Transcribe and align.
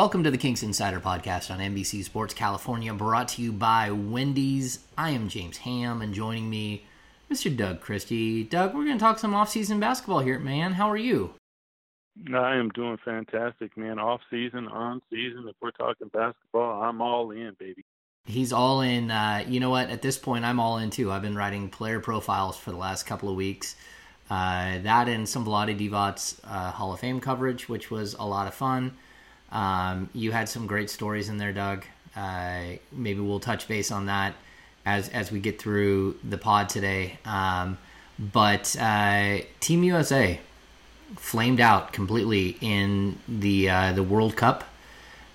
Welcome 0.00 0.24
to 0.24 0.30
the 0.30 0.38
Kings 0.38 0.62
Insider 0.62 0.98
Podcast 0.98 1.50
on 1.50 1.58
NBC 1.58 2.04
Sports 2.04 2.32
California, 2.32 2.94
brought 2.94 3.28
to 3.28 3.42
you 3.42 3.52
by 3.52 3.90
Wendy's. 3.90 4.78
I 4.96 5.10
am 5.10 5.28
James 5.28 5.58
Ham, 5.58 6.00
and 6.00 6.14
joining 6.14 6.48
me, 6.48 6.86
Mr. 7.30 7.54
Doug 7.54 7.82
Christie. 7.82 8.42
Doug, 8.42 8.72
we're 8.72 8.86
going 8.86 8.96
to 8.96 8.98
talk 8.98 9.18
some 9.18 9.34
off-season 9.34 9.78
basketball 9.78 10.20
here, 10.20 10.38
man. 10.38 10.72
How 10.72 10.88
are 10.90 10.96
you? 10.96 11.34
I 12.34 12.56
am 12.56 12.70
doing 12.70 12.96
fantastic, 13.04 13.76
man. 13.76 13.98
Off 13.98 14.22
season, 14.30 14.68
on 14.68 15.02
season. 15.10 15.44
If 15.46 15.56
we're 15.60 15.70
talking 15.72 16.08
basketball, 16.08 16.82
I'm 16.82 17.02
all 17.02 17.30
in, 17.32 17.54
baby. 17.58 17.84
He's 18.24 18.54
all 18.54 18.80
in. 18.80 19.10
Uh, 19.10 19.44
you 19.46 19.60
know 19.60 19.68
what? 19.68 19.90
At 19.90 20.00
this 20.00 20.16
point, 20.16 20.46
I'm 20.46 20.60
all 20.60 20.78
in 20.78 20.88
too. 20.88 21.12
I've 21.12 21.20
been 21.20 21.36
writing 21.36 21.68
player 21.68 22.00
profiles 22.00 22.56
for 22.56 22.70
the 22.70 22.78
last 22.78 23.04
couple 23.04 23.28
of 23.28 23.36
weeks. 23.36 23.76
Uh, 24.30 24.78
that 24.78 25.10
and 25.10 25.28
some 25.28 25.44
Vlade 25.44 25.78
Divac's 25.78 26.40
uh, 26.44 26.70
Hall 26.70 26.94
of 26.94 27.00
Fame 27.00 27.20
coverage, 27.20 27.68
which 27.68 27.90
was 27.90 28.14
a 28.14 28.24
lot 28.24 28.46
of 28.46 28.54
fun. 28.54 28.96
Um, 29.52 30.10
you 30.12 30.32
had 30.32 30.48
some 30.48 30.66
great 30.66 30.90
stories 30.90 31.28
in 31.28 31.38
there, 31.38 31.52
Doug. 31.52 31.84
Uh, 32.14 32.62
maybe 32.92 33.20
we'll 33.20 33.40
touch 33.40 33.68
base 33.68 33.90
on 33.90 34.06
that 34.06 34.34
as 34.86 35.08
as 35.10 35.30
we 35.30 35.40
get 35.40 35.60
through 35.60 36.18
the 36.28 36.38
pod 36.38 36.68
today. 36.68 37.18
Um, 37.24 37.78
but 38.18 38.76
uh, 38.78 39.38
Team 39.60 39.82
USA 39.84 40.40
flamed 41.16 41.60
out 41.60 41.92
completely 41.92 42.56
in 42.60 43.18
the 43.28 43.70
uh, 43.70 43.92
the 43.92 44.02
World 44.02 44.36
Cup. 44.36 44.64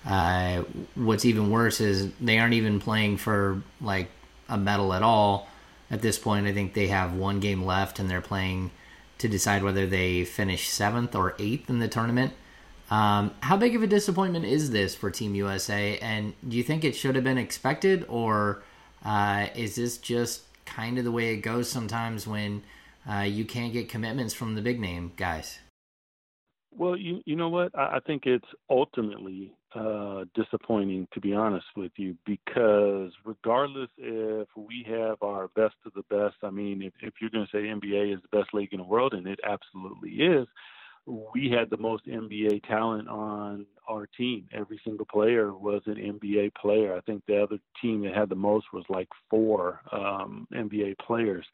Uh, 0.04 0.62
what's 0.94 1.24
even 1.24 1.50
worse 1.50 1.80
is 1.80 2.12
they 2.20 2.38
aren't 2.38 2.54
even 2.54 2.78
playing 2.78 3.16
for 3.16 3.62
like 3.80 4.08
a 4.48 4.56
medal 4.56 4.92
at 4.92 5.02
all 5.02 5.48
at 5.90 6.00
this 6.00 6.18
point. 6.18 6.46
I 6.46 6.52
think 6.52 6.74
they 6.74 6.86
have 6.88 7.14
one 7.14 7.40
game 7.40 7.64
left, 7.64 7.98
and 7.98 8.08
they're 8.08 8.20
playing 8.20 8.70
to 9.18 9.28
decide 9.28 9.62
whether 9.62 9.86
they 9.86 10.24
finish 10.24 10.68
seventh 10.68 11.14
or 11.14 11.34
eighth 11.38 11.68
in 11.68 11.80
the 11.80 11.88
tournament. 11.88 12.32
Um, 12.90 13.32
how 13.40 13.56
big 13.56 13.74
of 13.74 13.82
a 13.82 13.86
disappointment 13.86 14.44
is 14.44 14.70
this 14.70 14.94
for 14.94 15.10
Team 15.10 15.34
USA? 15.34 15.98
And 15.98 16.34
do 16.46 16.56
you 16.56 16.62
think 16.62 16.84
it 16.84 16.94
should 16.94 17.14
have 17.16 17.24
been 17.24 17.38
expected, 17.38 18.04
or 18.08 18.62
uh, 19.04 19.48
is 19.56 19.76
this 19.76 19.98
just 19.98 20.42
kind 20.64 20.98
of 20.98 21.04
the 21.04 21.12
way 21.12 21.32
it 21.34 21.38
goes 21.38 21.68
sometimes 21.68 22.26
when 22.26 22.62
uh, 23.10 23.20
you 23.20 23.44
can't 23.44 23.72
get 23.72 23.88
commitments 23.88 24.34
from 24.34 24.54
the 24.54 24.62
big 24.62 24.80
name 24.80 25.12
guys? 25.16 25.58
Well, 26.70 26.96
you 26.96 27.22
you 27.24 27.36
know 27.36 27.48
what? 27.48 27.76
I, 27.76 27.96
I 27.96 28.00
think 28.06 28.26
it's 28.26 28.48
ultimately 28.68 29.52
uh, 29.74 30.24
disappointing, 30.34 31.08
to 31.14 31.20
be 31.20 31.32
honest 31.32 31.66
with 31.76 31.92
you, 31.96 32.16
because 32.24 33.12
regardless 33.24 33.88
if 33.96 34.48
we 34.56 34.86
have 34.88 35.22
our 35.22 35.48
best 35.48 35.74
of 35.86 35.92
the 35.94 36.04
best, 36.10 36.36
I 36.42 36.50
mean, 36.50 36.82
if, 36.82 36.92
if 37.00 37.14
you're 37.20 37.30
going 37.30 37.46
to 37.46 37.50
say 37.50 37.64
NBA 37.64 38.14
is 38.14 38.20
the 38.22 38.38
best 38.38 38.52
league 38.52 38.72
in 38.72 38.78
the 38.78 38.84
world, 38.84 39.14
and 39.14 39.26
it 39.26 39.40
absolutely 39.44 40.10
is, 40.10 40.46
we 41.06 41.50
had 41.50 41.70
the 41.70 41.76
most 41.76 42.06
NBA 42.06 42.66
talent 42.66 43.08
on 43.08 43.66
our 43.88 44.06
team. 44.18 44.48
Every 44.52 44.80
single 44.84 45.06
player 45.06 45.52
was 45.54 45.82
an 45.86 45.94
NBA 45.94 46.54
player. 46.54 46.96
I 46.96 47.00
think 47.02 47.22
the 47.26 47.42
other 47.42 47.58
team 47.80 48.02
that 48.02 48.14
had 48.14 48.28
the 48.28 48.34
most 48.34 48.66
was 48.72 48.84
like 48.88 49.08
four 49.30 49.80
um, 49.92 50.48
NBA 50.52 50.98
players. 50.98 51.46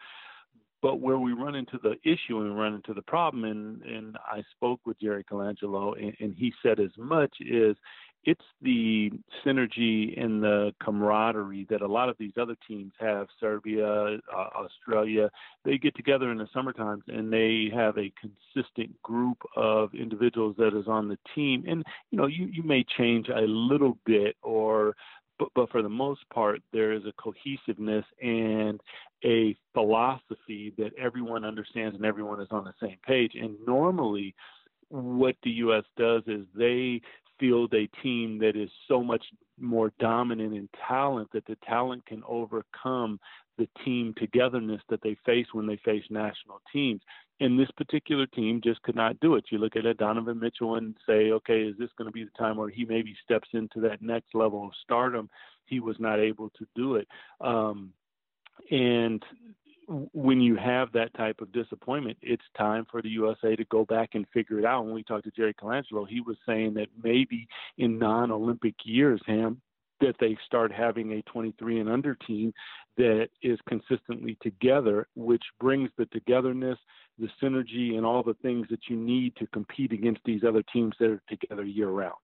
But 0.80 1.00
where 1.00 1.18
we 1.18 1.32
run 1.32 1.54
into 1.54 1.78
the 1.82 1.94
issue 2.02 2.40
and 2.40 2.54
we 2.54 2.60
run 2.60 2.74
into 2.74 2.94
the 2.94 3.02
problem, 3.02 3.44
and, 3.44 3.82
and 3.82 4.16
I 4.26 4.42
spoke 4.56 4.80
with 4.84 4.98
Jerry 4.98 5.22
Colangelo, 5.22 5.96
and, 5.96 6.16
and 6.18 6.34
he 6.36 6.52
said 6.62 6.80
as 6.80 6.90
much, 6.96 7.32
is 7.40 7.76
it's 8.24 8.44
the 8.60 9.10
synergy 9.44 10.20
and 10.20 10.42
the 10.42 10.72
camaraderie 10.82 11.66
that 11.70 11.82
a 11.82 11.86
lot 11.86 12.08
of 12.08 12.16
these 12.18 12.32
other 12.40 12.56
teams 12.68 12.92
have 13.00 13.26
serbia 13.40 13.86
uh, 13.86 14.48
australia. 14.56 15.30
They 15.64 15.78
get 15.78 15.96
together 15.96 16.30
in 16.30 16.38
the 16.38 16.48
summer 16.54 16.72
times 16.72 17.02
and 17.08 17.32
they 17.32 17.70
have 17.74 17.98
a 17.98 18.12
consistent 18.20 19.00
group 19.02 19.38
of 19.56 19.94
individuals 19.94 20.54
that 20.58 20.78
is 20.78 20.86
on 20.86 21.08
the 21.08 21.18
team. 21.34 21.64
And 21.66 21.84
you 22.10 22.18
know 22.18 22.26
you 22.26 22.46
you 22.46 22.62
may 22.62 22.84
change 22.96 23.28
a 23.28 23.40
little 23.40 23.98
bit 24.06 24.36
or 24.42 24.94
but, 25.38 25.48
but 25.54 25.70
for 25.70 25.82
the 25.82 25.88
most 25.88 26.20
part 26.32 26.60
there 26.72 26.92
is 26.92 27.02
a 27.04 27.12
cohesiveness 27.20 28.04
and 28.22 28.80
a 29.24 29.56
philosophy 29.72 30.72
that 30.78 30.90
everyone 30.98 31.44
understands 31.44 31.96
and 31.96 32.04
everyone 32.04 32.40
is 32.40 32.48
on 32.50 32.64
the 32.64 32.74
same 32.80 32.98
page. 33.06 33.32
And 33.34 33.56
normally 33.66 34.34
what 34.88 35.36
the 35.42 35.50
US 35.50 35.84
does 35.96 36.22
is 36.26 36.44
they 36.54 37.00
field 37.38 37.74
a 37.74 37.86
team 38.02 38.38
that 38.38 38.56
is 38.56 38.70
so 38.88 39.02
much 39.02 39.24
more 39.58 39.92
dominant 39.98 40.54
in 40.54 40.68
talent 40.88 41.28
that 41.32 41.46
the 41.46 41.56
talent 41.66 42.04
can 42.06 42.22
overcome 42.26 43.18
the 43.58 43.68
team 43.84 44.14
togetherness 44.16 44.80
that 44.88 45.02
they 45.02 45.16
face 45.26 45.46
when 45.52 45.66
they 45.66 45.78
face 45.84 46.04
national 46.10 46.60
teams. 46.72 47.00
And 47.40 47.58
this 47.58 47.70
particular 47.76 48.26
team 48.26 48.60
just 48.62 48.82
could 48.82 48.94
not 48.94 49.18
do 49.20 49.34
it. 49.34 49.44
You 49.50 49.58
look 49.58 49.76
at 49.76 49.86
a 49.86 49.94
Donovan 49.94 50.38
Mitchell 50.40 50.76
and 50.76 50.96
say, 51.06 51.32
okay, 51.32 51.62
is 51.62 51.76
this 51.78 51.90
going 51.98 52.06
to 52.06 52.12
be 52.12 52.24
the 52.24 52.30
time 52.38 52.56
where 52.56 52.68
he 52.68 52.84
maybe 52.84 53.14
steps 53.22 53.48
into 53.52 53.80
that 53.80 54.00
next 54.00 54.34
level 54.34 54.64
of 54.64 54.72
stardom? 54.82 55.28
He 55.66 55.80
was 55.80 55.96
not 55.98 56.20
able 56.20 56.50
to 56.50 56.66
do 56.74 56.96
it. 56.96 57.08
Um, 57.40 57.92
and 58.70 59.22
when 59.88 60.40
you 60.40 60.56
have 60.56 60.92
that 60.92 61.14
type 61.14 61.40
of 61.40 61.52
disappointment, 61.52 62.16
it's 62.22 62.44
time 62.56 62.86
for 62.90 63.02
the 63.02 63.08
USA 63.10 63.56
to 63.56 63.64
go 63.64 63.84
back 63.84 64.10
and 64.14 64.26
figure 64.32 64.58
it 64.58 64.64
out. 64.64 64.84
When 64.84 64.94
we 64.94 65.02
talked 65.02 65.24
to 65.24 65.30
Jerry 65.30 65.54
Colangelo, 65.54 66.06
he 66.08 66.20
was 66.20 66.36
saying 66.46 66.74
that 66.74 66.88
maybe 67.02 67.46
in 67.78 67.98
non-Olympic 67.98 68.74
years, 68.84 69.20
Ham, 69.26 69.60
that 70.00 70.16
they 70.20 70.36
start 70.46 70.72
having 70.72 71.12
a 71.12 71.22
23 71.22 71.80
and 71.80 71.88
under 71.88 72.14
team 72.14 72.52
that 72.96 73.28
is 73.42 73.58
consistently 73.68 74.36
together, 74.42 75.06
which 75.14 75.42
brings 75.60 75.90
the 75.96 76.06
togetherness, 76.06 76.78
the 77.18 77.28
synergy, 77.42 77.96
and 77.96 78.04
all 78.04 78.22
the 78.22 78.34
things 78.42 78.66
that 78.70 78.80
you 78.88 78.96
need 78.96 79.34
to 79.36 79.46
compete 79.48 79.92
against 79.92 80.20
these 80.24 80.42
other 80.46 80.62
teams 80.72 80.94
that 80.98 81.10
are 81.10 81.22
together 81.28 81.64
year 81.64 81.88
round. 81.88 82.14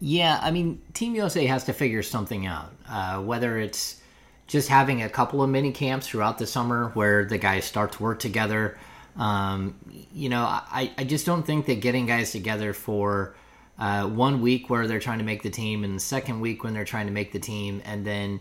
Yeah, 0.00 0.38
I 0.42 0.50
mean, 0.50 0.80
Team 0.92 1.14
USA 1.14 1.46
has 1.46 1.64
to 1.64 1.72
figure 1.72 2.02
something 2.02 2.46
out, 2.46 2.72
uh, 2.88 3.20
whether 3.20 3.58
it's 3.58 4.00
just 4.48 4.68
having 4.68 5.02
a 5.02 5.08
couple 5.08 5.42
of 5.42 5.50
mini 5.50 5.70
camps 5.70 6.08
throughout 6.08 6.38
the 6.38 6.46
summer 6.46 6.90
where 6.94 7.24
the 7.24 7.38
guys 7.38 7.64
start 7.64 7.92
to 7.92 8.02
work 8.02 8.18
together. 8.18 8.76
Um, 9.16 9.76
you 10.12 10.28
know, 10.28 10.42
I, 10.42 10.90
I 10.98 11.04
just 11.04 11.26
don't 11.26 11.44
think 11.44 11.66
that 11.66 11.80
getting 11.80 12.06
guys 12.06 12.32
together 12.32 12.72
for 12.72 13.34
uh, 13.78 14.06
one 14.06 14.40
week 14.40 14.68
where 14.68 14.86
they're 14.86 14.98
trying 14.98 15.18
to 15.18 15.24
make 15.24 15.42
the 15.42 15.50
team 15.50 15.84
and 15.84 15.94
the 15.94 16.00
second 16.00 16.40
week 16.40 16.64
when 16.64 16.74
they're 16.74 16.84
trying 16.84 17.06
to 17.06 17.12
make 17.12 17.32
the 17.32 17.38
team 17.38 17.80
and 17.84 18.04
then 18.04 18.40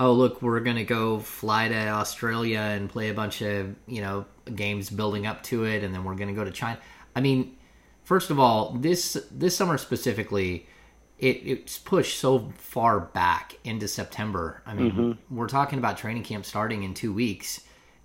oh 0.00 0.12
look 0.12 0.40
we're 0.40 0.60
going 0.60 0.76
to 0.76 0.84
go 0.84 1.18
fly 1.18 1.68
to 1.68 1.88
australia 1.88 2.60
and 2.60 2.88
play 2.88 3.10
a 3.10 3.14
bunch 3.14 3.42
of 3.42 3.74
you 3.86 4.00
know 4.00 4.24
games 4.54 4.88
building 4.88 5.26
up 5.26 5.42
to 5.42 5.64
it 5.64 5.84
and 5.84 5.94
then 5.94 6.04
we're 6.04 6.14
going 6.14 6.28
to 6.28 6.34
go 6.34 6.44
to 6.44 6.50
china 6.50 6.78
i 7.14 7.20
mean 7.20 7.54
first 8.04 8.30
of 8.30 8.40
all 8.40 8.72
this 8.80 9.18
this 9.30 9.54
summer 9.54 9.76
specifically 9.76 10.66
it, 11.18 11.42
it's 11.44 11.78
pushed 11.78 12.18
so 12.18 12.52
far 12.56 13.00
back 13.00 13.56
into 13.64 13.88
September. 13.88 14.62
I 14.64 14.74
mean, 14.74 14.92
mm-hmm. 14.92 15.36
we're 15.36 15.48
talking 15.48 15.78
about 15.78 15.98
training 15.98 16.22
camp 16.22 16.44
starting 16.44 16.84
in 16.84 16.94
two 16.94 17.12
weeks, 17.12 17.60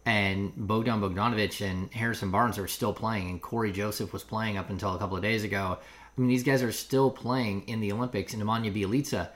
and 0.05 0.51
Bogdan 0.55 0.99
Bogdanovic 0.99 1.61
and 1.61 1.93
Harrison 1.93 2.31
Barnes 2.31 2.57
are 2.57 2.67
still 2.67 2.93
playing, 2.93 3.29
and 3.29 3.41
Cory 3.41 3.71
Joseph 3.71 4.13
was 4.13 4.23
playing 4.23 4.57
up 4.57 4.69
until 4.69 4.95
a 4.95 4.97
couple 4.97 5.15
of 5.15 5.21
days 5.21 5.43
ago. 5.43 5.77
I 5.79 6.21
mean, 6.21 6.29
these 6.29 6.43
guys 6.43 6.63
are 6.63 6.71
still 6.71 7.11
playing 7.11 7.67
in 7.67 7.81
the 7.81 7.91
Olympics, 7.91 8.33
and 8.33 8.41
Nemanja 8.41 8.73
Bjelica, 8.73 9.29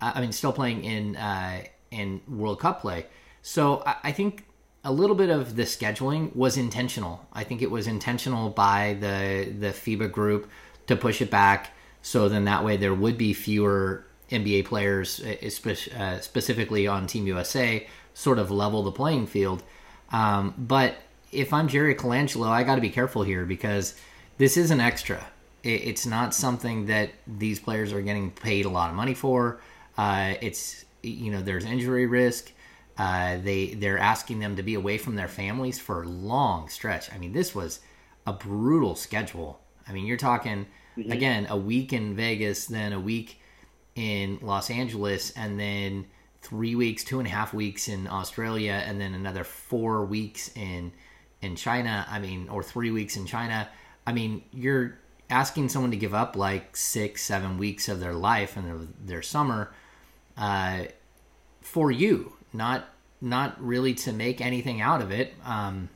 I 0.00 0.20
mean, 0.20 0.32
still 0.32 0.52
playing 0.52 0.84
in 0.84 1.16
uh, 1.16 1.62
in 1.90 2.20
World 2.28 2.60
Cup 2.60 2.80
play. 2.80 3.06
So 3.42 3.82
I, 3.84 3.96
I 4.04 4.12
think 4.12 4.44
a 4.84 4.92
little 4.92 5.16
bit 5.16 5.30
of 5.30 5.56
the 5.56 5.64
scheduling 5.64 6.34
was 6.36 6.56
intentional. 6.56 7.26
I 7.32 7.42
think 7.42 7.60
it 7.60 7.72
was 7.72 7.88
intentional 7.88 8.50
by 8.50 8.96
the 9.00 9.52
the 9.58 9.68
FIBA 9.68 10.12
group 10.12 10.48
to 10.86 10.94
push 10.94 11.20
it 11.20 11.30
back 11.30 11.72
so 12.06 12.28
then 12.28 12.44
that 12.44 12.62
way 12.62 12.76
there 12.76 12.94
would 12.94 13.18
be 13.18 13.32
fewer 13.32 14.04
NBA 14.30 14.66
players, 14.66 15.20
uh, 15.20 16.20
specifically 16.20 16.86
on 16.86 17.08
Team 17.08 17.26
USA, 17.26 17.84
sort 18.14 18.38
of 18.38 18.48
level 18.48 18.84
the 18.84 18.92
playing 18.92 19.26
field. 19.26 19.64
Um, 20.12 20.54
but 20.56 20.94
if 21.32 21.52
I'm 21.52 21.66
Jerry 21.66 21.96
Colangelo, 21.96 22.46
I 22.46 22.62
got 22.62 22.76
to 22.76 22.80
be 22.80 22.90
careful 22.90 23.24
here 23.24 23.44
because 23.44 23.96
this 24.38 24.56
is 24.56 24.70
an 24.70 24.78
extra. 24.80 25.26
It's 25.64 26.06
not 26.06 26.32
something 26.32 26.86
that 26.86 27.10
these 27.26 27.58
players 27.58 27.92
are 27.92 28.00
getting 28.00 28.30
paid 28.30 28.66
a 28.66 28.70
lot 28.70 28.88
of 28.88 28.94
money 28.94 29.14
for. 29.14 29.60
Uh, 29.98 30.34
it's 30.40 30.84
you 31.02 31.32
know 31.32 31.42
there's 31.42 31.64
injury 31.64 32.06
risk. 32.06 32.52
Uh, 32.96 33.38
they 33.38 33.74
they're 33.74 33.98
asking 33.98 34.38
them 34.38 34.54
to 34.54 34.62
be 34.62 34.74
away 34.74 34.96
from 34.96 35.16
their 35.16 35.26
families 35.26 35.80
for 35.80 36.04
a 36.04 36.08
long 36.08 36.68
stretch. 36.68 37.12
I 37.12 37.18
mean, 37.18 37.32
this 37.32 37.52
was 37.52 37.80
a 38.28 38.32
brutal 38.32 38.94
schedule. 38.94 39.58
I 39.88 39.92
mean, 39.92 40.06
you're 40.06 40.16
talking 40.16 40.66
mm-hmm. 40.96 41.12
again 41.12 41.46
a 41.50 41.56
week 41.56 41.92
in 41.92 42.14
Vegas, 42.14 42.66
then 42.66 42.92
a 42.92 43.00
week 43.00 43.40
in 43.94 44.38
Los 44.42 44.70
Angeles, 44.70 45.30
and 45.32 45.58
then 45.58 46.06
three 46.42 46.74
weeks, 46.74 47.02
two 47.04 47.18
and 47.18 47.26
a 47.26 47.30
half 47.30 47.52
weeks 47.52 47.88
in 47.88 48.06
Australia, 48.06 48.82
and 48.86 49.00
then 49.00 49.14
another 49.14 49.44
four 49.44 50.04
weeks 50.04 50.50
in 50.56 50.92
in 51.42 51.56
China. 51.56 52.06
I 52.08 52.18
mean, 52.18 52.48
or 52.48 52.62
three 52.62 52.90
weeks 52.90 53.16
in 53.16 53.26
China. 53.26 53.68
I 54.06 54.12
mean, 54.12 54.42
you're 54.52 54.98
asking 55.28 55.68
someone 55.68 55.90
to 55.90 55.96
give 55.96 56.14
up 56.14 56.36
like 56.36 56.76
six, 56.76 57.22
seven 57.22 57.58
weeks 57.58 57.88
of 57.88 57.98
their 57.98 58.14
life 58.14 58.56
and 58.56 58.66
their, 58.66 58.86
their 59.04 59.22
summer 59.22 59.72
uh, 60.36 60.84
for 61.60 61.90
you 61.90 62.32
not 62.56 62.88
not 63.20 63.62
really 63.64 63.94
to 63.94 64.12
make 64.12 64.40
anything 64.40 64.80
out 64.80 65.00
of 65.00 65.10
it. 65.10 65.34
Um, 65.44 65.88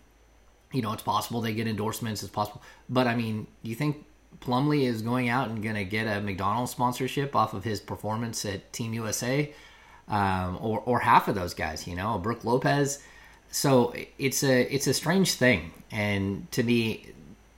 you 0.73 0.83
know, 0.83 0.93
it's 0.93 1.03
possible 1.03 1.41
they 1.41 1.53
get 1.53 1.67
endorsements. 1.67 2.23
It's 2.23 2.33
possible, 2.33 2.63
but 2.89 3.07
I 3.07 3.15
mean, 3.15 3.47
you 3.63 3.75
think 3.75 4.05
Plumlee 4.41 4.83
is 4.83 5.03
going 5.03 5.29
out 5.29 5.49
and 5.49 5.63
going 5.63 5.75
to 5.75 5.85
get 5.85 6.07
a 6.07 6.21
McDonald's 6.21 6.73
sponsorship 6.73 7.37
off 7.37 7.55
of 7.55 7.65
his 7.65 7.81
performance 7.81 8.45
at 8.45 8.73
Team 8.73 8.95
USA, 8.95 9.53
um, 10.09 10.59
or 10.61 10.81
or 10.81 11.01
half 11.01 11.29
of 11.29 11.35
those 11.35 11.55
guys? 11.55 11.87
You 11.87 11.97
know, 11.97 12.19
Brook 12.19 12.45
Lopez. 12.45 13.03
So 13.51 13.95
it's 14.19 14.43
a 14.43 14.63
it's 14.73 14.87
a 14.87 14.95
strange 14.95 15.35
thing, 15.35 15.73
and 15.91 16.51
to 16.53 16.63
me, 16.63 17.07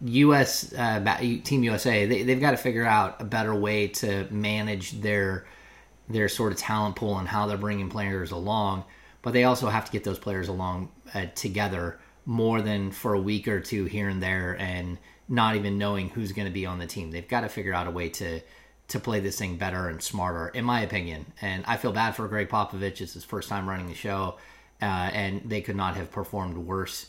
U.S. 0.01 0.73
Uh, 0.73 1.19
Team 1.45 1.63
USA 1.63 2.07
they, 2.07 2.23
they've 2.23 2.41
got 2.41 2.53
to 2.53 2.57
figure 2.57 2.87
out 2.87 3.21
a 3.21 3.25
better 3.25 3.55
way 3.55 3.89
to 3.89 4.27
manage 4.31 5.01
their 5.01 5.47
their 6.09 6.29
sort 6.29 6.53
of 6.53 6.59
talent 6.59 6.97
pool 6.97 7.19
and 7.19 7.29
how 7.29 7.47
they're 7.47 7.57
bringing 7.57 7.89
players 7.89 8.31
along. 8.31 8.85
But 9.23 9.33
they 9.33 9.45
also 9.45 9.69
have 9.69 9.85
to 9.85 9.93
get 9.93 10.03
those 10.03 10.19
players 10.19 10.49
along 10.49 10.91
uh, 11.15 11.27
together 11.35 12.01
more 12.25 12.63
than 12.63 12.91
for 12.91 13.15
a 13.15 13.21
week 13.21 13.49
or 13.49 13.61
two 13.61 13.85
here 13.85 14.09
and 14.09 14.23
there 14.23 14.57
and 14.59 14.99
not 15.29 15.57
even 15.57 15.79
knowing 15.79 16.11
who's 16.11 16.33
going 16.33 16.47
to 16.47 16.53
be 16.53 16.67
on 16.67 16.79
the 16.79 16.87
team. 16.87 17.11
They've 17.11 17.27
got 17.27 17.41
to 17.41 17.49
figure 17.49 17.75
out 17.75 17.87
a 17.87 17.91
way 17.91 18.09
to 18.11 18.41
to 18.89 19.01
play 19.01 19.21
this 19.21 19.39
thing 19.39 19.57
better 19.57 19.89
and 19.89 20.03
smarter, 20.03 20.49
in 20.49 20.65
my 20.65 20.83
opinion. 20.83 21.33
And 21.41 21.65
I 21.67 21.79
feel 21.79 21.93
bad 21.93 22.15
for 22.15 22.29
Gregg 22.29 22.51
Popovich. 22.51 23.01
It's 23.01 23.15
his 23.15 23.25
first 23.25 23.49
time 23.49 23.67
running 23.67 23.87
the 23.87 23.95
show, 23.95 24.37
uh, 24.83 24.85
and 24.85 25.41
they 25.47 25.63
could 25.63 25.77
not 25.77 25.97
have 25.97 26.11
performed 26.11 26.59
worse. 26.59 27.07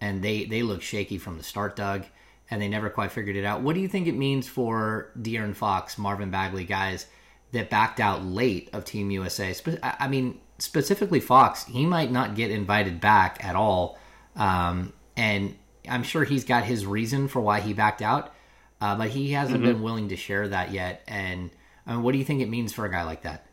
And 0.00 0.22
they 0.22 0.44
they 0.44 0.62
look 0.62 0.82
shaky 0.82 1.18
from 1.18 1.38
the 1.38 1.42
start, 1.42 1.76
Doug, 1.76 2.04
and 2.50 2.62
they 2.62 2.68
never 2.68 2.90
quite 2.90 3.10
figured 3.10 3.36
it 3.36 3.44
out. 3.44 3.62
What 3.62 3.74
do 3.74 3.80
you 3.80 3.88
think 3.88 4.06
it 4.06 4.12
means 4.12 4.46
for 4.46 5.10
De'Aaron 5.20 5.56
Fox, 5.56 5.98
Marvin 5.98 6.30
Bagley, 6.30 6.64
guys? 6.64 7.06
that 7.54 7.70
backed 7.70 8.00
out 8.00 8.24
late 8.24 8.68
of 8.72 8.84
Team 8.84 9.10
USA. 9.10 9.54
I 9.82 10.08
mean, 10.08 10.40
specifically 10.58 11.20
Fox, 11.20 11.64
he 11.64 11.86
might 11.86 12.10
not 12.10 12.34
get 12.34 12.50
invited 12.50 13.00
back 13.00 13.42
at 13.42 13.56
all. 13.56 13.98
Um, 14.36 14.92
and 15.16 15.56
I'm 15.88 16.02
sure 16.02 16.24
he's 16.24 16.44
got 16.44 16.64
his 16.64 16.86
reason 16.86 17.28
for 17.28 17.40
why 17.40 17.60
he 17.60 17.72
backed 17.72 18.02
out, 18.02 18.34
uh, 18.80 18.96
but 18.96 19.10
he 19.10 19.32
hasn't 19.32 19.62
mm-hmm. 19.62 19.72
been 19.72 19.82
willing 19.82 20.08
to 20.08 20.16
share 20.16 20.48
that 20.48 20.72
yet. 20.72 21.02
And 21.06 21.50
I 21.86 21.94
mean, 21.94 22.02
what 22.02 22.12
do 22.12 22.18
you 22.18 22.24
think 22.24 22.40
it 22.40 22.48
means 22.48 22.72
for 22.72 22.84
a 22.84 22.90
guy 22.90 23.04
like 23.04 23.22
that? 23.22 23.46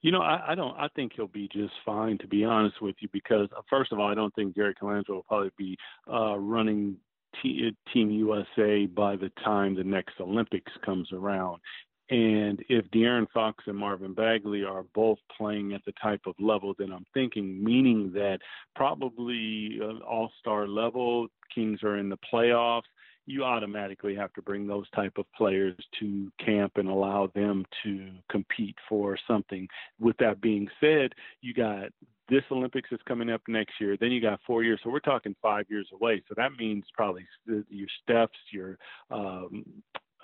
You 0.00 0.10
know, 0.10 0.20
I, 0.20 0.52
I 0.52 0.54
don't. 0.56 0.76
I 0.76 0.88
think 0.96 1.12
he'll 1.14 1.28
be 1.28 1.48
just 1.52 1.74
fine, 1.86 2.18
to 2.18 2.26
be 2.26 2.44
honest 2.44 2.82
with 2.82 2.96
you. 2.98 3.08
Because 3.12 3.48
uh, 3.56 3.60
first 3.70 3.92
of 3.92 4.00
all, 4.00 4.10
I 4.10 4.14
don't 4.14 4.34
think 4.34 4.56
Gary 4.56 4.74
Colangelo 4.74 5.08
will 5.10 5.22
probably 5.22 5.52
be 5.56 5.76
uh, 6.12 6.36
running 6.36 6.96
T- 7.40 7.76
Team 7.92 8.10
USA 8.10 8.86
by 8.86 9.14
the 9.14 9.30
time 9.44 9.76
the 9.76 9.84
next 9.84 10.14
Olympics 10.20 10.72
comes 10.84 11.08
around. 11.12 11.60
And 12.12 12.62
if 12.68 12.84
De'Aaron 12.90 13.26
Fox 13.32 13.64
and 13.66 13.78
Marvin 13.78 14.12
Bagley 14.12 14.64
are 14.64 14.84
both 14.94 15.16
playing 15.34 15.72
at 15.72 15.82
the 15.86 15.92
type 15.92 16.20
of 16.26 16.34
level 16.38 16.74
that 16.78 16.90
I'm 16.92 17.06
thinking, 17.14 17.64
meaning 17.64 18.12
that 18.12 18.40
probably 18.76 19.78
uh, 19.82 20.04
all 20.04 20.30
star 20.38 20.68
level, 20.68 21.28
Kings 21.54 21.82
are 21.82 21.96
in 21.96 22.10
the 22.10 22.18
playoffs, 22.30 22.82
you 23.24 23.44
automatically 23.44 24.14
have 24.14 24.30
to 24.34 24.42
bring 24.42 24.66
those 24.66 24.90
type 24.90 25.14
of 25.16 25.24
players 25.34 25.74
to 26.00 26.30
camp 26.44 26.72
and 26.76 26.86
allow 26.86 27.30
them 27.34 27.64
to 27.82 28.10
compete 28.30 28.76
for 28.86 29.16
something. 29.26 29.66
With 29.98 30.18
that 30.18 30.42
being 30.42 30.68
said, 30.80 31.14
you 31.40 31.54
got 31.54 31.92
this 32.28 32.42
Olympics 32.50 32.92
is 32.92 33.00
coming 33.08 33.30
up 33.30 33.40
next 33.48 33.80
year. 33.80 33.96
Then 33.98 34.12
you 34.12 34.20
got 34.20 34.40
four 34.46 34.62
years, 34.62 34.80
so 34.84 34.90
we're 34.90 35.00
talking 35.00 35.34
five 35.40 35.64
years 35.70 35.88
away. 35.94 36.22
So 36.28 36.34
that 36.36 36.52
means 36.58 36.84
probably 36.94 37.26
your 37.46 37.88
Stephs, 38.06 38.28
your 38.52 38.76
um, 39.10 39.64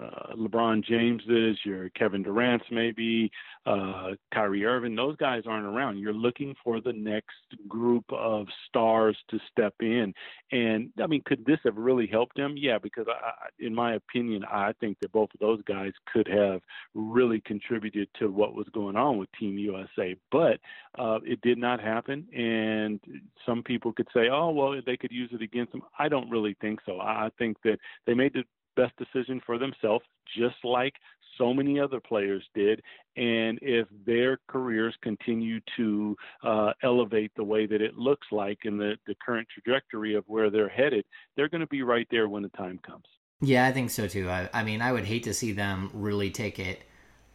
uh, 0.00 0.34
LeBron 0.36 0.84
James's, 0.84 1.58
your 1.64 1.88
Kevin 1.90 2.22
Durant's, 2.22 2.64
maybe 2.70 3.30
uh, 3.66 4.10
Kyrie 4.32 4.64
Irving. 4.64 4.94
Those 4.94 5.16
guys 5.16 5.42
aren't 5.46 5.66
around. 5.66 5.98
You're 5.98 6.12
looking 6.12 6.54
for 6.62 6.80
the 6.80 6.92
next 6.92 7.34
group 7.66 8.04
of 8.12 8.46
stars 8.68 9.16
to 9.30 9.38
step 9.50 9.74
in. 9.80 10.14
And 10.52 10.90
I 11.02 11.06
mean, 11.06 11.22
could 11.24 11.44
this 11.44 11.58
have 11.64 11.76
really 11.76 12.06
helped 12.06 12.36
them? 12.36 12.54
Yeah, 12.56 12.78
because 12.78 13.06
I, 13.08 13.48
in 13.58 13.74
my 13.74 13.94
opinion, 13.94 14.44
I 14.44 14.72
think 14.80 14.98
that 15.00 15.12
both 15.12 15.30
of 15.34 15.40
those 15.40 15.62
guys 15.66 15.92
could 16.12 16.28
have 16.28 16.60
really 16.94 17.40
contributed 17.40 18.08
to 18.18 18.30
what 18.30 18.54
was 18.54 18.66
going 18.72 18.96
on 18.96 19.18
with 19.18 19.28
Team 19.38 19.58
USA. 19.58 20.16
But 20.30 20.60
uh, 20.98 21.18
it 21.24 21.40
did 21.42 21.58
not 21.58 21.80
happen. 21.80 22.26
And 22.34 23.00
some 23.44 23.62
people 23.62 23.92
could 23.92 24.08
say, 24.14 24.28
oh, 24.30 24.50
well, 24.50 24.80
they 24.84 24.96
could 24.96 25.12
use 25.12 25.30
it 25.32 25.42
against 25.42 25.72
them. 25.72 25.82
I 25.98 26.08
don't 26.08 26.30
really 26.30 26.56
think 26.60 26.80
so. 26.86 27.00
I 27.00 27.30
think 27.38 27.56
that 27.64 27.78
they 28.06 28.14
made 28.14 28.32
the 28.34 28.44
best 28.78 28.94
decision 28.96 29.42
for 29.44 29.58
themselves, 29.58 30.04
just 30.38 30.56
like 30.62 30.94
so 31.36 31.52
many 31.52 31.80
other 31.80 32.00
players 32.00 32.44
did. 32.54 32.80
And 33.16 33.58
if 33.60 33.88
their 34.06 34.38
careers 34.48 34.94
continue 35.02 35.60
to 35.76 36.16
uh, 36.44 36.72
elevate 36.82 37.32
the 37.36 37.44
way 37.44 37.66
that 37.66 37.82
it 37.82 37.96
looks 37.96 38.26
like 38.30 38.58
in 38.64 38.78
the, 38.78 38.94
the 39.06 39.16
current 39.24 39.48
trajectory 39.52 40.14
of 40.14 40.24
where 40.28 40.50
they're 40.50 40.68
headed, 40.68 41.04
they're 41.36 41.48
going 41.48 41.60
to 41.60 41.66
be 41.66 41.82
right 41.82 42.06
there 42.10 42.28
when 42.28 42.42
the 42.42 42.48
time 42.50 42.78
comes. 42.86 43.04
Yeah, 43.40 43.66
I 43.66 43.72
think 43.72 43.90
so 43.90 44.06
too. 44.06 44.28
I, 44.28 44.48
I 44.52 44.62
mean, 44.62 44.80
I 44.80 44.92
would 44.92 45.04
hate 45.04 45.24
to 45.24 45.34
see 45.34 45.52
them 45.52 45.90
really 45.92 46.30
take 46.30 46.58
it, 46.58 46.82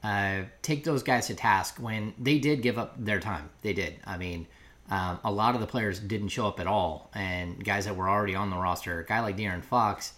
uh, 0.04 0.44
take 0.62 0.84
those 0.86 1.04
guys 1.04 1.28
to 1.28 1.36
task 1.36 1.78
when 1.80 2.14
they 2.18 2.40
did 2.40 2.62
give 2.62 2.78
up 2.78 2.96
their 2.98 3.20
time. 3.20 3.50
They 3.62 3.74
did. 3.74 4.00
I 4.06 4.18
mean, 4.18 4.48
um, 4.90 5.20
a 5.24 5.32
lot 5.32 5.56
of 5.56 5.62
the 5.62 5.68
players 5.68 6.00
didn't 6.00 6.30
show 6.30 6.48
up 6.48 6.60
at 6.60 6.68
all, 6.68 7.10
and 7.14 7.64
guys 7.64 7.86
that 7.86 7.96
were 7.96 8.10
already 8.10 8.36
on 8.36 8.50
the 8.50 8.58
roster, 8.58 9.00
a 9.00 9.06
guy 9.06 9.22
like 9.22 9.38
De'Aaron 9.38 9.64
Fox 9.64 10.14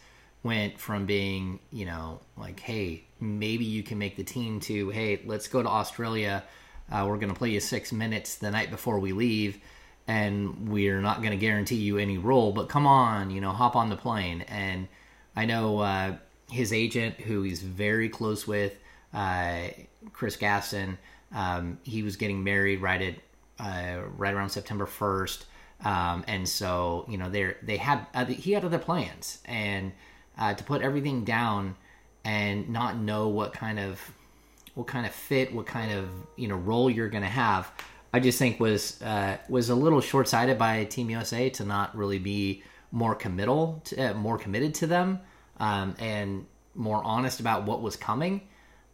went 0.45 0.80
from 0.80 1.07
being, 1.07 1.59
you 1.71 1.86
know, 1.86 2.21
like, 2.38 2.59
hey, 2.59 3.03
maybe 3.19 3.65
you 3.65 3.81
can 3.81 3.97
make 3.97 4.15
the 4.15 4.24
team 4.24 4.59
to, 4.59 4.92
hey, 4.92 5.19
let's 5.25 5.47
go 5.47 5.63
to 5.63 5.68
Australia. 5.68 6.44
Uh, 6.92 7.03
we're 7.07 7.18
going 7.18 7.33
to 7.33 7.38
play 7.38 7.50
you 7.50 7.59
six 7.59 7.92
minutes 7.92 8.36
the 8.36 8.51
night 8.51 8.69
before 8.69 9.00
we 9.00 9.12
leave, 9.12 9.59
and 10.07 10.69
we're 10.69 11.01
not 11.01 11.18
going 11.18 11.31
to 11.31 11.38
guarantee 11.38 11.77
you 11.77 11.97
any 11.97 12.19
role, 12.19 12.51
but 12.51 12.69
come 12.69 12.86
on, 12.86 13.31
you 13.31 13.42
know, 13.42 13.50
hop 13.50 13.75
on 13.75 13.89
the 13.89 13.95
plane. 13.95 14.42
And 14.44 14.88
I 15.35 15.45
know 15.45 15.80
uh, 15.80 16.18
his 16.52 16.71
agent, 16.71 17.19
who 17.21 17.42
he's 17.42 17.64
very 17.64 18.07
close 18.07 18.45
with, 18.45 18.78
uh, 19.16 19.69
Chris 20.14 20.35
Gaston, 20.35 20.99
um, 21.33 21.80
he 21.81 22.04
was 22.04 22.18
getting 22.18 22.44
married 22.44 22.83
right 22.83 23.02
at 23.02 23.16
uh, 23.59 24.02
right 24.16 24.33
around 24.35 24.49
September 24.49 24.85
first. 24.85 25.47
Um, 25.83 26.23
and 26.28 26.47
so 26.47 27.06
you 27.09 27.18
know 27.18 27.30
they 27.31 27.56
they 27.64 27.78
had 27.78 28.06
he 28.30 28.52
had 28.52 28.64
other 28.64 28.78
plans 28.78 29.40
and 29.45 29.92
uh, 30.37 30.54
to 30.54 30.63
put 30.63 30.81
everything 30.81 31.23
down 31.23 31.75
and 32.23 32.69
not 32.69 32.97
know 32.97 33.27
what 33.27 33.54
kind 33.54 33.80
of 33.80 34.01
what 34.73 34.87
kind 34.87 35.06
of 35.06 35.13
fit, 35.13 35.54
what 35.54 35.65
kind 35.65 35.92
of 35.92 36.09
you 36.35 36.47
know 36.47 36.56
role 36.56 36.89
you're 36.89 37.09
going 37.09 37.23
to 37.23 37.30
have. 37.30 37.71
I 38.13 38.19
just 38.19 38.39
think 38.39 38.59
was 38.59 39.01
uh, 39.01 39.37
was 39.49 39.69
a 39.69 39.75
little 39.75 40.01
short 40.01 40.27
sighted 40.27 40.57
by 40.57 40.85
Team 40.85 41.09
USA 41.09 41.49
to 41.51 41.65
not 41.65 41.95
really 41.95 42.19
be 42.19 42.63
more 42.92 43.15
committal, 43.15 43.81
to, 43.85 44.11
uh, 44.11 44.13
more 44.13 44.37
committed 44.37 44.73
to 44.75 44.87
them, 44.87 45.19
um, 45.59 45.95
and 45.99 46.45
more 46.75 47.04
honest 47.04 47.39
about 47.39 47.65
what 47.65 47.81
was 47.81 47.95
coming. 47.95 48.42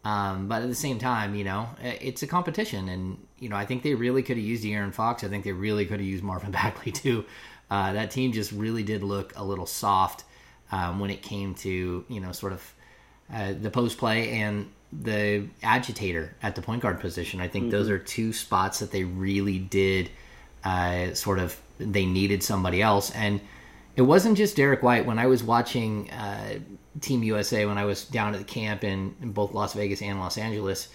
Um, 0.04 0.48
but 0.48 0.64
at 0.64 0.68
the 0.68 0.76
same 0.76 0.98
time, 0.98 1.36
you 1.36 1.44
know, 1.44 1.70
it's 1.80 2.24
a 2.24 2.28
competition, 2.28 2.90
and 2.90 3.18
you 3.40 3.50
know, 3.50 3.56
I 3.56 3.66
think 3.66 3.84
they 3.84 3.94
really 3.94 4.24
could 4.24 4.38
have 4.38 4.46
used 4.46 4.66
Aaron 4.66 4.92
Fox. 4.92 5.24
I 5.24 5.28
think 5.28 5.44
they 5.44 5.52
really 5.52 5.86
could 5.86 6.00
have 6.00 6.08
used 6.08 6.24
Marvin 6.24 6.52
Bagley 6.52 6.92
too. 6.92 7.26
Uh, 7.70 7.94
that 7.94 8.12
team 8.12 8.34
just 8.34 8.52
really 8.52 8.84
did 8.84 9.02
look 9.02 9.34
a 9.38 9.44
little 9.44 9.66
soft 9.66 10.26
um, 10.72 11.00
when 11.00 11.10
it 11.10 11.22
came 11.22 11.54
to 11.56 12.06
you 12.08 12.20
know 12.20 12.32
sort 12.32 12.54
of 12.54 12.74
uh, 13.34 13.54
the 13.60 13.70
post 13.70 13.98
play 13.98 14.30
and 14.42 14.70
the 14.92 15.48
agitator 15.64 16.36
at 16.44 16.56
the 16.56 16.62
point 16.62 16.82
guard 16.82 17.00
position. 17.00 17.40
I 17.40 17.48
think 17.48 17.66
mm-hmm. 17.66 17.72
those 17.72 17.90
are 17.90 17.98
two 17.98 18.34
spots 18.34 18.80
that 18.80 18.92
they 18.92 19.04
really 19.04 19.58
did 19.60 20.10
uh, 20.64 21.14
sort 21.14 21.40
of 21.40 21.60
they 21.80 22.06
needed 22.06 22.44
somebody 22.44 22.82
else 22.82 23.12
and. 23.12 23.40
It 23.94 24.04
wasn't 24.04 24.38
just 24.38 24.56
Derrick 24.56 24.82
White. 24.82 25.06
When 25.06 25.20
I 25.20 25.26
was 25.26 25.44
watching 25.44 26.10
uh, 26.12 26.60
Team 27.02 27.24
USA, 27.24 27.66
when 27.66 27.78
I 27.78 27.84
was 27.84 28.06
down 28.06 28.34
at 28.34 28.38
the 28.38 28.46
camp 28.46 28.86
in, 28.86 29.14
in 29.22 29.34
both 29.34 29.54
Las 29.54 29.74
Vegas 29.74 30.02
and 30.02 30.18
Los 30.18 30.38
Angeles, 30.38 30.88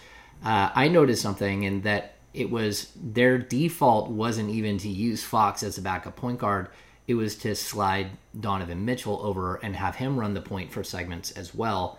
uh, 0.42 0.70
I 0.74 0.88
noticed 0.88 1.22
something, 1.22 1.66
and 1.66 1.82
that 1.82 2.14
it 2.34 2.50
was 2.50 2.92
their 2.94 3.38
default 3.38 4.10
wasn't 4.10 4.50
even 4.50 4.78
to 4.78 4.88
use 4.88 5.24
Fox 5.24 5.62
as 5.62 5.78
a 5.78 5.82
backup 5.82 6.16
point 6.16 6.38
guard 6.38 6.68
it 7.06 7.14
was 7.14 7.36
to 7.36 7.54
slide 7.54 8.10
Donovan 8.38 8.84
Mitchell 8.84 9.20
over 9.22 9.56
and 9.56 9.76
have 9.76 9.96
him 9.96 10.18
run 10.18 10.34
the 10.34 10.40
point 10.40 10.72
for 10.72 10.82
segments 10.82 11.30
as 11.32 11.54
well. 11.54 11.98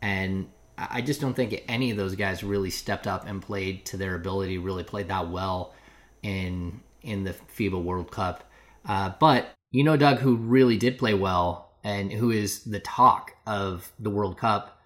And 0.00 0.48
I 0.76 1.02
just 1.02 1.20
don't 1.20 1.34
think 1.34 1.64
any 1.68 1.90
of 1.90 1.96
those 1.96 2.14
guys 2.14 2.44
really 2.44 2.70
stepped 2.70 3.06
up 3.06 3.26
and 3.26 3.42
played 3.42 3.84
to 3.86 3.96
their 3.96 4.14
ability, 4.14 4.58
really 4.58 4.84
played 4.84 5.08
that 5.08 5.28
well 5.28 5.74
in 6.22 6.80
in 7.02 7.24
the 7.24 7.34
FIBA 7.56 7.82
World 7.82 8.10
Cup. 8.10 8.50
Uh, 8.86 9.12
but 9.20 9.48
you 9.70 9.84
know, 9.84 9.96
Doug, 9.96 10.18
who 10.18 10.36
really 10.36 10.76
did 10.76 10.98
play 10.98 11.14
well 11.14 11.72
and 11.82 12.12
who 12.12 12.30
is 12.30 12.64
the 12.64 12.80
talk 12.80 13.32
of 13.46 13.92
the 13.98 14.10
World 14.10 14.38
Cup 14.38 14.80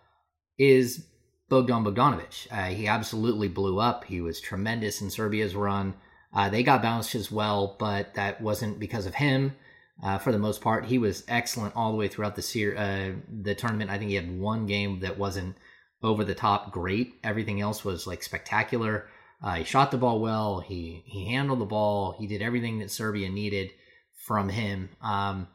is 0.58 1.06
Bogdan 1.48 1.84
Bogdanovic. 1.84 2.48
Uh, 2.50 2.74
he 2.74 2.86
absolutely 2.86 3.48
blew 3.48 3.78
up. 3.78 4.04
He 4.04 4.20
was 4.20 4.40
tremendous 4.40 5.00
in 5.00 5.10
Serbia's 5.10 5.54
run. 5.54 5.94
Uh, 6.32 6.48
they 6.48 6.62
got 6.62 6.82
bounced 6.82 7.14
as 7.14 7.32
well, 7.32 7.76
but 7.78 8.14
that 8.14 8.40
wasn't 8.40 8.78
because 8.78 9.06
of 9.06 9.14
him. 9.14 9.54
Uh, 10.02 10.18
for 10.18 10.30
the 10.30 10.38
most 10.38 10.60
part, 10.60 10.84
he 10.84 10.98
was 10.98 11.24
excellent 11.26 11.74
all 11.74 11.90
the 11.90 11.96
way 11.98 12.06
throughout 12.06 12.36
the 12.36 12.42
ser- 12.42 12.76
uh, 12.76 13.18
the 13.42 13.54
tournament. 13.54 13.90
I 13.90 13.98
think 13.98 14.10
he 14.10 14.16
had 14.16 14.38
one 14.38 14.66
game 14.66 15.00
that 15.00 15.18
wasn't 15.18 15.56
over 16.02 16.24
the 16.24 16.34
top 16.34 16.70
great. 16.72 17.14
Everything 17.24 17.60
else 17.60 17.84
was 17.84 18.06
like 18.06 18.22
spectacular. 18.22 19.08
Uh, 19.42 19.54
he 19.54 19.64
shot 19.64 19.90
the 19.90 19.98
ball 19.98 20.20
well. 20.20 20.60
He 20.60 21.02
he 21.06 21.26
handled 21.32 21.60
the 21.60 21.64
ball. 21.64 22.14
He 22.18 22.26
did 22.26 22.42
everything 22.42 22.78
that 22.78 22.90
Serbia 22.90 23.28
needed 23.28 23.70
from 24.26 24.48
him. 24.48 24.90
Um, 25.00 25.48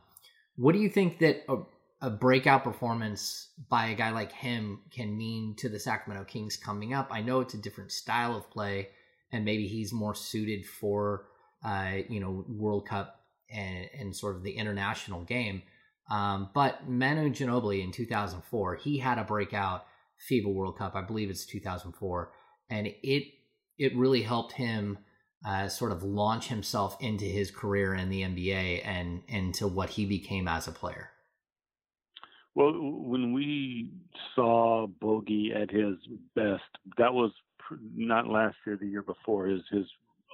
what 0.56 0.74
do 0.74 0.80
you 0.80 0.90
think 0.90 1.20
that 1.20 1.44
a, 1.50 1.58
a, 2.02 2.10
breakout 2.10 2.64
performance 2.64 3.50
by 3.70 3.88
a 3.88 3.96
guy 3.96 4.12
like 4.12 4.32
him 4.32 4.82
can 4.92 5.18
mean 5.18 5.56
to 5.58 5.70
the 5.70 5.80
Sacramento 5.80 6.26
Kings 6.26 6.58
coming 6.58 6.94
up? 6.94 7.10
I 7.12 7.22
know 7.22 7.42
it's 7.42 7.54
a 7.54 7.62
different 7.62 7.92
style 7.92 8.36
of 8.36 8.50
play, 8.50 8.90
and 9.34 9.44
maybe 9.44 9.68
he's 9.68 9.92
more 9.92 10.16
suited 10.16 10.66
for 10.66 11.26
uh, 11.66 11.98
you 12.08 12.20
know 12.20 12.46
World 12.48 12.88
Cup 12.88 13.22
and, 13.50 13.90
and, 13.98 14.16
sort 14.16 14.36
of 14.36 14.44
the 14.44 14.52
international 14.52 15.24
game. 15.24 15.64
Um, 16.10 16.50
but 16.54 16.90
Manu 16.90 17.30
Ginobili 17.30 17.84
in 17.84 17.92
2004, 17.92 18.76
he 18.76 18.98
had 18.98 19.18
a 19.18 19.24
breakout 19.24 19.86
FIBA 20.30 20.54
World 20.54 20.78
Cup. 20.78 20.96
I 20.96 21.02
believe 21.02 21.30
it's 21.30 21.46
2004, 21.46 22.32
and 22.70 22.88
it 22.88 23.24
it 23.78 23.96
really 23.98 24.22
helped 24.22 24.54
him 24.54 25.00
uh, 25.46 25.68
sort 25.68 25.92
of 25.92 26.04
launch 26.04 26.48
himself 26.48 26.96
into 27.02 27.26
his 27.26 27.52
career 27.52 27.94
in 27.94 28.10
the 28.10 28.22
NBA 28.22 28.86
and 28.86 29.24
into 29.28 29.68
what 29.68 29.90
he 29.90 30.06
became 30.06 30.48
as 30.48 30.68
a 30.68 30.72
player. 30.72 31.10
Well, 32.56 32.74
when 32.74 33.34
we 33.34 33.90
saw 34.36 34.88
Bogey 34.88 35.52
at 35.56 35.72
his 35.72 35.96
best, 36.36 36.62
that 36.98 37.14
was 37.14 37.32
not 37.96 38.28
last 38.28 38.56
year, 38.66 38.78
the 38.78 38.88
year 38.88 39.02
before. 39.02 39.48
His 39.48 39.62
his 39.72 39.86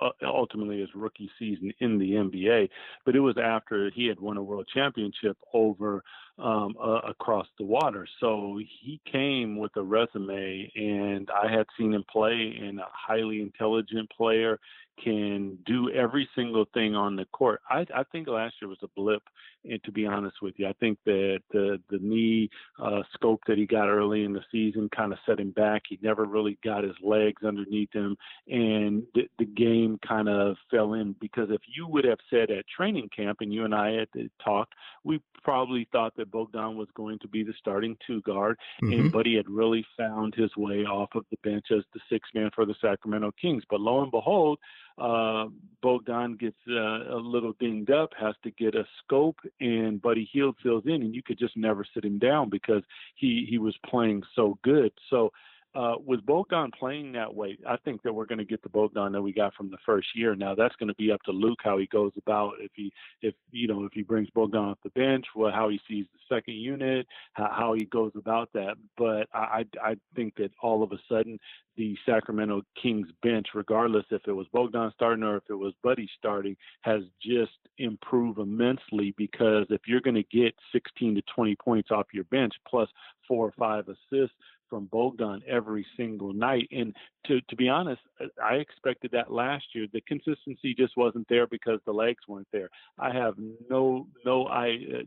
uh, 0.02 0.10
ultimately 0.24 0.80
his 0.80 0.90
rookie 0.96 1.30
season 1.38 1.74
in 1.80 1.98
the 1.98 2.12
NBA, 2.12 2.70
but 3.06 3.16
it 3.16 3.20
was 3.20 3.36
after 3.38 3.90
he 3.94 4.08
had 4.08 4.20
won 4.20 4.38
a 4.38 4.44
world 4.44 4.68
championship 4.74 5.38
over 5.54 6.04
um, 6.42 6.76
uh, 6.82 7.02
across 7.08 7.48
the 7.58 7.66
water. 7.66 8.08
So 8.20 8.60
he 8.82 9.00
came 9.12 9.58
with 9.58 9.76
a 9.76 9.84
resume, 9.84 10.72
and 10.76 11.30
I 11.32 11.52
had 11.52 11.66
seen 11.78 11.94
him 11.94 12.06
play, 12.12 12.58
and 12.62 12.80
a 12.80 12.88
highly 12.92 13.42
intelligent 13.42 14.10
player 14.16 14.60
can 15.04 15.58
do 15.66 15.90
every 15.92 16.28
single 16.36 16.66
thing 16.74 16.96
on 16.96 17.16
the 17.16 17.26
court. 17.26 17.62
I, 17.70 17.86
I 17.96 18.04
think 18.12 18.28
last 18.28 18.56
year 18.62 18.70
was 18.70 18.80
a 18.84 18.88
blip, 18.96 19.24
and 19.64 19.82
to 19.84 19.92
be 19.92 20.06
honest 20.06 20.38
with 20.42 20.56
you, 20.58 20.68
I 20.68 20.74
think 20.74 20.98
that 21.06 21.40
the 21.52 21.80
the 21.90 22.00
knee 22.00 22.50
uh, 22.82 23.02
scope 23.14 23.42
that 23.48 23.58
he 23.58 23.66
got 23.66 23.88
early 23.88 24.24
in 24.24 24.34
the 24.34 24.44
season 24.52 24.90
kind 24.96 25.14
of 25.14 25.20
set 25.26 25.40
him 25.40 25.52
back. 25.52 25.84
He 25.88 26.00
never 26.02 26.26
really 26.26 26.58
got 26.64 26.84
his 26.84 26.96
legs 27.02 27.44
underneath 27.46 27.92
him, 27.94 28.18
and 28.48 29.04
the, 29.14 29.30
the 29.38 29.46
game 29.46 30.00
kind 30.06 30.30
of 30.30 30.58
fell 30.70 30.94
in. 30.94 31.16
Because 31.20 31.50
if 31.50 31.62
you 31.74 31.88
would 31.88 32.06
have 32.06 32.20
said 32.30 32.52
at 32.52 32.66
training 32.68 33.10
camp, 33.16 33.38
and 33.42 33.54
you 33.54 33.66
and 33.66 33.76
I 33.76 33.92
had 33.92 34.30
talked, 34.44 34.74
we 35.04 35.22
probably 35.44 35.88
thought 35.92 36.16
that 36.18 36.29
Bogdan 36.32 36.78
was 36.78 36.88
going 36.96 37.20
to 37.20 37.28
be 37.28 37.44
the 37.44 37.54
starting 37.58 37.98
two 38.06 38.22
guard, 38.22 38.58
mm-hmm. 38.82 38.94
and 38.94 39.12
Buddy 39.12 39.36
had 39.36 39.50
really 39.50 39.86
found 39.98 40.36
his 40.36 40.56
way 40.58 40.86
off 40.86 41.10
of 41.16 41.26
the 41.32 41.38
bench 41.44 41.66
as 41.72 41.84
the 41.94 42.00
six 42.10 42.30
man 42.34 42.50
for 42.54 42.66
the 42.66 42.76
Sacramento 42.82 43.32
Kings. 43.42 43.64
But 43.70 43.82
lo 43.82 44.02
and 44.02 44.12
behold 44.12 44.60
uh, 45.00 45.46
Bogdan 45.82 46.36
gets 46.36 46.58
uh, 46.70 47.16
a 47.16 47.20
little 47.22 47.54
dinged 47.60 47.90
up, 47.90 48.10
has 48.20 48.36
to 48.44 48.52
get 48.52 48.76
a 48.76 48.84
scope, 49.04 49.38
and 49.62 50.02
Buddy 50.02 50.30
Hield 50.32 50.56
fills 50.62 50.84
in, 50.86 51.02
and 51.02 51.16
you 51.16 51.24
could 51.24 51.40
just 51.40 51.56
never 51.56 51.86
sit 51.94 52.04
him 52.04 52.20
down 52.20 52.50
because 52.50 52.84
he 53.16 53.48
he 53.50 53.58
was 53.58 53.76
playing 53.86 54.24
so 54.36 54.58
good. 54.64 54.92
So 55.10 55.32
uh, 55.76 55.96
with 56.04 56.26
Bogdan 56.26 56.72
playing 56.78 57.12
that 57.12 57.34
way, 57.34 57.58
I 57.68 57.78
think 57.78 58.02
that 58.02 58.14
we're 58.14 58.26
going 58.26 58.40
to 58.40 58.46
get 58.46 58.64
the 58.64 58.70
Bogdan 58.70 59.12
that 59.12 59.22
we 59.22 59.32
got 59.32 59.54
from 59.54 59.70
the 59.70 59.78
first 59.86 60.08
year. 60.16 60.36
Now 60.36 60.56
that's 60.56 60.76
going 60.78 60.88
to 60.88 60.96
be 60.96 61.12
up 61.12 61.22
to 61.24 61.32
Luke 61.32 61.60
how 61.64 61.78
he 61.78 61.86
goes 61.88 62.12
about 62.18 62.54
if 62.60 62.72
he 62.74 62.92
if 63.22 63.36
you 63.52 63.68
know 63.68 63.86
if 63.86 63.92
he 63.94 64.02
brings 64.02 64.30
Bogdan 64.32 64.60
off 64.60 64.80
the 64.84 64.90
bench, 64.92 65.26
well 65.36 65.52
how 65.52 65.70
he 65.70 65.80
sees 65.88 66.06
the 66.12 66.36
second 66.36 66.56
unit, 66.56 67.06
how, 67.34 67.52
how 67.56 67.74
he 67.74 67.86
goes 67.86 68.12
about 68.16 68.50
that. 68.54 68.78
But 68.98 69.28
I 69.34 69.66
I 69.82 69.96
think 70.16 70.36
that 70.38 70.52
all 70.62 70.82
of 70.82 70.92
a 70.92 70.98
sudden 71.08 71.40
the 71.78 71.96
Sacramento 72.06 72.64
Kings 72.82 73.08
bench, 73.22 73.48
regardless 73.54 74.06
if 74.12 74.22
it 74.28 74.34
was 74.34 74.48
Bogdan 74.52 74.92
starting 74.96 75.24
or 75.24 75.38
if 75.38 75.44
it 75.50 75.54
was 75.54 75.74
Buddy 75.84 76.10
starting, 76.18 76.58
has 76.82 77.04
just 77.22 77.52
improved 77.78 78.40
immensely 78.40 79.14
because 79.18 79.66
if 79.70 79.82
you're 79.88 80.02
going 80.02 80.16
to 80.16 80.24
get 80.24 80.54
16 80.74 81.16
to 81.16 81.22
20 81.34 81.56
points 81.56 81.90
off 81.92 82.08
your 82.12 82.26
bench 82.26 82.54
plus 82.68 82.90
four 83.28 83.46
or 83.48 83.54
five 83.58 83.86
assists 83.88 84.36
from 84.70 84.86
Bogdan 84.86 85.42
every 85.48 85.86
single 85.98 86.34
night. 86.34 86.68
And 86.72 86.96
to 87.28 87.42
to 87.42 87.56
be 87.56 87.70
honest, 87.70 88.02
I 88.44 88.56
expected 88.56 89.12
that 89.12 89.32
last 89.32 89.66
year. 89.74 89.88
The 89.92 90.02
consistency 90.02 90.74
just 90.78 90.96
wasn't 90.98 91.28
there 91.30 91.48
because 91.48 91.80
the 91.86 91.94
legs 91.94 92.28
weren't 92.28 92.48
there. 92.52 92.70
I 92.98 93.14
have 93.14 93.36
no 93.70 94.08
no 94.26 94.46
I. 94.46 94.70
Uh, 94.70 95.04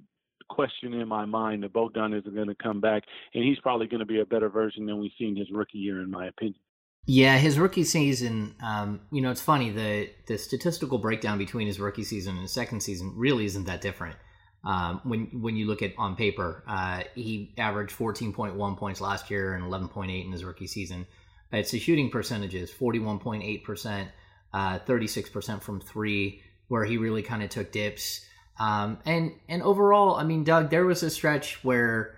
question 0.49 0.93
in 0.93 1.09
my 1.09 1.25
mind 1.25 1.63
that 1.63 1.73
Bogdan 1.73 2.13
isn't 2.13 2.35
going 2.35 2.49
to 2.49 2.55
come 2.55 2.81
back, 2.81 3.05
and 3.33 3.43
he's 3.43 3.59
probably 3.61 3.87
going 3.87 4.01
to 4.01 4.07
be 4.07 4.21
a 4.21 4.27
better 4.27 4.51
version 4.51 4.85
than 4.85 5.01
we've 5.01 5.13
seen 5.19 5.35
his 5.35 5.51
rookie 5.51 5.79
year, 5.79 6.03
in 6.03 6.11
my 6.11 6.27
opinion. 6.27 6.61
Yeah, 7.07 7.37
his 7.39 7.59
rookie 7.59 7.85
season. 7.85 8.55
Um, 8.63 9.01
you 9.11 9.23
know, 9.23 9.31
it's 9.31 9.41
funny 9.41 9.71
the 9.71 10.11
the 10.27 10.39
statistical 10.39 10.99
breakdown 10.99 11.39
between 11.39 11.67
his 11.67 11.81
rookie 11.81 12.05
season 12.05 12.35
and 12.35 12.43
his 12.43 12.53
second 12.53 12.81
season 12.83 13.13
really 13.17 13.45
isn't 13.45 13.65
that 13.65 13.81
different. 13.81 14.17
Um, 14.65 15.01
when 15.03 15.43
when 15.43 15.57
you 15.57 15.67
look 15.67 15.83
at 15.83 15.93
on 15.99 16.15
paper, 16.15 16.63
uh, 16.67 17.03
he 17.15 17.53
averaged 17.59 17.97
14.1 17.97 18.77
points 18.77 19.01
last 19.01 19.31
year 19.31 19.55
and 19.55 19.65
11.8 19.65 20.25
in 20.25 20.33
his 20.33 20.45
rookie 20.45 20.69
season. 20.69 21.07
It's 21.51 21.73
the 21.73 21.79
shooting 21.79 22.11
percentages: 22.11 22.71
41.8 22.71 23.65
percent, 23.65 24.09
uh, 24.53 24.79
36 24.81 25.31
percent 25.31 25.63
from 25.63 25.81
three, 25.81 26.43
where 26.69 26.85
he 26.85 26.97
really 26.97 27.23
kind 27.23 27.43
of 27.43 27.51
took 27.51 27.73
dips. 27.73 28.25
Um, 28.59 28.99
and 29.05 29.33
and 29.49 29.63
overall, 29.63 30.17
I 30.17 30.25
mean, 30.25 30.45
Doug, 30.45 30.71
there 30.71 30.87
was 30.87 31.03
a 31.03 31.11
stretch 31.11 31.65
where 31.65 32.17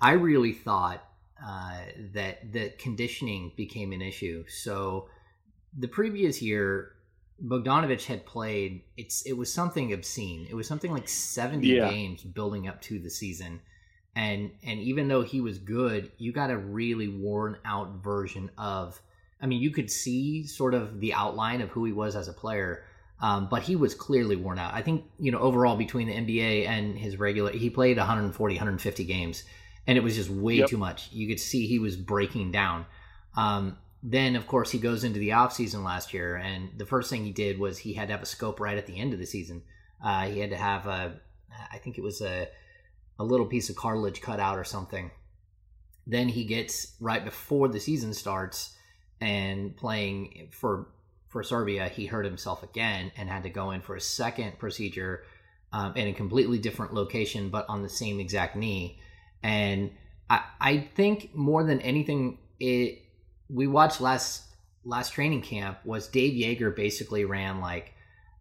I 0.00 0.12
really 0.12 0.52
thought 0.52 1.04
uh, 1.44 1.76
that 2.14 2.52
the 2.52 2.70
conditioning 2.78 3.52
became 3.56 3.92
an 3.92 4.00
issue. 4.00 4.44
So 4.48 5.08
the 5.76 5.88
previous 5.88 6.40
year, 6.40 6.92
Bogdanovic 7.44 8.04
had 8.04 8.26
played 8.26 8.82
it's 8.96 9.22
it 9.22 9.32
was 9.32 9.52
something 9.52 9.92
obscene. 9.92 10.46
It 10.48 10.54
was 10.54 10.66
something 10.66 10.92
like 10.92 11.08
70 11.08 11.66
yeah. 11.66 11.90
games 11.90 12.22
building 12.22 12.68
up 12.68 12.80
to 12.82 12.98
the 12.98 13.10
season. 13.10 13.60
And 14.14 14.50
and 14.62 14.78
even 14.80 15.08
though 15.08 15.22
he 15.22 15.40
was 15.40 15.58
good, 15.58 16.12
you 16.18 16.32
got 16.32 16.50
a 16.50 16.56
really 16.56 17.08
worn 17.08 17.58
out 17.64 18.02
version 18.02 18.50
of 18.58 19.00
I 19.40 19.46
mean, 19.46 19.60
you 19.60 19.70
could 19.70 19.90
see 19.90 20.46
sort 20.46 20.72
of 20.72 21.00
the 21.00 21.14
outline 21.14 21.60
of 21.60 21.70
who 21.70 21.84
he 21.84 21.92
was 21.92 22.14
as 22.14 22.28
a 22.28 22.32
player. 22.32 22.84
Um, 23.20 23.48
but 23.48 23.62
he 23.62 23.76
was 23.76 23.94
clearly 23.94 24.34
worn 24.34 24.58
out. 24.58 24.74
I 24.74 24.82
think, 24.82 25.04
you 25.18 25.30
know, 25.30 25.38
overall 25.38 25.76
between 25.76 26.08
the 26.08 26.14
NBA 26.14 26.66
and 26.66 26.98
his 26.98 27.16
regular, 27.18 27.52
he 27.52 27.70
played 27.70 27.96
140, 27.96 28.54
150 28.54 29.04
games, 29.04 29.44
and 29.86 29.96
it 29.96 30.02
was 30.02 30.16
just 30.16 30.28
way 30.28 30.54
yep. 30.54 30.68
too 30.68 30.76
much. 30.76 31.08
You 31.12 31.28
could 31.28 31.38
see 31.38 31.68
he 31.68 31.78
was 31.78 31.96
breaking 31.96 32.50
down. 32.50 32.84
Um, 33.36 33.76
then 34.02 34.34
of 34.34 34.46
course 34.46 34.70
he 34.70 34.78
goes 34.78 35.04
into 35.04 35.20
the 35.20 35.30
offseason 35.30 35.84
last 35.84 36.12
year 36.12 36.36
and 36.36 36.70
the 36.76 36.86
first 36.86 37.08
thing 37.08 37.24
he 37.24 37.30
did 37.30 37.58
was 37.58 37.78
he 37.78 37.94
had 37.94 38.08
to 38.08 38.12
have 38.14 38.22
a 38.22 38.26
scope 38.26 38.58
right 38.58 38.76
at 38.78 38.86
the 38.86 38.98
end 38.98 39.12
of 39.12 39.18
the 39.18 39.26
season. 39.26 39.62
Uh, 40.04 40.26
he 40.26 40.40
had 40.40 40.50
to 40.50 40.56
have 40.56 40.86
a 40.86 41.20
i 41.70 41.78
think 41.78 41.98
it 41.98 42.02
was 42.02 42.20
a, 42.20 42.48
a 43.18 43.24
little 43.24 43.46
piece 43.46 43.68
of 43.70 43.76
cartilage 43.76 44.20
cut 44.20 44.40
out 44.40 44.58
or 44.58 44.64
something. 44.64 45.10
Then 46.06 46.28
he 46.28 46.44
gets 46.44 46.94
right 46.98 47.24
before 47.24 47.68
the 47.68 47.78
season 47.78 48.12
starts 48.12 48.74
and 49.20 49.76
playing 49.76 50.48
for 50.50 50.88
for 51.28 51.42
serbia 51.44 51.88
he 51.88 52.06
hurt 52.06 52.24
himself 52.24 52.62
again 52.62 53.12
and 53.16 53.28
had 53.28 53.44
to 53.44 53.48
go 53.48 53.70
in 53.70 53.80
for 53.80 53.94
a 53.94 54.00
second 54.00 54.58
procedure 54.58 55.22
um, 55.72 55.96
in 55.96 56.08
a 56.08 56.12
completely 56.12 56.58
different 56.58 56.92
location 56.92 57.48
but 57.48 57.64
on 57.68 57.82
the 57.82 57.88
same 57.88 58.18
exact 58.18 58.56
knee. 58.56 58.98
And 59.44 59.92
i 60.28 60.42
i 60.60 60.78
think 60.96 61.34
more 61.34 61.62
than 61.62 61.80
anything 61.82 62.38
it 62.58 63.02
we 63.48 63.66
watched 63.66 64.00
last 64.00 64.42
last 64.84 65.12
training 65.12 65.42
camp 65.42 65.78
was 65.84 66.08
Dave 66.08 66.34
Joerger 66.34 66.74
basically 66.74 67.24
ran 67.24 67.60
like 67.60 67.92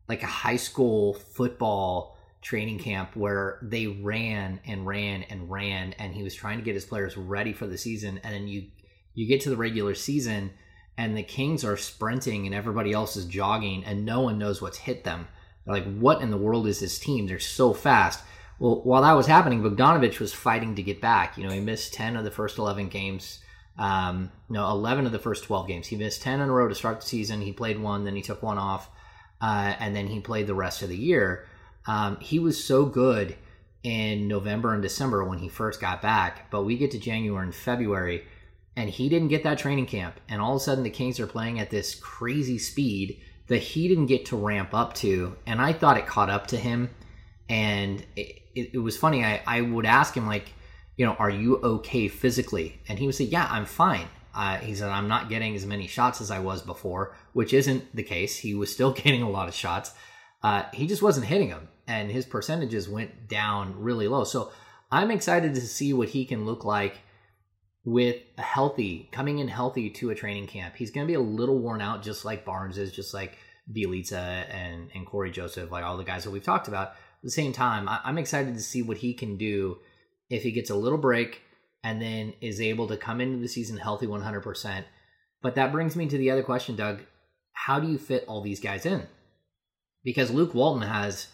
like 0.07 0.23
a 0.23 0.27
high 0.27 0.55
school 0.55 1.13
football 1.13 2.17
training 2.41 2.79
camp 2.79 3.15
where 3.15 3.59
they 3.61 3.85
ran 3.85 4.59
and 4.65 4.85
ran 4.85 5.23
and 5.23 5.51
ran 5.51 5.93
and 5.93 6.13
he 6.13 6.23
was 6.23 6.33
trying 6.33 6.57
to 6.57 6.63
get 6.63 6.73
his 6.73 6.85
players 6.85 7.15
ready 7.15 7.53
for 7.53 7.67
the 7.67 7.77
season 7.77 8.19
and 8.23 8.33
then 8.33 8.47
you 8.47 8.67
you 9.13 9.27
get 9.27 9.41
to 9.41 9.49
the 9.49 9.57
regular 9.57 9.93
season 9.93 10.51
and 10.97 11.17
the 11.17 11.23
Kings 11.23 11.63
are 11.63 11.77
sprinting 11.77 12.45
and 12.45 12.55
everybody 12.55 12.91
else 12.91 13.15
is 13.15 13.25
jogging 13.25 13.83
and 13.85 14.05
no 14.05 14.21
one 14.21 14.37
knows 14.37 14.61
what's 14.61 14.77
hit 14.77 15.03
them. 15.03 15.27
They're 15.65 15.75
like, 15.75 15.97
what 15.97 16.21
in 16.21 16.31
the 16.31 16.37
world 16.37 16.67
is 16.67 16.79
this 16.79 16.99
team? 16.99 17.27
They're 17.27 17.39
so 17.39 17.73
fast. 17.73 18.23
Well, 18.59 18.81
while 18.83 19.01
that 19.01 19.13
was 19.13 19.25
happening, 19.25 19.63
Bogdanovic 19.63 20.19
was 20.19 20.33
fighting 20.33 20.75
to 20.75 20.83
get 20.83 21.01
back. 21.01 21.37
You 21.37 21.45
know, 21.45 21.53
he 21.53 21.59
missed 21.59 21.93
10 21.93 22.15
of 22.15 22.23
the 22.23 22.31
first 22.31 22.57
11 22.57 22.89
games 22.89 23.39
um, 23.77 24.31
no, 24.49 24.69
11 24.69 25.05
of 25.05 25.11
the 25.11 25.19
first 25.19 25.43
12 25.45 25.67
games. 25.67 25.87
He 25.87 25.95
missed 25.95 26.21
10 26.21 26.41
in 26.41 26.49
a 26.49 26.51
row 26.51 26.67
to 26.67 26.75
start 26.75 27.01
the 27.01 27.07
season. 27.07 27.41
He 27.41 27.53
played 27.53 27.79
one, 27.79 28.03
then 28.03 28.15
he 28.15 28.21
took 28.21 28.43
one 28.43 28.57
off. 28.57 28.89
uh, 29.41 29.73
and 29.79 29.95
then 29.95 30.07
he 30.07 30.19
played 30.19 30.47
the 30.47 30.53
rest 30.55 30.81
of 30.83 30.89
the 30.89 30.97
year. 30.97 31.47
Um, 31.87 32.17
he 32.19 32.39
was 32.39 32.63
so 32.63 32.85
good 32.85 33.35
in 33.83 34.27
November 34.27 34.73
and 34.73 34.83
December 34.83 35.23
when 35.23 35.39
he 35.39 35.49
first 35.49 35.81
got 35.81 36.01
back, 36.01 36.51
but 36.51 36.63
we 36.63 36.77
get 36.77 36.91
to 36.91 36.99
January 36.99 37.43
and 37.43 37.55
February, 37.55 38.23
and 38.75 38.89
he 38.89 39.09
didn't 39.09 39.29
get 39.29 39.43
that 39.43 39.57
training 39.57 39.87
camp. 39.87 40.19
And 40.29 40.39
all 40.39 40.51
of 40.51 40.57
a 40.57 40.63
sudden, 40.63 40.83
the 40.83 40.91
Kings 40.91 41.19
are 41.19 41.27
playing 41.27 41.59
at 41.59 41.71
this 41.71 41.95
crazy 41.95 42.59
speed 42.59 43.19
that 43.47 43.57
he 43.57 43.87
didn't 43.87 44.05
get 44.05 44.27
to 44.27 44.37
ramp 44.37 44.73
up 44.73 44.93
to. 44.95 45.35
And 45.47 45.59
I 45.59 45.73
thought 45.73 45.97
it 45.97 46.05
caught 46.05 46.29
up 46.29 46.47
to 46.47 46.57
him. 46.57 46.91
And 47.49 48.05
it, 48.15 48.43
it, 48.55 48.69
it 48.75 48.77
was 48.77 48.95
funny. 48.95 49.25
I, 49.25 49.41
I 49.45 49.61
would 49.61 49.85
ask 49.85 50.15
him, 50.15 50.27
like, 50.27 50.53
you 50.97 51.05
know, 51.05 51.13
are 51.13 51.29
you 51.29 51.57
okay 51.57 52.07
physically? 52.07 52.79
And 52.87 52.99
he 52.99 53.05
would 53.05 53.15
say, 53.15 53.25
yeah, 53.25 53.47
I'm 53.49 53.65
fine. 53.65 54.07
Uh, 54.33 54.57
he 54.57 54.75
said, 54.75 54.89
I'm 54.89 55.07
not 55.07 55.29
getting 55.29 55.55
as 55.55 55.65
many 55.65 55.87
shots 55.87 56.21
as 56.21 56.31
I 56.31 56.39
was 56.39 56.61
before, 56.61 57.15
which 57.33 57.53
isn't 57.53 57.95
the 57.95 58.03
case. 58.03 58.37
He 58.37 58.55
was 58.55 58.71
still 58.71 58.91
getting 59.03 59.21
a 59.21 59.29
lot 59.29 59.47
of 59.47 59.53
shots. 59.53 59.93
Uh, 60.43 60.63
he 60.73 60.87
just 60.87 61.01
wasn't 61.01 61.27
hitting 61.27 61.49
them, 61.49 61.67
and 61.87 62.09
his 62.09 62.25
percentages 62.25 62.89
went 62.89 63.27
down 63.27 63.79
really 63.79 64.07
low. 64.07 64.23
So 64.23 64.51
I'm 64.91 65.11
excited 65.11 65.53
to 65.55 65.61
see 65.61 65.93
what 65.93 66.09
he 66.09 66.25
can 66.25 66.45
look 66.45 66.65
like 66.65 66.99
with 67.83 68.17
a 68.37 68.41
healthy, 68.41 69.09
coming 69.11 69.39
in 69.39 69.47
healthy 69.47 69.89
to 69.89 70.09
a 70.09 70.15
training 70.15 70.47
camp. 70.47 70.75
He's 70.75 70.91
going 70.91 71.05
to 71.05 71.11
be 71.11 71.15
a 71.15 71.19
little 71.19 71.59
worn 71.59 71.81
out, 71.81 72.03
just 72.03 72.25
like 72.25 72.45
Barnes 72.45 72.77
is, 72.77 72.91
just 72.91 73.13
like 73.13 73.37
Bjelica 73.71 74.45
and, 74.49 74.89
and 74.93 75.05
Cory 75.05 75.31
Joseph, 75.31 75.71
like 75.71 75.83
all 75.83 75.97
the 75.97 76.03
guys 76.03 76.23
that 76.23 76.31
we've 76.31 76.43
talked 76.43 76.67
about. 76.67 76.89
At 76.89 77.23
the 77.23 77.31
same 77.31 77.53
time, 77.53 77.87
I, 77.87 77.99
I'm 78.03 78.17
excited 78.17 78.53
to 78.55 78.61
see 78.61 78.81
what 78.81 78.97
he 78.97 79.13
can 79.13 79.37
do 79.37 79.79
if 80.31 80.43
he 80.43 80.51
gets 80.51 80.69
a 80.69 80.75
little 80.75 80.97
break 80.97 81.41
and 81.83 82.01
then 82.01 82.33
is 82.41 82.61
able 82.61 82.87
to 82.87 82.97
come 82.97 83.21
into 83.21 83.37
the 83.37 83.47
season 83.47 83.77
healthy 83.77 84.07
100%. 84.07 84.83
But 85.41 85.55
that 85.55 85.71
brings 85.71 85.95
me 85.95 86.07
to 86.07 86.17
the 86.17 86.31
other 86.31 86.43
question, 86.43 86.75
Doug. 86.75 87.01
How 87.53 87.79
do 87.79 87.87
you 87.87 87.97
fit 87.97 88.25
all 88.27 88.41
these 88.41 88.59
guys 88.59 88.85
in? 88.85 89.07
Because 90.03 90.31
Luke 90.31 90.55
Walton 90.55 90.87
has, 90.87 91.27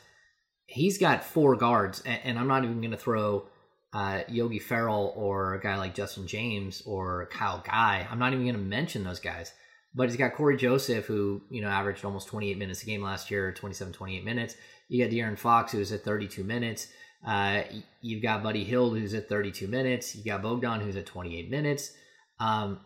he's 0.65 0.97
got 0.97 1.23
four 1.23 1.55
guards, 1.55 2.01
and, 2.05 2.19
and 2.23 2.39
I'm 2.39 2.47
not 2.47 2.63
even 2.63 2.81
going 2.81 2.91
to 2.91 2.97
throw 2.97 3.47
uh, 3.93 4.21
Yogi 4.27 4.59
Ferrell 4.59 5.13
or 5.15 5.53
a 5.53 5.61
guy 5.61 5.77
like 5.77 5.93
Justin 5.93 6.27
James 6.27 6.81
or 6.85 7.29
Kyle 7.31 7.63
Guy. 7.65 8.07
I'm 8.09 8.19
not 8.19 8.33
even 8.33 8.45
going 8.45 8.55
to 8.55 8.61
mention 8.61 9.03
those 9.03 9.19
guys. 9.19 9.53
But 9.93 10.09
he's 10.09 10.17
got 10.17 10.35
Cory 10.35 10.57
Joseph, 10.57 11.05
who, 11.05 11.41
you 11.49 11.61
know, 11.61 11.69
averaged 11.69 12.05
almost 12.05 12.27
28 12.27 12.57
minutes 12.57 12.83
a 12.83 12.85
game 12.85 13.01
last 13.01 13.31
year, 13.31 13.51
27, 13.51 13.93
28 13.93 14.23
minutes. 14.23 14.55
You 14.89 15.03
got 15.03 15.11
De'Aaron 15.11 15.39
Fox, 15.39 15.71
who's 15.71 15.91
at 15.91 16.03
32 16.03 16.43
minutes. 16.43 16.87
Uh, 17.27 17.63
you've 18.01 18.23
got 18.23 18.41
Buddy 18.41 18.63
Hield 18.63 18.97
who's 18.97 19.13
at 19.13 19.27
32 19.27 19.67
minutes. 19.67 20.15
You 20.15 20.23
got 20.23 20.41
Bogdan, 20.41 20.79
who's 20.79 20.95
at 20.95 21.05
28 21.05 21.51
minutes. 21.51 21.91
Um, 22.39 22.79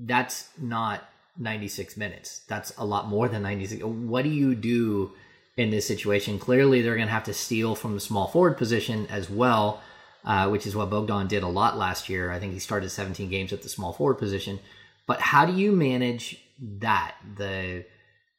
that's 0.00 0.48
not 0.58 1.04
96 1.38 1.96
minutes. 1.98 2.40
That's 2.48 2.72
a 2.78 2.84
lot 2.86 3.08
more 3.08 3.28
than 3.28 3.42
96. 3.42 3.84
What 3.84 4.22
do 4.22 4.30
you 4.30 4.54
do 4.54 5.12
in 5.58 5.70
this 5.70 5.86
situation? 5.86 6.38
Clearly, 6.38 6.80
they're 6.80 6.96
going 6.96 7.08
to 7.08 7.12
have 7.12 7.24
to 7.24 7.34
steal 7.34 7.74
from 7.74 7.92
the 7.92 8.00
small 8.00 8.28
forward 8.28 8.56
position 8.56 9.06
as 9.08 9.28
well, 9.28 9.82
uh, 10.24 10.48
which 10.48 10.66
is 10.66 10.74
what 10.74 10.88
Bogdan 10.88 11.26
did 11.26 11.42
a 11.42 11.48
lot 11.48 11.76
last 11.76 12.08
year. 12.08 12.32
I 12.32 12.38
think 12.38 12.54
he 12.54 12.58
started 12.58 12.88
17 12.88 13.28
games 13.28 13.52
at 13.52 13.62
the 13.62 13.68
small 13.68 13.92
forward 13.92 14.14
position. 14.14 14.58
But 15.06 15.20
how 15.20 15.44
do 15.44 15.52
you 15.52 15.72
manage 15.72 16.42
that? 16.80 17.16
The 17.36 17.84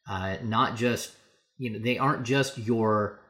uh, 0.08 0.38
not 0.42 0.76
just 0.76 1.12
you 1.58 1.70
know 1.70 1.78
they 1.78 1.96
aren't 1.96 2.24
just 2.24 2.58
your 2.58 3.20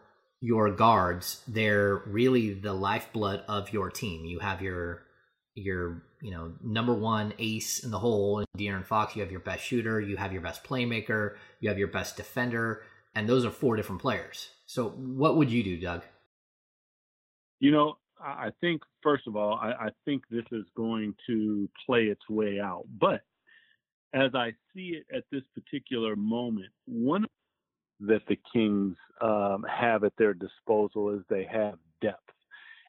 your 0.41 0.71
guards 0.71 1.43
they're 1.49 1.97
really 2.07 2.55
the 2.55 2.73
lifeblood 2.73 3.43
of 3.49 3.73
your 3.73 3.91
team. 3.91 4.25
You 4.25 4.39
have 4.39 4.63
your 4.63 5.03
your 5.55 6.03
you 6.23 6.31
know 6.31 6.53
number 6.63 6.95
one 6.95 7.35
ace 7.39 7.83
in 7.83 7.91
the 7.91 7.99
hole 7.99 8.41
in 8.41 8.47
De'Aaron 8.57 8.85
Fox. 8.85 9.17
You 9.17 9.23
have 9.23 9.31
your 9.31 9.41
best 9.41 9.65
shooter. 9.65 10.01
You 10.01 10.17
have 10.17 10.33
your 10.33 10.43
best 10.43 10.65
playmaker. 10.65 11.37
You 11.61 11.69
have 11.69 11.79
your 11.79 11.89
best 11.89 12.17
defender. 12.17 12.83
And 13.15 13.29
those 13.29 13.45
are 13.45 13.51
four 13.51 13.75
different 13.75 14.01
players. 14.01 14.51
So 14.67 14.91
what 14.91 15.37
would 15.37 15.51
you 15.51 15.65
do 15.65 15.79
Doug? 15.79 16.03
You 17.61 17.73
know 17.73 17.99
I 18.21 18.51
think 18.61 18.83
first 19.03 19.27
of 19.27 19.37
all 19.37 19.59
I, 19.61 19.87
I 19.87 19.89
think 20.05 20.23
this 20.31 20.45
is 20.53 20.65
going 20.77 21.15
to 21.27 21.69
play 21.85 22.05
its 22.05 22.29
way 22.29 22.61
out. 22.61 22.85
But 23.01 23.23
as 24.15 24.35
I 24.35 24.53
see 24.75 24.95
it 24.97 25.07
at 25.15 25.25
this 25.33 25.43
particular 25.55 26.15
moment 26.17 26.71
one 26.87 27.27
that 28.01 28.23
the 28.29 28.39
Kings 28.53 28.97
um, 29.21 29.65
have 29.69 30.05
at 30.05 30.13
their 30.17 30.35
disposal 30.35 31.11
is 31.11 31.23
they 31.29 31.47
have 31.51 31.79
depth. 32.01 32.23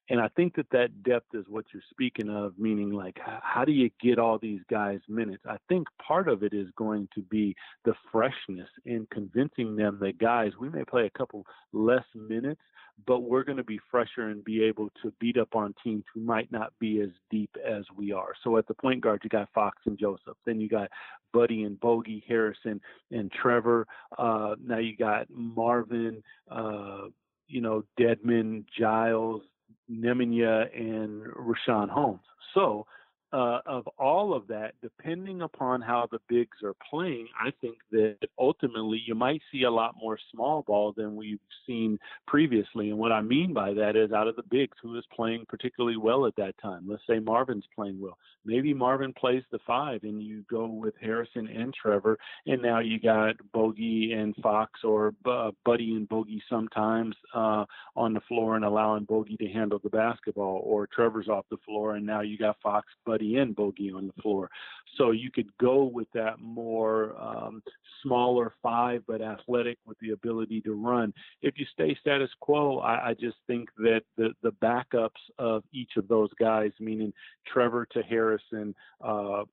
And 0.09 0.19
I 0.19 0.27
think 0.29 0.55
that 0.55 0.69
that 0.71 1.03
depth 1.03 1.35
is 1.35 1.45
what 1.47 1.65
you're 1.71 1.83
speaking 1.91 2.29
of, 2.29 2.57
meaning 2.57 2.91
like, 2.91 3.19
how 3.23 3.63
do 3.63 3.71
you 3.71 3.91
get 4.01 4.17
all 4.17 4.39
these 4.39 4.61
guys 4.69 4.99
minutes? 5.07 5.43
I 5.47 5.57
think 5.67 5.87
part 6.05 6.27
of 6.27 6.41
it 6.43 6.53
is 6.53 6.67
going 6.75 7.07
to 7.13 7.21
be 7.21 7.55
the 7.85 7.93
freshness 8.11 8.69
in 8.85 9.07
convincing 9.11 9.75
them 9.75 9.99
that, 10.01 10.17
guys, 10.17 10.53
we 10.59 10.69
may 10.69 10.83
play 10.83 11.05
a 11.05 11.17
couple 11.17 11.45
less 11.73 12.05
minutes, 12.15 12.61
but 13.05 13.19
we're 13.19 13.43
going 13.43 13.57
to 13.57 13.63
be 13.63 13.79
fresher 13.91 14.29
and 14.29 14.43
be 14.43 14.63
able 14.63 14.89
to 15.03 15.13
beat 15.19 15.37
up 15.37 15.55
on 15.55 15.75
teams 15.83 16.03
who 16.13 16.21
might 16.21 16.51
not 16.51 16.73
be 16.79 17.01
as 17.01 17.09
deep 17.29 17.55
as 17.63 17.83
we 17.95 18.11
are. 18.11 18.33
So 18.43 18.57
at 18.57 18.67
the 18.67 18.73
point 18.73 19.01
guard, 19.01 19.21
you 19.23 19.29
got 19.29 19.47
Fox 19.53 19.77
and 19.85 19.97
Joseph. 19.97 20.37
Then 20.45 20.59
you 20.59 20.67
got 20.67 20.89
Buddy 21.31 21.63
and 21.63 21.79
Bogey, 21.79 22.23
Harrison 22.27 22.81
and 23.11 23.31
Trevor. 23.31 23.85
Uh, 24.17 24.55
now 24.61 24.79
you 24.79 24.97
got 24.97 25.27
Marvin, 25.29 26.23
uh, 26.49 27.03
you 27.47 27.61
know, 27.61 27.83
Dedmon, 27.99 28.65
Giles, 28.77 29.43
Nemanja, 29.91 30.67
and 30.75 31.23
Richaun 31.33 31.89
Holmes. 31.89 32.19
So 32.53 32.85
uh, 33.31 33.59
of 33.65 33.87
all 33.97 34.33
of 34.33 34.47
that, 34.47 34.73
depending 34.81 35.41
upon 35.41 35.81
how 35.81 36.07
the 36.11 36.19
bigs 36.27 36.57
are 36.63 36.75
playing, 36.89 37.27
I 37.39 37.51
think 37.61 37.77
that 37.91 38.17
ultimately 38.39 39.01
you 39.05 39.13
might 39.13 39.41
see 39.51 39.63
a 39.63 39.71
lot 39.71 39.95
more 39.99 40.17
small 40.31 40.63
ball 40.63 40.93
than 40.95 41.15
we've 41.15 41.39
seen 41.67 41.99
previously. 42.27 42.89
And 42.89 42.97
what 42.97 43.11
I 43.11 43.21
mean 43.21 43.53
by 43.53 43.73
that 43.73 43.95
is 43.95 44.11
out 44.11 44.27
of 44.27 44.35
the 44.35 44.43
bigs, 44.49 44.77
who 44.81 44.97
is 44.97 45.03
playing 45.15 45.45
particularly 45.47 45.97
well 45.97 46.25
at 46.25 46.35
that 46.37 46.55
time. 46.61 46.85
Let's 46.87 47.03
say 47.07 47.19
Marvin's 47.19 47.65
playing 47.75 48.01
well. 48.01 48.17
Maybe 48.45 48.73
Marvin 48.73 49.13
plays 49.13 49.43
the 49.51 49.59
five 49.67 50.03
and 50.03 50.23
you 50.23 50.43
go 50.49 50.65
with 50.65 50.95
Harrison 50.99 51.47
and 51.47 51.73
Trevor, 51.73 52.17
and 52.47 52.61
now 52.61 52.79
you 52.79 52.99
got 52.99 53.35
Bogey 53.53 54.13
and 54.13 54.35
Fox 54.37 54.79
or 54.83 55.13
uh, 55.25 55.51
Buddy 55.65 55.95
and 55.95 56.09
Bogey 56.09 56.41
sometimes 56.49 57.15
uh, 57.35 57.65
on 57.95 58.13
the 58.13 58.21
floor 58.21 58.55
and 58.55 58.65
allowing 58.65 59.03
Bogey 59.03 59.37
to 59.37 59.47
handle 59.47 59.79
the 59.83 59.89
basketball, 59.89 60.61
or 60.63 60.87
Trevor's 60.87 61.27
off 61.27 61.45
the 61.51 61.57
floor 61.65 61.95
and 61.95 62.05
now 62.05 62.21
you 62.21 62.37
got 62.37 62.57
Fox, 62.61 62.87
Buddy 63.05 63.18
in 63.21 63.53
bogey 63.53 63.91
on 63.91 64.07
the 64.07 64.21
floor. 64.21 64.49
So 64.97 65.11
you 65.11 65.31
could 65.31 65.49
go 65.59 65.83
with 65.83 66.07
that 66.13 66.39
more 66.39 67.15
um, 67.19 67.61
smaller 68.03 68.53
five, 68.61 69.03
but 69.07 69.21
athletic 69.21 69.77
with 69.85 69.97
the 69.99 70.11
ability 70.11 70.61
to 70.61 70.73
run. 70.73 71.13
If 71.41 71.55
you 71.57 71.65
stay 71.71 71.95
status 71.99 72.29
quo, 72.39 72.79
I, 72.79 73.09
I 73.09 73.13
just 73.13 73.37
think 73.47 73.69
that 73.77 74.01
the 74.17 74.29
the 74.41 74.51
backups 74.53 75.09
of 75.37 75.63
each 75.73 75.91
of 75.97 76.07
those 76.07 76.29
guys, 76.39 76.71
meaning 76.79 77.13
Trevor 77.47 77.87
to 77.91 78.01
Harrison, 78.01 78.75
uh, 79.03 79.43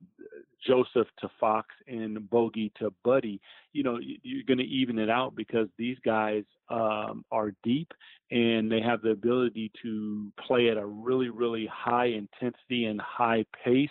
Joseph 0.66 1.08
to 1.20 1.30
Fox, 1.38 1.68
and 1.86 2.28
Bogey 2.30 2.72
to 2.78 2.92
Buddy, 3.04 3.40
you 3.76 3.82
know, 3.82 3.98
you're 4.00 4.42
going 4.44 4.58
to 4.58 4.64
even 4.64 4.98
it 4.98 5.10
out 5.10 5.36
because 5.36 5.68
these 5.76 5.98
guys 6.02 6.44
um, 6.70 7.24
are 7.30 7.52
deep 7.62 7.92
and 8.30 8.72
they 8.72 8.80
have 8.80 9.02
the 9.02 9.10
ability 9.10 9.70
to 9.82 10.32
play 10.46 10.70
at 10.70 10.78
a 10.78 10.86
really, 10.86 11.28
really 11.28 11.68
high 11.70 12.06
intensity 12.06 12.86
and 12.86 12.98
high 13.00 13.44
pace 13.62 13.90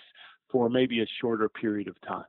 for 0.51 0.69
maybe 0.69 1.01
a 1.01 1.05
shorter 1.21 1.47
period 1.47 1.87
of 1.87 1.95
time. 2.01 2.25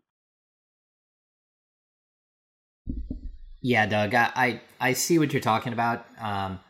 Yeah, 3.62 3.86
Doug, 3.86 4.14
I 4.14 4.30
I, 4.36 4.60
I 4.78 4.92
see 4.92 5.18
what 5.18 5.32
you're 5.32 5.40
talking 5.40 5.72
about. 5.72 6.06
Um, 6.20 6.60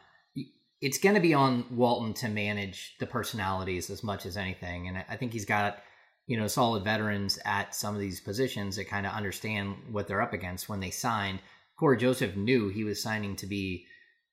it's 0.80 0.98
going 0.98 1.16
to 1.16 1.20
be 1.20 1.34
on 1.34 1.64
Walton 1.70 2.14
to 2.14 2.28
manage 2.28 2.94
the 3.00 3.06
personalities 3.06 3.90
as 3.90 4.04
much 4.04 4.24
as 4.24 4.36
anything, 4.36 4.88
and 4.88 5.04
I 5.08 5.16
think 5.16 5.32
he's 5.32 5.44
got 5.44 5.78
you 6.26 6.36
know 6.36 6.46
solid 6.46 6.84
veterans 6.84 7.38
at 7.44 7.74
some 7.74 7.94
of 7.94 8.00
these 8.00 8.20
positions 8.20 8.76
that 8.76 8.88
kind 8.88 9.06
of 9.06 9.12
understand 9.12 9.76
what 9.90 10.06
they're 10.06 10.22
up 10.22 10.32
against 10.32 10.68
when 10.68 10.80
they 10.80 10.90
signed. 10.90 11.40
Cory 11.78 11.96
Joseph 11.96 12.36
knew 12.36 12.68
he 12.68 12.84
was 12.84 13.02
signing 13.02 13.36
to 13.36 13.46
be 13.46 13.86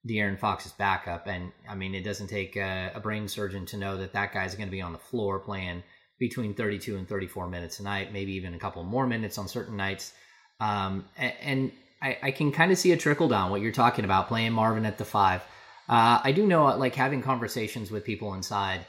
De'Aaron 0.07 0.39
Fox's 0.39 0.71
backup. 0.73 1.27
And 1.27 1.51
I 1.69 1.75
mean, 1.75 1.95
it 1.95 2.03
doesn't 2.03 2.27
take 2.27 2.55
a, 2.55 2.91
a 2.95 2.99
brain 2.99 3.27
surgeon 3.27 3.65
to 3.67 3.77
know 3.77 3.97
that 3.97 4.13
that 4.13 4.33
guy's 4.33 4.55
going 4.55 4.67
to 4.67 4.71
be 4.71 4.81
on 4.81 4.93
the 4.93 4.99
floor 4.99 5.39
playing 5.39 5.83
between 6.19 6.53
32 6.53 6.97
and 6.97 7.07
34 7.07 7.47
minutes 7.47 7.79
a 7.79 7.83
night, 7.83 8.13
maybe 8.13 8.33
even 8.33 8.53
a 8.53 8.59
couple 8.59 8.83
more 8.83 9.07
minutes 9.07 9.37
on 9.37 9.47
certain 9.47 9.75
nights. 9.75 10.13
Um, 10.59 11.05
and, 11.17 11.33
and 11.41 11.71
I, 12.01 12.17
I, 12.23 12.31
can 12.31 12.51
kind 12.51 12.71
of 12.71 12.77
see 12.77 12.91
a 12.91 12.97
trickle 12.97 13.27
down 13.27 13.49
what 13.49 13.61
you're 13.61 13.71
talking 13.71 14.05
about 14.05 14.27
playing 14.27 14.53
Marvin 14.53 14.85
at 14.85 14.97
the 14.97 15.05
five. 15.05 15.41
Uh, 15.89 16.21
I 16.23 16.31
do 16.31 16.45
know, 16.45 16.65
like 16.77 16.95
having 16.95 17.21
conversations 17.21 17.91
with 17.91 18.05
people 18.05 18.33
inside, 18.35 18.85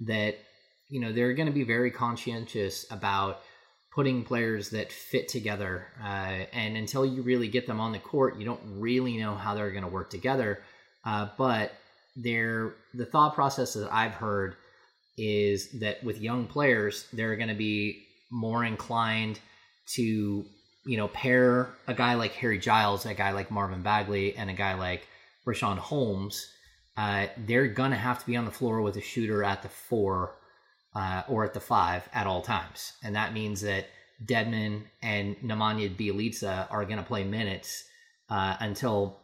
that 0.00 0.38
you 0.88 1.00
know 1.00 1.12
they're 1.12 1.34
going 1.34 1.46
to 1.46 1.52
be 1.52 1.64
very 1.64 1.90
conscientious 1.90 2.86
about 2.90 3.40
putting 3.94 4.22
players 4.22 4.70
that 4.70 4.92
fit 4.92 5.28
together. 5.28 5.86
Uh, 6.00 6.44
and 6.52 6.76
until 6.76 7.04
you 7.04 7.22
really 7.22 7.48
get 7.48 7.66
them 7.66 7.80
on 7.80 7.90
the 7.90 7.98
court, 7.98 8.38
you 8.38 8.44
don't 8.44 8.60
really 8.64 9.16
know 9.16 9.34
how 9.34 9.54
they're 9.54 9.72
going 9.72 9.82
to 9.82 9.88
work 9.88 10.08
together. 10.08 10.62
Uh, 11.04 11.28
but 11.36 11.72
they're, 12.14 12.74
the 12.94 13.06
thought 13.06 13.34
process 13.34 13.72
that 13.72 13.92
I've 13.92 14.14
heard 14.14 14.54
is 15.16 15.80
that 15.80 16.04
with 16.04 16.20
young 16.20 16.46
players, 16.46 17.08
they're 17.12 17.36
going 17.36 17.48
to 17.48 17.56
be 17.56 18.04
more 18.30 18.64
inclined 18.64 19.40
to 19.94 20.44
you 20.88 20.96
know, 20.96 21.08
pair 21.08 21.68
a 21.86 21.92
guy 21.92 22.14
like 22.14 22.32
Harry 22.32 22.58
Giles, 22.58 23.04
a 23.04 23.14
guy 23.14 23.32
like 23.32 23.50
Marvin 23.50 23.82
Bagley, 23.82 24.34
and 24.36 24.48
a 24.48 24.54
guy 24.54 24.74
like 24.74 25.06
Richaun 25.46 25.76
Holmes, 25.76 26.50
uh, 26.96 27.26
they're 27.36 27.68
going 27.68 27.90
to 27.90 27.96
have 27.96 28.20
to 28.20 28.26
be 28.26 28.36
on 28.36 28.44
the 28.44 28.50
floor 28.50 28.80
with 28.80 28.96
a 28.96 29.00
shooter 29.00 29.44
at 29.44 29.62
the 29.62 29.68
four 29.68 30.37
uh, 30.98 31.22
or 31.28 31.44
at 31.44 31.54
the 31.54 31.60
five 31.60 32.08
at 32.12 32.26
all 32.26 32.42
times. 32.42 32.92
And 33.04 33.14
that 33.14 33.32
means 33.32 33.60
that 33.60 33.86
Dedmon 34.24 34.82
and 35.00 35.36
Nemanja 35.36 35.94
Bjelica 35.96 36.66
are 36.72 36.84
going 36.84 36.98
to 36.98 37.04
play 37.04 37.22
minutes 37.22 37.84
uh, 38.28 38.56
until 38.58 39.16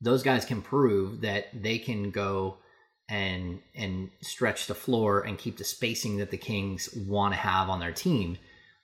those 0.00 0.24
guys 0.24 0.44
can 0.44 0.62
prove 0.62 1.20
that 1.20 1.46
they 1.54 1.78
can 1.78 2.10
go 2.10 2.56
and 3.08 3.60
and 3.74 4.10
stretch 4.20 4.66
the 4.66 4.74
floor 4.74 5.20
and 5.20 5.38
keep 5.38 5.58
the 5.58 5.64
spacing 5.64 6.16
that 6.16 6.32
the 6.32 6.36
Kings 6.36 6.88
want 7.06 7.34
to 7.34 7.38
have 7.38 7.70
on 7.70 7.78
their 7.78 7.92
team. 7.92 8.36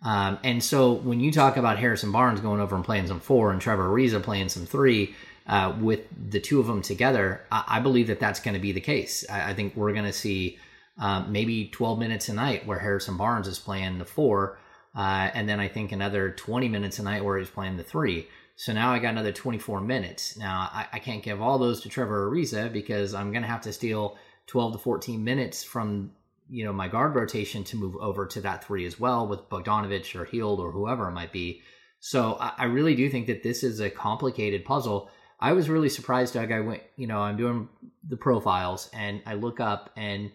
Um, 0.05 0.39
and 0.45 0.63
so 0.63 0.93
when 0.93 1.19
you 1.19 1.33
talk 1.33 1.57
about 1.57 1.79
Harrison 1.79 2.13
Barnes 2.13 2.41
going 2.41 2.61
over 2.61 2.77
and 2.77 2.85
playing 2.85 3.09
some 3.09 3.19
four 3.19 3.51
and 3.51 3.61
Trevor 3.61 3.89
Ariza 3.89 4.23
playing 4.23 4.49
some 4.51 4.67
three, 4.67 5.17
uh, 5.49 5.75
with 5.81 6.01
the 6.31 6.39
two 6.39 6.61
of 6.61 6.69
them 6.69 6.83
together, 6.83 7.41
I, 7.51 7.65
I 7.67 7.81
believe 7.81 8.07
that 8.09 8.21
that's 8.21 8.39
going 8.39 8.55
to 8.55 8.61
be 8.61 8.73
the 8.73 8.81
case. 8.81 9.25
I, 9.29 9.51
I 9.51 9.55
think 9.55 9.75
we're 9.75 9.93
going 9.93 10.05
to 10.05 10.13
see 10.13 10.59
um, 10.99 11.31
maybe 11.31 11.69
12 11.69 11.99
minutes 11.99 12.29
a 12.29 12.35
night 12.35 12.67
where 12.67 12.79
Harrison 12.79 13.17
Barnes 13.17 13.49
is 13.49 13.59
playing 13.59 13.99
the 13.99 14.05
four, 14.05 14.59
uh, 14.97 15.31
and 15.35 15.49
then 15.49 15.61
I 15.61 15.69
think 15.69 15.93
another 15.93 16.31
20 16.31 16.69
minutes 16.69 16.99
a 16.99 17.03
night 17.03 17.25
where 17.25 17.39
he's 17.39 17.51
playing 17.51 17.77
the 17.77 17.83
three. 17.83 18.29
So 18.57 18.73
now 18.73 18.93
I 18.93 18.99
got 18.99 19.11
another 19.11 19.33
24 19.33 19.83
minutes. 19.83 20.39
Now 20.39 20.71
I, 20.73 20.87
I 20.95 20.99
can't 20.99 21.23
give 21.23 21.43
all 21.43 21.59
those 21.59 21.83
to 21.83 21.91
Trevor 21.91 22.31
Ariza 22.31 22.73
because 22.73 23.13
I'm 23.13 23.31
going 23.31 23.43
to 23.43 23.49
have 23.49 23.61
to 23.63 23.73
steal 23.73 24.17
12 24.47 24.73
to 24.73 24.79
14 24.79 25.23
minutes 25.23 25.63
from 25.63 26.13
you 26.49 26.65
know 26.65 26.73
my 26.73 26.89
guard 26.89 27.15
rotation 27.15 27.65
to 27.65 27.77
move 27.77 27.97
over 27.97 28.25
to 28.27 28.41
that 28.41 28.65
three 28.65 28.87
as 28.87 28.99
well 28.99 29.27
with 29.27 29.49
Bogdanovic 29.51 30.15
or 30.15 30.25
Hield 30.25 30.61
or 30.61 30.71
whoever 30.71 31.09
it 31.09 31.13
might 31.13 31.33
be. 31.33 31.63
So 32.01 32.37
I, 32.41 32.53
I 32.59 32.65
really 32.65 32.95
do 32.95 33.11
think 33.11 33.27
that 33.27 33.43
this 33.43 33.63
is 33.63 33.81
a 33.81 33.91
complicated 33.91 34.65
puzzle. 34.65 35.11
I 35.39 35.53
was 35.53 35.69
really 35.69 35.89
surprised, 35.89 36.35
Doug. 36.35 36.53
I 36.53 36.61
went, 36.61 36.83
you 36.97 37.07
know, 37.07 37.19
I'm 37.19 37.37
doing 37.37 37.69
the 38.09 38.17
profiles 38.17 38.89
and 38.95 39.21
I 39.27 39.35
look 39.35 39.61
up 39.61 39.91
and 39.97 40.31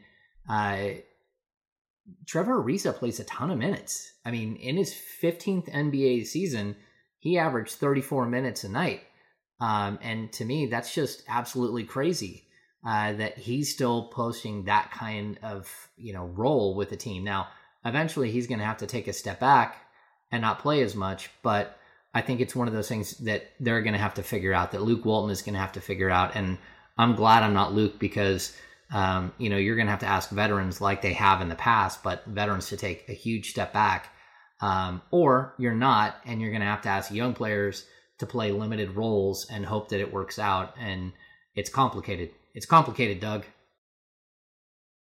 uh, 0.50 0.90
Trevor 2.28 2.64
Ariza 2.64 2.94
plays 2.94 3.20
a 3.20 3.24
ton 3.26 3.52
of 3.52 3.58
minutes. 3.58 4.14
I 4.26 4.32
mean, 4.32 4.56
in 4.56 4.78
his 4.78 4.94
15th 5.22 5.72
NBA 5.72 6.26
season, 6.26 6.76
he 7.20 7.38
averaged 7.38 7.74
34 7.74 8.26
minutes 8.26 8.64
a 8.64 8.70
night. 8.70 9.02
Um, 9.60 10.00
and 10.02 10.32
to 10.34 10.46
me, 10.46 10.66
that's 10.66 10.94
just 10.94 11.24
absolutely 11.28 11.84
crazy 11.84 12.48
uh, 12.86 13.14
that 13.14 13.38
he's 13.38 13.72
still 13.72 14.08
posting 14.08 14.66
that 14.66 14.92
kind 14.92 15.38
of 15.44 15.70
you 15.98 16.14
know 16.14 16.26
role 16.26 16.76
with 16.76 16.90
the 16.90 16.98
team. 16.98 17.24
Now, 17.24 17.48
eventually, 17.86 18.32
he's 18.32 18.48
going 18.48 18.60
to 18.60 18.66
have 18.66 18.78
to 18.78 18.88
take 18.88 19.08
a 19.08 19.14
step 19.14 19.40
back 19.40 19.78
and 20.32 20.42
not 20.42 20.60
play 20.60 20.82
as 20.82 20.96
much. 20.96 21.30
But 21.44 21.78
I 22.14 22.22
think 22.22 22.42
it's 22.42 22.56
one 22.56 22.68
of 22.68 22.74
those 22.74 22.90
things 22.90 23.18
that 23.20 23.52
they're 23.60 23.84
going 23.84 23.94
to 23.94 24.00
have 24.00 24.16
to 24.16 24.24
figure 24.24 24.54
out. 24.54 24.72
That 24.72 24.82
Luke 24.82 25.06
Walton 25.06 25.32
is 25.32 25.44
going 25.44 25.54
to 25.54 25.60
have 25.60 25.74
to 25.74 25.82
figure 25.82 26.10
out. 26.10 26.36
And 26.36 26.58
I'm 26.98 27.16
glad 27.16 27.44
I'm 27.44 27.54
not 27.54 27.74
Luke 27.74 28.00
because 28.00 28.56
um, 28.92 29.34
you 29.38 29.50
know 29.50 29.58
you're 29.58 29.76
going 29.76 29.88
to 29.88 29.92
have 29.92 30.02
to 30.02 30.06
ask 30.08 30.30
veterans 30.30 30.82
like 30.82 31.02
they 31.02 31.14
have 31.14 31.42
in 31.42 31.50
the 31.50 31.56
past, 31.56 32.04
but 32.04 32.26
veterans 32.26 32.70
to 32.70 32.78
take 32.78 33.08
a 33.10 33.14
huge 33.14 33.50
step 33.50 33.74
back 33.74 34.12
um, 34.62 35.02
or 35.10 35.56
you're 35.58 35.74
not, 35.74 36.16
and 36.26 36.40
you're 36.40 36.52
going 36.52 36.62
to 36.62 36.68
have 36.68 36.84
to 36.84 36.90
ask 36.90 37.12
young 37.12 37.34
players 37.34 37.86
to 38.20 38.26
play 38.26 38.52
limited 38.52 38.92
roles 38.92 39.48
and 39.50 39.66
hope 39.66 39.90
that 39.90 40.00
it 40.00 40.14
works 40.14 40.38
out. 40.38 40.76
And 40.80 41.12
it's 41.56 41.70
complicated. 41.70 42.30
It's 42.54 42.68
complicated, 42.68 43.20
Doug. 43.20 43.46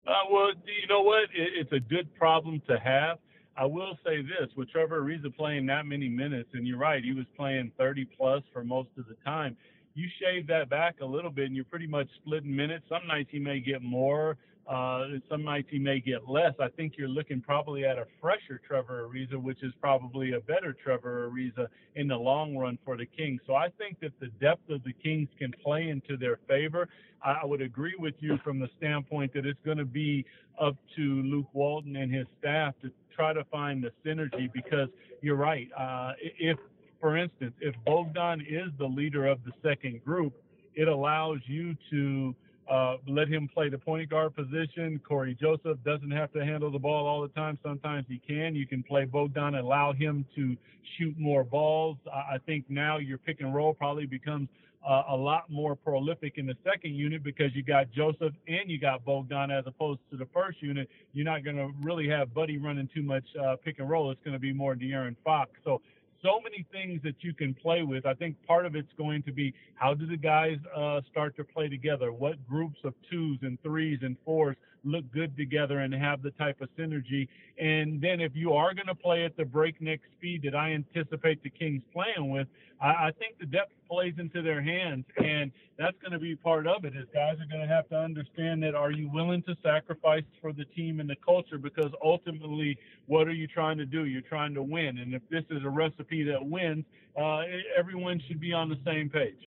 Uh, 0.08 0.14
well, 0.32 0.50
you 0.50 0.88
know 0.90 1.02
what? 1.02 1.24
It, 1.36 1.52
it's 1.60 1.72
a 1.72 1.80
good 1.80 2.14
problem 2.16 2.62
to 2.68 2.80
have. 2.80 3.20
I 3.56 3.66
will 3.66 3.98
say 4.04 4.24
this: 4.24 4.50
with 4.58 4.72
Trevor 4.72 5.02
Ariza 5.02 5.36
playing 5.36 5.68
that 5.68 5.86
many 5.86 6.10
minutes, 6.10 6.50
and 6.54 6.66
you're 6.66 6.80
right, 6.80 7.04
he 7.04 7.14
was 7.14 7.26
playing 7.38 7.72
30 7.78 8.06
plus 8.18 8.42
for 8.52 8.64
most 8.64 8.90
of 8.98 9.06
the 9.08 9.16
time. 9.24 9.56
You 9.94 10.08
shave 10.22 10.48
that 10.48 10.70
back 10.70 11.02
a 11.02 11.06
little 11.06 11.32
bit, 11.32 11.46
and 11.46 11.56
you're 11.56 11.66
pretty 11.66 11.88
much 11.88 12.08
splitting 12.22 12.56
minutes. 12.56 12.86
Some 12.90 13.08
nights 13.08 13.30
he 13.32 13.40
may 13.40 13.60
get 13.60 13.82
more. 13.82 14.38
Uh, 14.68 15.06
some 15.30 15.44
nights 15.44 15.68
he 15.70 15.80
may 15.80 16.00
get 16.00 16.30
less. 16.30 16.54
I 16.60 16.70
think 16.70 16.94
you're 16.98 17.10
looking 17.10 17.42
probably 17.42 17.84
at 17.84 17.98
a 17.98 18.06
fresher 18.22 18.62
Trevor 18.66 19.10
Ariza, 19.10 19.36
which 19.36 19.64
is 19.64 19.74
probably 19.82 20.34
a 20.34 20.40
better 20.40 20.74
Trevor 20.74 21.30
Ariza 21.30 21.68
in 21.96 22.08
the 22.08 22.16
long 22.16 22.56
run 22.56 22.78
for 22.86 22.96
the 22.96 23.06
Kings. 23.06 23.42
So 23.48 23.56
I 23.56 23.70
think 23.78 24.00
that 24.02 24.18
the 24.20 24.28
depth 24.40 24.70
of 24.70 24.84
the 24.84 24.94
Kings 24.94 25.28
can 25.38 25.52
play 25.64 25.90
into 25.90 26.16
their 26.16 26.38
favor. 26.48 26.88
I, 27.24 27.40
I 27.42 27.46
would 27.46 27.62
agree 27.62 27.96
with 27.98 28.14
you 28.20 28.38
from 28.44 28.60
the 28.60 28.70
standpoint 28.78 29.34
that 29.34 29.46
it's 29.46 29.60
going 29.66 29.80
to 29.80 29.86
be 29.86 30.26
up 30.60 30.78
to 30.96 31.02
Luke 31.02 31.50
Walton 31.54 31.96
and 31.96 32.14
his 32.14 32.28
staff 32.40 32.74
to 32.84 32.92
try 33.14 33.34
to 33.34 33.44
find 33.46 33.84
the 33.84 33.92
synergy 34.06 34.52
because 34.54 34.88
you're 35.22 35.36
right. 35.36 35.68
Uh, 35.78 36.14
if, 36.40 36.58
for 37.02 37.18
instance, 37.18 37.54
if 37.60 37.76
Bogdan 37.86 38.42
is 38.42 38.70
the 38.78 38.86
leader 38.86 39.26
of 39.26 39.40
the 39.44 39.52
second 39.64 40.06
group, 40.06 40.34
it 40.76 40.88
allows 40.88 41.40
you 41.48 41.76
to 41.90 42.36
uh, 42.72 42.98
let 43.08 43.28
him 43.28 43.50
play 43.54 43.68
the 43.70 43.78
point 43.78 44.10
guard 44.10 44.36
position. 44.36 45.02
Cory 45.06 45.36
Joseph 45.40 45.78
doesn't 45.84 46.12
have 46.12 46.32
to 46.32 46.46
handle 46.46 46.72
the 46.72 46.80
ball 46.80 47.06
all 47.06 47.22
the 47.22 47.28
time. 47.30 47.60
Sometimes 47.64 48.06
he 48.08 48.22
can. 48.26 48.56
You 48.56 48.66
can 48.66 48.84
play 48.84 49.04
Bogdan 49.04 49.56
and 49.56 49.66
allow 49.66 49.92
him 49.92 50.26
to 50.36 50.56
shoot 50.98 51.18
more 51.18 51.44
balls. 51.44 51.98
I, 52.14 52.36
I 52.36 52.38
think 52.46 52.66
now 52.70 52.98
your 52.98 53.18
pick 53.18 53.42
and 53.42 53.54
roll 53.54 53.74
probably 53.74 54.06
becomes 54.06 54.48
uh, 54.88 55.04
a 55.10 55.16
lot 55.16 55.50
more 55.50 55.76
prolific 55.76 56.38
in 56.38 56.46
the 56.46 56.56
second 56.64 56.96
unit 56.96 57.24
because 57.24 57.54
you 57.54 57.64
got 57.64 57.92
Joseph 57.92 58.34
and 58.48 58.70
you 58.70 58.80
got 58.80 59.04
Bogdan 59.06 59.52
as 59.52 59.66
opposed 59.68 60.00
to 60.10 60.18
the 60.18 60.28
first 60.34 60.62
unit. 60.62 60.90
You're 61.14 61.26
not 61.26 61.44
going 61.44 61.58
to 61.58 61.72
really 61.82 62.08
have 62.10 62.34
Buddy 62.34 62.58
running 62.58 62.90
too 62.94 63.04
much 63.04 63.26
uh, 63.44 63.58
pick 63.64 63.80
and 63.80 63.90
roll. 63.90 64.12
It's 64.12 64.22
going 64.24 64.34
to 64.34 64.40
be 64.40 64.54
more 64.54 64.76
De'Aaron 64.76 65.16
Fox. 65.24 65.52
So 65.64 65.82
so 66.24 66.40
many 66.42 66.66
things 66.72 67.02
that 67.04 67.16
you 67.22 67.34
can 67.34 67.54
play 67.54 67.84
with. 67.84 68.06
I 68.06 68.14
think 68.14 68.36
part 68.46 68.66
of 68.66 68.76
it's 68.76 68.92
going 68.98 69.24
to 69.24 69.32
be 69.32 69.54
how 69.76 69.94
do 69.94 70.06
the 70.06 70.18
guys 70.18 70.58
uh, 70.76 71.02
start 71.10 71.36
to 71.38 71.44
play 71.44 71.68
together? 71.68 72.12
What 72.12 72.36
groups 72.48 72.80
of 72.84 72.94
twos 73.10 73.40
and 73.42 73.62
threes 73.64 74.00
and 74.02 74.16
fours 74.24 74.56
look 74.84 75.10
good 75.12 75.36
together 75.38 75.80
and 75.80 75.94
have 75.94 76.22
the 76.22 76.32
type 76.32 76.62
of 76.62 76.70
synergy? 76.78 77.28
And 77.60 78.02
then 78.02 78.20
if 78.20 78.36
you 78.36 78.54
are 78.54 78.74
going 78.74 78.88
to 78.88 78.96
play 78.96 79.26
at 79.26 79.38
the 79.38 79.46
breakneck 79.46 80.02
speed 80.18 80.42
that 80.44 80.56
I 80.56 80.72
anticipate 80.74 81.44
the 81.44 81.50
Kings 81.50 81.84
playing 81.94 82.30
with, 82.30 82.48
I, 82.82 82.88
I 82.88 83.12
think 83.20 83.38
the 83.40 83.46
depth 83.46 83.74
plays 83.90 84.14
into 84.18 84.42
their 84.42 84.62
hands, 84.62 85.06
and 85.18 85.52
that's 85.78 85.98
going 86.02 86.14
to 86.14 86.20
be 86.20 86.36
part 86.36 86.68
of 86.68 86.86
it. 86.86 86.96
Is 86.96 87.06
guys 87.14 87.36
are 87.40 87.46
going 87.46 87.68
to 87.68 87.74
have 87.74 87.88
to 87.90 87.98
understand 87.98 88.64
that 88.64 88.76
are 88.76 88.92
you 88.92 89.10
willing 89.10 89.44
to 89.44 89.56
sacrifice 89.64 90.24
for 90.42 90.54
the 90.54 90.66
team 90.66 91.00
and 91.00 91.10
the 91.10 91.16
culture? 91.24 91.58
Because 91.58 91.92
ultimately, 92.04 92.78
what 93.08 93.28
are 93.28 93.34
you 93.34 93.48
trying 93.48 93.78
to 93.78 93.86
do? 93.86 94.06
You're 94.06 94.22
trying 94.22 94.54
to 94.56 94.64
win, 94.64 94.98
and 94.98 95.14
if 95.14 95.22
this 95.30 95.44
is 95.50 95.64
a 95.64 95.70
recipe 95.70 96.24
that 96.24 96.44
wins, 96.44 96.86
uh, 97.20 97.42
everyone 97.78 98.22
should 98.28 98.40
be 98.40 98.54
on 98.54 98.70
the 98.70 98.78
same 98.86 99.10
page. 99.10 99.48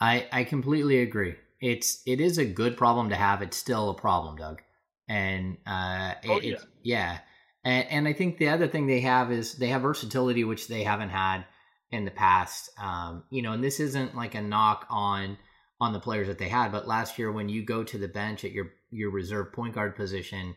I 0.00 0.26
I 0.32 0.44
completely 0.44 1.02
agree. 1.02 1.34
It's 1.60 2.02
it 2.06 2.20
is 2.20 2.38
a 2.38 2.44
good 2.44 2.76
problem 2.76 3.10
to 3.10 3.16
have. 3.16 3.42
It's 3.42 3.56
still 3.56 3.90
a 3.90 3.94
problem, 3.94 4.36
Doug, 4.36 4.62
and 5.10 5.56
uh, 5.66 6.14
it, 6.22 6.30
oh, 6.30 6.40
yeah. 6.40 6.56
Yeah. 6.84 7.18
And, 7.64 7.86
and 7.90 8.08
I 8.08 8.12
think 8.12 8.38
the 8.38 8.48
other 8.48 8.68
thing 8.68 8.86
they 8.86 9.00
have 9.00 9.32
is 9.32 9.54
they 9.54 9.66
have 9.66 9.82
versatility, 9.82 10.44
which 10.44 10.68
they 10.68 10.84
haven't 10.84 11.08
had 11.08 11.44
in 11.90 12.04
the 12.04 12.12
past. 12.12 12.70
Um, 12.80 13.24
you 13.28 13.42
know, 13.42 13.52
and 13.52 13.62
this 13.62 13.80
isn't 13.80 14.14
like 14.14 14.36
a 14.36 14.40
knock 14.40 14.86
on 14.88 15.36
on 15.80 15.92
the 15.92 15.98
players 15.98 16.28
that 16.28 16.38
they 16.38 16.48
had, 16.48 16.70
but 16.70 16.86
last 16.86 17.18
year 17.18 17.32
when 17.32 17.48
you 17.48 17.64
go 17.64 17.82
to 17.82 17.98
the 17.98 18.06
bench 18.06 18.44
at 18.44 18.52
your 18.52 18.70
your 18.90 19.10
reserve 19.10 19.52
point 19.52 19.74
guard 19.74 19.96
position, 19.96 20.54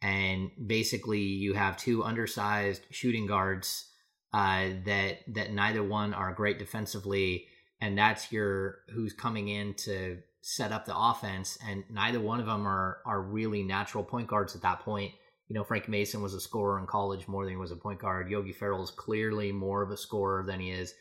and 0.00 0.50
basically 0.64 1.20
you 1.20 1.54
have 1.54 1.76
two 1.76 2.04
undersized 2.04 2.82
shooting 2.90 3.26
guards 3.26 3.90
uh, 4.32 4.68
that 4.84 5.18
that 5.34 5.52
neither 5.52 5.82
one 5.82 6.14
are 6.14 6.32
great 6.32 6.60
defensively, 6.60 7.46
and 7.80 7.98
that's 7.98 8.30
your 8.30 8.76
who's 8.94 9.12
coming 9.12 9.48
in 9.48 9.74
to 9.74 10.18
set 10.40 10.72
up 10.72 10.84
the 10.84 10.96
offense, 10.96 11.58
and 11.66 11.84
neither 11.90 12.20
one 12.20 12.40
of 12.40 12.46
them 12.46 12.66
are 12.66 12.98
are 13.06 13.22
really 13.22 13.62
natural 13.62 14.04
point 14.04 14.28
guards 14.28 14.54
at 14.54 14.62
that 14.62 14.80
point 14.80 15.12
you 15.48 15.54
know, 15.54 15.64
Frank 15.64 15.88
Mason 15.88 16.22
was 16.22 16.34
a 16.34 16.40
scorer 16.40 16.78
in 16.78 16.86
college 16.86 17.26
more 17.26 17.44
than 17.44 17.54
he 17.54 17.58
was 17.58 17.72
a 17.72 17.76
point 17.76 18.00
guard. 18.00 18.30
Yogi 18.30 18.52
Ferrell 18.52 18.82
is 18.82 18.90
clearly 18.90 19.50
more 19.50 19.82
of 19.82 19.90
a 19.90 19.96
scorer 19.96 20.44
than 20.46 20.60
he 20.60 20.70
is 20.70 20.94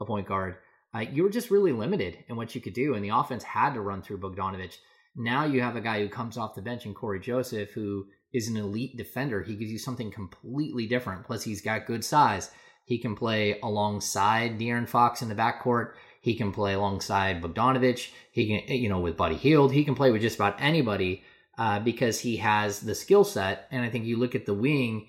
a 0.00 0.04
point 0.04 0.28
guard. 0.28 0.56
Uh, 0.94 1.00
you 1.00 1.22
were 1.22 1.30
just 1.30 1.50
really 1.50 1.72
limited 1.72 2.18
in 2.28 2.36
what 2.36 2.54
you 2.54 2.60
could 2.60 2.74
do, 2.74 2.94
and 2.94 3.04
the 3.04 3.08
offense 3.08 3.42
had 3.42 3.74
to 3.74 3.80
run 3.80 4.02
through 4.02 4.18
Bogdanovic. 4.18 4.76
Now 5.16 5.44
you 5.44 5.62
have 5.62 5.74
a 5.74 5.80
guy 5.80 6.00
who 6.00 6.08
comes 6.08 6.36
off 6.36 6.54
the 6.54 6.62
bench 6.62 6.84
in 6.84 6.94
Cory 6.94 7.18
Joseph, 7.18 7.70
who 7.70 8.06
is 8.32 8.48
an 8.48 8.56
elite 8.56 8.96
defender. 8.96 9.42
He 9.42 9.56
gives 9.56 9.70
you 9.70 9.78
something 9.78 10.10
completely 10.10 10.86
different. 10.86 11.24
Plus, 11.24 11.42
he's 11.42 11.62
got 11.62 11.86
good 11.86 12.04
size. 12.04 12.50
He 12.84 12.98
can 12.98 13.16
play 13.16 13.58
alongside 13.62 14.58
De'Aaron 14.58 14.88
Fox 14.88 15.22
in 15.22 15.28
the 15.28 15.34
backcourt. 15.34 15.92
He 16.24 16.34
can 16.34 16.52
play 16.52 16.72
alongside 16.72 17.42
Bogdanovic. 17.42 18.08
He 18.32 18.46
can, 18.46 18.74
you 18.74 18.88
know, 18.88 18.98
with 18.98 19.14
Buddy 19.14 19.34
Hield. 19.34 19.74
He 19.74 19.84
can 19.84 19.94
play 19.94 20.10
with 20.10 20.22
just 20.22 20.36
about 20.36 20.56
anybody 20.58 21.22
uh, 21.58 21.80
because 21.80 22.18
he 22.18 22.38
has 22.38 22.80
the 22.80 22.94
skill 22.94 23.24
set. 23.24 23.68
And 23.70 23.84
I 23.84 23.90
think 23.90 24.06
you 24.06 24.16
look 24.16 24.34
at 24.34 24.46
the 24.46 24.54
wing, 24.54 25.08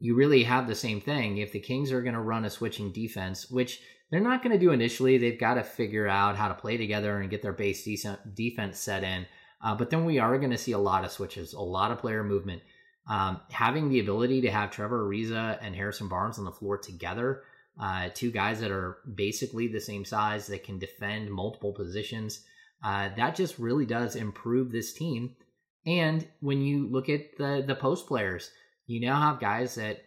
you 0.00 0.14
really 0.14 0.42
have 0.44 0.66
the 0.66 0.74
same 0.74 1.02
thing. 1.02 1.36
If 1.36 1.52
the 1.52 1.60
Kings 1.60 1.92
are 1.92 2.00
going 2.00 2.14
to 2.14 2.20
run 2.22 2.46
a 2.46 2.50
switching 2.50 2.92
defense, 2.92 3.50
which 3.50 3.82
they're 4.10 4.20
not 4.20 4.42
going 4.42 4.54
to 4.54 4.58
do 4.58 4.70
initially, 4.70 5.18
they've 5.18 5.38
got 5.38 5.54
to 5.54 5.62
figure 5.62 6.08
out 6.08 6.36
how 6.36 6.48
to 6.48 6.54
play 6.54 6.78
together 6.78 7.20
and 7.20 7.28
get 7.28 7.42
their 7.42 7.52
base 7.52 7.84
decent 7.84 8.34
defense 8.34 8.78
set 8.78 9.04
in. 9.04 9.26
Uh, 9.62 9.74
but 9.74 9.90
then 9.90 10.06
we 10.06 10.18
are 10.18 10.38
going 10.38 10.50
to 10.50 10.56
see 10.56 10.72
a 10.72 10.78
lot 10.78 11.04
of 11.04 11.12
switches, 11.12 11.52
a 11.52 11.60
lot 11.60 11.90
of 11.90 11.98
player 11.98 12.24
movement. 12.24 12.62
Um, 13.06 13.42
having 13.50 13.90
the 13.90 14.00
ability 14.00 14.40
to 14.40 14.50
have 14.50 14.70
Trevor 14.70 15.06
Ariza 15.06 15.58
and 15.60 15.76
Harrison 15.76 16.08
Barnes 16.08 16.38
on 16.38 16.46
the 16.46 16.52
floor 16.52 16.78
together 16.78 17.42
uh, 17.80 18.08
two 18.14 18.30
guys 18.30 18.60
that 18.60 18.70
are 18.70 18.98
basically 19.14 19.68
the 19.68 19.80
same 19.80 20.04
size 20.04 20.46
that 20.46 20.64
can 20.64 20.78
defend 20.78 21.30
multiple 21.30 21.72
positions. 21.72 22.44
Uh, 22.82 23.08
that 23.16 23.34
just 23.34 23.58
really 23.58 23.86
does 23.86 24.16
improve 24.16 24.70
this 24.70 24.92
team. 24.92 25.34
And 25.86 26.26
when 26.40 26.62
you 26.62 26.88
look 26.88 27.08
at 27.08 27.36
the 27.36 27.64
the 27.66 27.74
post 27.74 28.06
players, 28.06 28.50
you 28.86 29.00
now 29.00 29.20
have 29.20 29.40
guys 29.40 29.74
that 29.74 30.04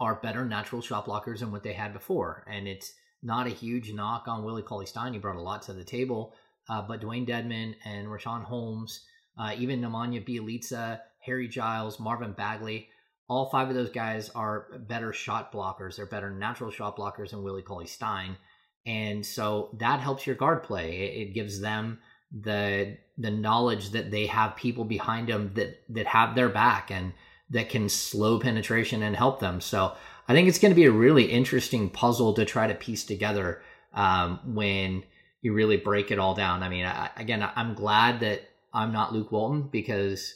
are 0.00 0.16
better 0.16 0.44
natural 0.44 0.82
shot 0.82 1.06
blockers 1.06 1.40
than 1.40 1.52
what 1.52 1.62
they 1.62 1.72
had 1.72 1.92
before, 1.92 2.44
and 2.48 2.66
it's 2.66 2.92
not 3.22 3.46
a 3.46 3.50
huge 3.50 3.92
knock 3.92 4.26
on 4.26 4.44
Willie 4.44 4.62
Cauley 4.62 4.86
Stein. 4.86 5.12
He 5.12 5.18
brought 5.18 5.36
a 5.36 5.40
lot 5.40 5.62
to 5.62 5.72
the 5.72 5.84
table, 5.84 6.34
uh, 6.68 6.82
but 6.82 7.00
Dewayne 7.00 7.28
Dedmon 7.28 7.76
and 7.84 8.08
Richaun 8.08 8.42
Holmes, 8.42 9.04
uh, 9.38 9.52
even 9.56 9.80
Nemanja 9.80 10.26
Bjelica, 10.26 11.00
Harry 11.20 11.46
Giles, 11.46 12.00
Marvin 12.00 12.32
Bagley, 12.32 12.88
all 13.32 13.48
five 13.48 13.70
of 13.70 13.74
those 13.74 13.90
guys 13.90 14.28
are 14.34 14.66
better 14.86 15.10
shot 15.10 15.52
blockers. 15.52 15.96
They're 15.96 16.04
better 16.04 16.30
natural 16.30 16.70
shot 16.70 16.98
blockers 16.98 17.30
than 17.30 17.42
Willie 17.42 17.62
Cauley 17.62 17.86
Stein. 17.86 18.36
And 18.84 19.24
so 19.24 19.70
that 19.78 20.00
helps 20.00 20.26
your 20.26 20.36
guard 20.36 20.64
play. 20.64 21.22
It, 21.22 21.32
gives 21.32 21.58
them 21.60 22.00
the 22.30 22.98
the 23.16 23.30
knowledge 23.30 23.90
that 23.90 24.10
they 24.10 24.26
have 24.26 24.56
people 24.56 24.84
behind 24.84 25.28
them 25.28 25.52
that 25.54 25.82
that 25.88 26.06
have 26.06 26.34
their 26.34 26.50
back 26.50 26.90
and 26.90 27.14
that 27.48 27.70
can 27.70 27.88
slow 27.88 28.38
penetration 28.38 29.02
and 29.02 29.16
help 29.16 29.40
them. 29.40 29.62
So 29.62 29.94
I 30.28 30.34
think 30.34 30.48
it's 30.48 30.58
going 30.58 30.72
to 30.72 30.76
be 30.76 30.84
a 30.84 30.92
really 30.92 31.24
interesting 31.24 31.88
puzzle 31.88 32.34
to 32.34 32.44
try 32.44 32.66
to 32.66 32.74
piece 32.74 33.04
together 33.04 33.62
um, 33.94 34.40
when 34.44 35.04
you 35.40 35.54
really 35.54 35.78
break 35.78 36.10
it 36.10 36.18
all 36.18 36.34
down. 36.34 36.62
I 36.62 36.68
mean, 36.68 36.84
I, 36.84 37.10
again, 37.16 37.48
I'm 37.56 37.74
glad 37.74 38.20
that 38.20 38.42
I'm 38.74 38.92
not 38.92 39.12
Luke 39.12 39.32
Walton 39.32 39.68
because 39.72 40.34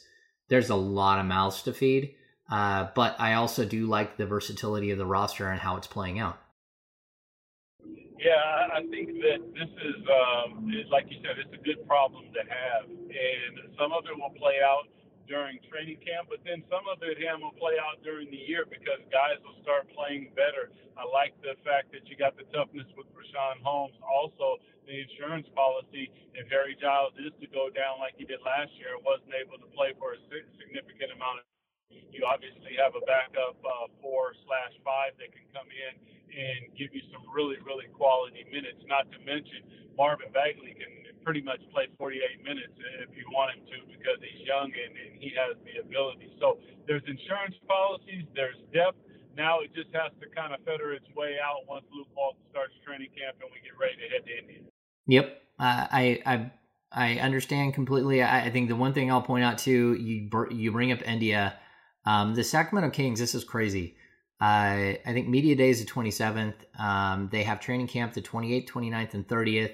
there's 0.49 0.69
a 0.69 0.75
lot 0.75 1.19
of 1.19 1.25
mouths 1.25 1.61
to 1.63 1.73
feed. 1.73 2.15
Uh, 2.49 2.87
but 2.95 3.15
I 3.19 3.33
also 3.33 3.65
do 3.65 3.87
like 3.87 4.17
the 4.17 4.25
versatility 4.25 4.91
of 4.91 4.97
the 4.97 5.05
roster 5.05 5.49
and 5.49 5.59
how 5.59 5.75
it's 5.77 5.87
playing 5.87 6.19
out. 6.19 6.39
Yeah, 8.17 8.73
I 8.73 8.81
think 8.89 9.13
that 9.21 9.41
this 9.53 9.69
is, 9.69 10.01
um, 10.09 10.65
like 10.89 11.05
you 11.11 11.21
said, 11.21 11.37
it's 11.37 11.53
a 11.53 11.61
good 11.61 11.85
problem 11.85 12.25
to 12.33 12.41
have, 12.41 12.89
and 12.89 13.53
some 13.77 13.93
of 13.93 14.09
it 14.09 14.15
will 14.17 14.33
play 14.33 14.57
out 14.65 14.89
during 15.29 15.59
training 15.67 15.99
camp, 16.01 16.31
but 16.31 16.39
then 16.47 16.63
some 16.71 16.87
of 16.87 17.03
it 17.03 17.19
Ham 17.19 17.43
will 17.43 17.53
play 17.59 17.75
out 17.77 17.99
during 18.01 18.31
the 18.31 18.39
year 18.39 18.63
because 18.65 19.03
guys 19.11 19.37
will 19.43 19.59
start 19.61 19.85
playing 19.91 20.31
better. 20.33 20.71
I 20.95 21.03
like 21.03 21.35
the 21.43 21.59
fact 21.61 21.91
that 21.91 22.07
you 22.07 22.15
got 22.15 22.39
the 22.39 22.47
toughness 22.55 22.87
with 22.95 23.05
Richaun 23.11 23.59
Holmes. 23.61 23.93
Also, 24.01 24.57
the 24.87 24.95
insurance 24.95 25.45
policy, 25.51 26.09
if 26.33 26.47
Harry 26.47 26.79
Giles 26.79 27.13
is 27.19 27.35
to 27.43 27.47
go 27.51 27.67
down 27.69 27.99
like 27.99 28.15
he 28.15 28.23
did 28.23 28.39
last 28.41 28.71
year, 28.79 28.95
wasn't 29.03 29.35
able 29.35 29.59
to 29.59 29.69
play 29.75 29.91
for 29.99 30.15
a 30.15 30.19
significant 30.57 31.11
amount 31.11 31.43
of 31.43 31.45
you 32.17 32.25
obviously 32.25 32.73
have 32.81 32.97
a 32.97 33.03
backup 33.05 33.61
uh, 33.61 33.85
four 34.01 34.33
slash 34.49 34.73
five 34.81 35.13
that 35.21 35.29
can 35.29 35.45
come 35.53 35.69
in 35.69 35.93
and 36.33 36.73
give 36.73 36.89
you 36.89 37.05
some 37.13 37.21
really, 37.29 37.61
really 37.61 37.85
quality 37.93 38.41
minutes. 38.49 38.81
Not 38.89 39.05
to 39.13 39.21
mention 39.21 39.61
Marvin 39.93 40.33
Bagley 40.33 40.73
can 40.73 40.89
pretty 41.21 41.45
much 41.45 41.61
play 41.69 41.85
48 42.01 42.41
minutes 42.41 42.73
if 43.05 43.13
you 43.13 43.29
want 43.29 43.53
him 43.53 43.61
to 43.69 43.77
because 43.85 44.17
he's 44.25 44.41
young 44.49 44.73
and, 44.73 44.91
and 44.97 45.13
he 45.21 45.29
has 45.37 45.53
the 45.61 45.77
ability. 45.77 46.33
So 46.41 46.57
there's 46.89 47.05
insurance 47.05 47.55
policies, 47.69 48.25
there's 48.33 48.57
depth. 48.73 48.97
Now 49.37 49.61
it 49.61 49.69
just 49.77 49.93
has 49.93 50.09
to 50.17 50.25
kind 50.33 50.57
of 50.57 50.65
feather 50.65 50.97
its 50.97 51.05
way 51.13 51.37
out 51.37 51.69
once 51.69 51.85
Luke 51.93 52.09
Walton 52.17 52.41
starts 52.49 52.73
training 52.81 53.13
camp 53.13 53.37
and 53.37 53.53
we 53.53 53.61
get 53.61 53.77
ready 53.77 53.93
to 54.01 54.07
head 54.09 54.25
to 54.25 54.33
India. 54.33 54.65
Yep, 55.05 55.25
uh, 55.61 55.85
I 55.93 56.05
I 56.25 56.35
I 56.91 57.07
understand 57.21 57.75
completely. 57.75 58.23
I, 58.23 58.47
I, 58.47 58.49
think 58.49 58.69
the 58.69 58.75
one 58.75 58.93
thing 58.93 59.11
I'll 59.11 59.21
point 59.21 59.43
out 59.43 59.59
too, 59.59 59.93
you 59.93 60.29
you 60.49 60.71
bring 60.71 60.91
up 60.91 61.05
India, 61.05 61.59
um, 62.07 62.33
the 62.35 62.43
Sacramento 62.43 62.89
Kings. 62.91 63.19
This 63.19 63.35
is 63.35 63.43
crazy. 63.43 63.95
Uh, 64.39 64.93
I 65.05 65.11
think 65.13 65.27
media 65.27 65.55
day 65.55 65.69
is 65.69 65.83
the 65.83 65.91
27th. 65.91 66.53
Um, 66.79 67.29
they 67.31 67.43
have 67.43 67.59
training 67.59 67.87
camp 67.87 68.13
the 68.13 68.21
28th, 68.21 68.67
29th, 68.69 69.13
and 69.13 69.27
30th 69.27 69.73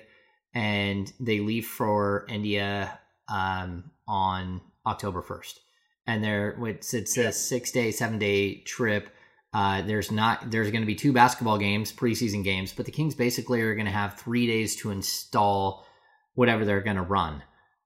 and 0.54 1.12
they 1.19 1.39
leave 1.39 1.65
for 1.65 2.26
India 2.30 3.00
um, 3.28 3.91
on 4.08 4.62
October 4.86 5.22
1st. 5.22 5.60
And 6.06 6.24
there, 6.24 6.58
it's, 6.65 6.93
it's 6.93 7.17
a 7.17 7.32
six 7.32 7.72
day, 7.72 7.91
seven 7.91 8.19
day 8.19 8.62
trip. 8.62 9.10
Uh, 9.54 9.82
there's 9.84 10.12
not 10.12 10.50
there's 10.50 10.72
going 10.72 10.82
to 10.82 10.88
be 10.88 10.96
two 10.96 11.13
basketball 11.13 11.58
games, 11.58 11.93
preseason 11.93 12.43
games, 12.43 12.74
but 12.74 12.86
the 12.86 12.91
Kings 12.91 13.13
basically 13.13 13.62
are 13.62 13.76
going 13.76 13.86
to 13.86 13.91
have 13.91 14.19
three 14.19 14.48
days 14.48 14.76
to 14.78 14.89
install 14.89 15.86
whatever 16.34 16.65
they're 16.65 16.82
going 16.82 16.96
to 16.96 17.04
run. 17.04 17.43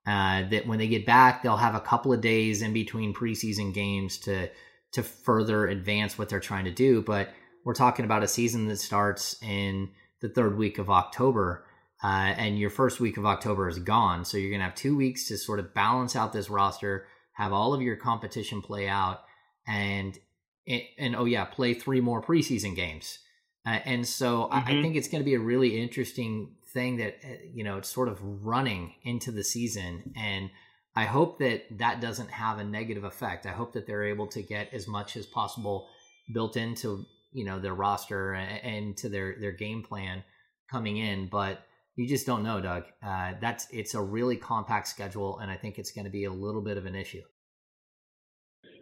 Uh, 0.07 0.47
that 0.47 0.65
when 0.65 0.79
they 0.79 0.87
get 0.87 1.05
back, 1.05 1.43
they'll 1.43 1.57
have 1.57 1.75
a 1.75 1.81
couple 1.81 2.13
of 2.13 2.21
days 2.21 2.61
in 2.61 2.71
between 2.71 3.13
preseason 3.13 3.73
games 3.73 4.17
to 4.17 4.49
to 4.93 5.03
further 5.03 5.67
advance 5.67 6.17
what 6.17 6.29
they're 6.29 6.39
trying 6.39 6.63
to 6.63 6.71
do. 6.71 7.01
But 7.01 7.29
we're 7.65 7.73
talking 7.73 8.05
about 8.05 8.23
a 8.23 8.27
season 8.27 8.69
that 8.69 8.77
starts 8.77 9.35
in 9.43 9.89
the 10.21 10.29
third 10.29 10.57
week 10.57 10.77
of 10.77 10.89
October 10.89 11.67
uh, 12.03 12.33
and 12.37 12.59
your 12.59 12.69
first 12.69 12.99
week 12.99 13.17
of 13.17 13.25
October 13.25 13.67
is 13.67 13.79
gone. 13.79 14.23
So 14.23 14.37
you're 14.37 14.51
going 14.51 14.59
to 14.59 14.65
have 14.65 14.75
two 14.75 14.95
weeks 14.95 15.27
to 15.27 15.37
sort 15.37 15.59
of 15.59 15.73
balance 15.73 16.15
out 16.15 16.31
this 16.31 16.49
roster, 16.49 17.07
have 17.33 17.51
all 17.51 17.73
of 17.73 17.81
your 17.81 17.95
competition 17.95 18.61
play 18.61 18.87
out, 18.87 19.21
and 19.67 20.17
and 20.97 21.15
oh 21.15 21.25
yeah, 21.25 21.45
play 21.45 21.73
three 21.73 22.01
more 22.01 22.21
preseason 22.21 22.75
games. 22.75 23.19
Uh, 23.65 23.79
and 23.85 24.07
so 24.07 24.43
mm-hmm. 24.43 24.53
I, 24.53 24.57
I, 24.57 24.61
mm-hmm. 24.61 24.81
think 24.81 24.95
it's 24.95 25.07
going 25.07 25.21
to 25.21 25.25
be 25.25 25.33
a 25.33 25.39
really 25.39 25.81
interesting 25.81 26.55
thing 26.73 26.97
that 26.97 27.17
uh, 27.23 27.37
you 27.53 27.63
know 27.63 27.77
it's 27.77 27.89
sort 27.89 28.09
of 28.09 28.19
running 28.21 28.95
into 29.03 29.31
the 29.31 29.43
season, 29.43 30.13
and 30.15 30.49
I 30.95 31.05
hope 31.05 31.39
that 31.39 31.77
that 31.77 32.01
doesn't 32.01 32.31
have 32.31 32.59
a 32.59 32.63
negative 32.63 33.03
effect. 33.03 33.45
I 33.45 33.51
hope 33.51 33.73
that 33.73 33.87
they're 33.87 34.05
able 34.05 34.27
to 34.27 34.41
get 34.41 34.73
as 34.73 34.87
much 34.87 35.15
as 35.15 35.25
possible 35.25 35.87
built 36.33 36.57
into 36.57 37.05
you 37.31 37.45
know 37.45 37.59
their 37.59 37.73
roster 37.73 38.33
and, 38.33 38.63
and 38.63 38.97
to 38.97 39.09
their 39.09 39.35
their 39.39 39.51
game 39.51 39.83
plan 39.83 40.23
coming 40.69 40.97
in, 40.97 41.27
but 41.29 41.59
you 41.95 42.07
just 42.07 42.25
don't 42.25 42.43
know, 42.43 42.61
Doug. 42.61 42.83
Uh, 43.05 43.33
that's 43.41 43.67
it's 43.71 43.95
a 43.95 44.01
really 44.01 44.37
compact 44.37 44.87
schedule, 44.87 45.39
and 45.39 45.49
I 45.49 45.57
think 45.57 45.77
it's 45.77 45.91
going 45.91 46.05
to 46.05 46.11
be 46.11 46.25
a 46.25 46.31
little 46.31 46.61
bit 46.61 46.77
of 46.77 46.85
an 46.85 46.95
issue. 46.95 47.23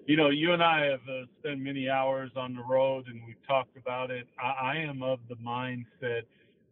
You 0.06 0.18
know, 0.18 0.30
you 0.30 0.54
and 0.54 0.62
I 0.62 0.86
have 0.86 1.00
uh, 1.10 1.26
spent 1.40 1.60
many 1.62 1.90
hours 1.90 2.32
on 2.36 2.54
the 2.54 2.62
road, 2.62 3.06
and 3.08 3.22
we've 3.26 3.48
talked 3.48 3.76
about 3.76 4.12
it. 4.12 4.28
I, 4.40 4.74
I 4.74 4.78
am 4.78 5.02
of 5.02 5.20
the 5.28 5.36
mindset 5.36 6.24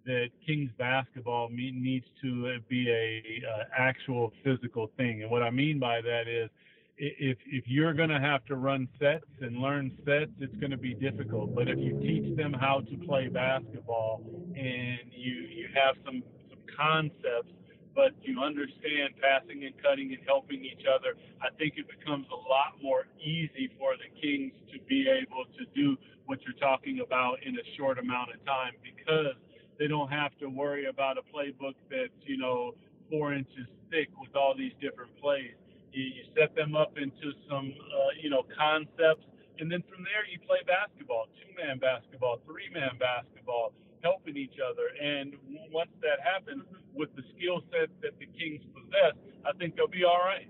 that 0.05 0.29
Kings 0.45 0.71
basketball 0.77 1.49
needs 1.49 2.05
to 2.21 2.59
be 2.69 2.89
a 2.89 3.43
uh, 3.47 3.63
actual 3.77 4.33
physical 4.43 4.91
thing, 4.97 5.21
and 5.21 5.31
what 5.31 5.43
I 5.43 5.49
mean 5.49 5.79
by 5.79 6.01
that 6.01 6.27
is 6.27 6.49
if 6.97 7.37
if 7.47 7.63
you're 7.67 7.93
going 7.93 8.09
to 8.09 8.19
have 8.19 8.45
to 8.45 8.55
run 8.55 8.87
sets 8.99 9.25
and 9.41 9.57
learn 9.57 9.91
sets, 10.05 10.31
it's 10.39 10.55
going 10.55 10.71
to 10.71 10.77
be 10.77 10.93
difficult. 10.93 11.55
But 11.55 11.67
if 11.67 11.79
you 11.79 11.99
teach 11.99 12.37
them 12.37 12.53
how 12.53 12.81
to 12.81 12.97
play 13.05 13.27
basketball 13.27 14.21
and 14.55 14.99
you 15.11 15.33
you 15.49 15.69
have 15.73 15.95
some 16.05 16.23
some 16.49 16.59
concepts, 16.77 17.53
but 17.95 18.11
you 18.21 18.41
understand 18.41 19.17
passing 19.21 19.65
and 19.65 19.73
cutting 19.81 20.13
and 20.13 20.21
helping 20.25 20.63
each 20.65 20.85
other, 20.85 21.17
I 21.41 21.49
think 21.57 21.75
it 21.77 21.87
becomes 21.87 22.27
a 22.31 22.35
lot 22.35 22.77
more 22.81 23.05
easy 23.19 23.71
for 23.79 23.93
the 23.97 24.09
Kings 24.21 24.53
to 24.71 24.79
be 24.87 25.07
able 25.09 25.45
to 25.57 25.65
do 25.73 25.97
what 26.25 26.39
you're 26.45 26.59
talking 26.59 27.01
about 27.01 27.41
in 27.43 27.55
a 27.55 27.65
short 27.77 27.97
amount 27.97 28.33
of 28.33 28.43
time 28.45 28.73
because 28.83 29.35
they 29.79 29.87
don't 29.87 30.09
have 30.09 30.37
to 30.39 30.47
worry 30.47 30.85
about 30.85 31.17
a 31.17 31.21
playbook 31.21 31.75
that's 31.89 32.11
you 32.25 32.37
know 32.37 32.73
four 33.09 33.33
inches 33.33 33.67
thick 33.89 34.09
with 34.19 34.35
all 34.35 34.53
these 34.57 34.73
different 34.81 35.11
plays 35.21 35.53
you, 35.93 36.03
you 36.03 36.23
set 36.37 36.55
them 36.55 36.75
up 36.75 36.97
into 36.97 37.31
some, 37.49 37.71
uh, 37.71 38.11
you 38.21 38.29
know, 38.29 38.43
concepts, 38.57 39.25
and 39.59 39.71
then 39.71 39.83
from 39.87 40.03
there 40.03 40.25
you 40.29 40.39
play 40.45 40.57
basketball, 40.65 41.27
two-man 41.37 41.77
basketball, 41.77 42.41
three-man 42.45 42.97
basketball, 42.99 43.73
helping 44.01 44.35
each 44.35 44.57
other. 44.59 44.89
And 44.99 45.35
once 45.71 45.91
that 46.01 46.19
happens, 46.25 46.63
with 46.93 47.09
the 47.15 47.23
skill 47.35 47.61
set 47.71 47.89
that 48.01 48.19
the 48.19 48.25
Kings 48.25 48.61
possess, 48.73 49.15
I 49.45 49.57
think 49.57 49.75
they'll 49.75 49.87
be 49.87 50.03
all 50.03 50.19
right. 50.19 50.47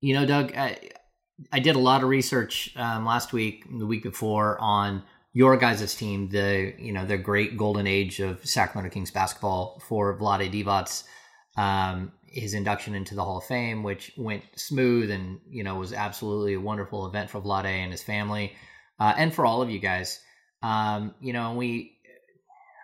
You 0.00 0.14
know, 0.14 0.26
Doug, 0.26 0.52
I, 0.56 0.78
I 1.52 1.60
did 1.60 1.76
a 1.76 1.78
lot 1.78 2.02
of 2.02 2.08
research 2.08 2.72
um, 2.76 3.04
last 3.04 3.32
week, 3.32 3.64
the 3.78 3.86
week 3.86 4.02
before, 4.02 4.58
on 4.60 5.02
your 5.34 5.56
guys' 5.56 5.94
team, 5.96 6.28
the 6.30 6.72
you 6.78 6.92
know 6.92 7.04
the 7.04 7.18
great 7.18 7.58
golden 7.58 7.86
age 7.86 8.20
of 8.20 8.46
Sacramento 8.46 8.94
Kings 8.94 9.10
basketball 9.10 9.82
for 9.86 10.16
Vlade 10.16 10.50
Divac. 10.50 11.02
Um, 11.56 12.12
his 12.26 12.54
induction 12.54 12.94
into 12.94 13.14
the 13.14 13.22
Hall 13.22 13.38
of 13.38 13.44
Fame, 13.44 13.82
which 13.82 14.12
went 14.16 14.42
smooth 14.56 15.10
and 15.10 15.40
you 15.48 15.62
know 15.62 15.74
was 15.74 15.92
absolutely 15.92 16.54
a 16.54 16.60
wonderful 16.60 17.06
event 17.06 17.30
for 17.30 17.40
Vlade 17.40 17.66
and 17.66 17.90
his 17.90 18.02
family, 18.02 18.54
uh, 18.98 19.12
and 19.16 19.34
for 19.34 19.44
all 19.44 19.60
of 19.60 19.68
you 19.68 19.80
guys. 19.80 20.20
Um, 20.62 21.14
you 21.20 21.32
know, 21.32 21.54
we 21.54 21.98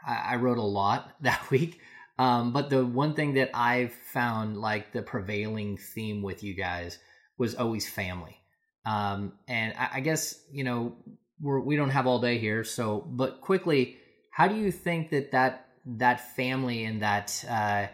I, 0.07 0.33
I, 0.33 0.37
wrote 0.37 0.59
a 0.59 0.63
lot 0.63 1.15
that 1.23 1.51
week, 1.51 1.81
um, 2.19 2.53
but 2.53 2.69
the 2.69 2.85
one 2.85 3.15
thing 3.15 3.35
that 3.35 3.51
I 3.55 3.91
found 4.13 4.59
like 4.59 4.93
the 4.93 5.03
prevailing 5.03 5.79
theme 5.79 6.21
with 6.21 6.43
you 6.43 6.55
guys 6.55 6.99
was 7.39 7.55
always 7.55 7.89
family. 7.89 8.37
Um, 8.85 9.35
and 9.47 9.73
I, 9.79 9.89
I 9.95 10.01
guess 10.01 10.43
you 10.53 10.65
know 10.65 10.97
we're, 11.41 11.61
we 11.61 11.77
don't 11.77 11.91
have 11.91 12.07
all 12.07 12.21
day 12.21 12.39
here, 12.39 12.65
so 12.65 13.01
but 13.07 13.41
quickly, 13.41 13.97
how 14.31 14.49
do 14.49 14.57
you 14.57 14.71
think 14.71 15.11
that 15.11 15.33
that 15.33 15.67
that 15.87 16.35
family 16.37 16.85
and 16.85 17.03
that 17.03 17.45
uh, 17.49 17.87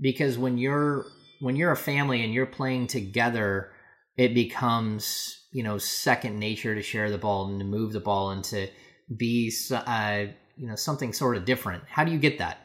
because 0.00 0.38
when 0.38 0.58
you're 0.58 1.06
when 1.40 1.56
you're 1.56 1.72
a 1.72 1.76
family 1.76 2.24
and 2.24 2.32
you're 2.32 2.46
playing 2.46 2.86
together 2.86 3.70
it 4.16 4.34
becomes 4.34 5.46
you 5.52 5.62
know 5.62 5.78
second 5.78 6.38
nature 6.38 6.74
to 6.74 6.82
share 6.82 7.10
the 7.10 7.18
ball 7.18 7.48
and 7.48 7.58
to 7.58 7.64
move 7.64 7.92
the 7.92 8.00
ball 8.00 8.30
and 8.30 8.44
to 8.44 8.68
be 9.16 9.52
uh, 9.72 10.24
you 10.56 10.66
know 10.66 10.76
something 10.76 11.12
sort 11.12 11.36
of 11.36 11.44
different. 11.44 11.82
How 11.88 12.04
do 12.04 12.12
you 12.12 12.18
get 12.18 12.38
that? 12.38 12.58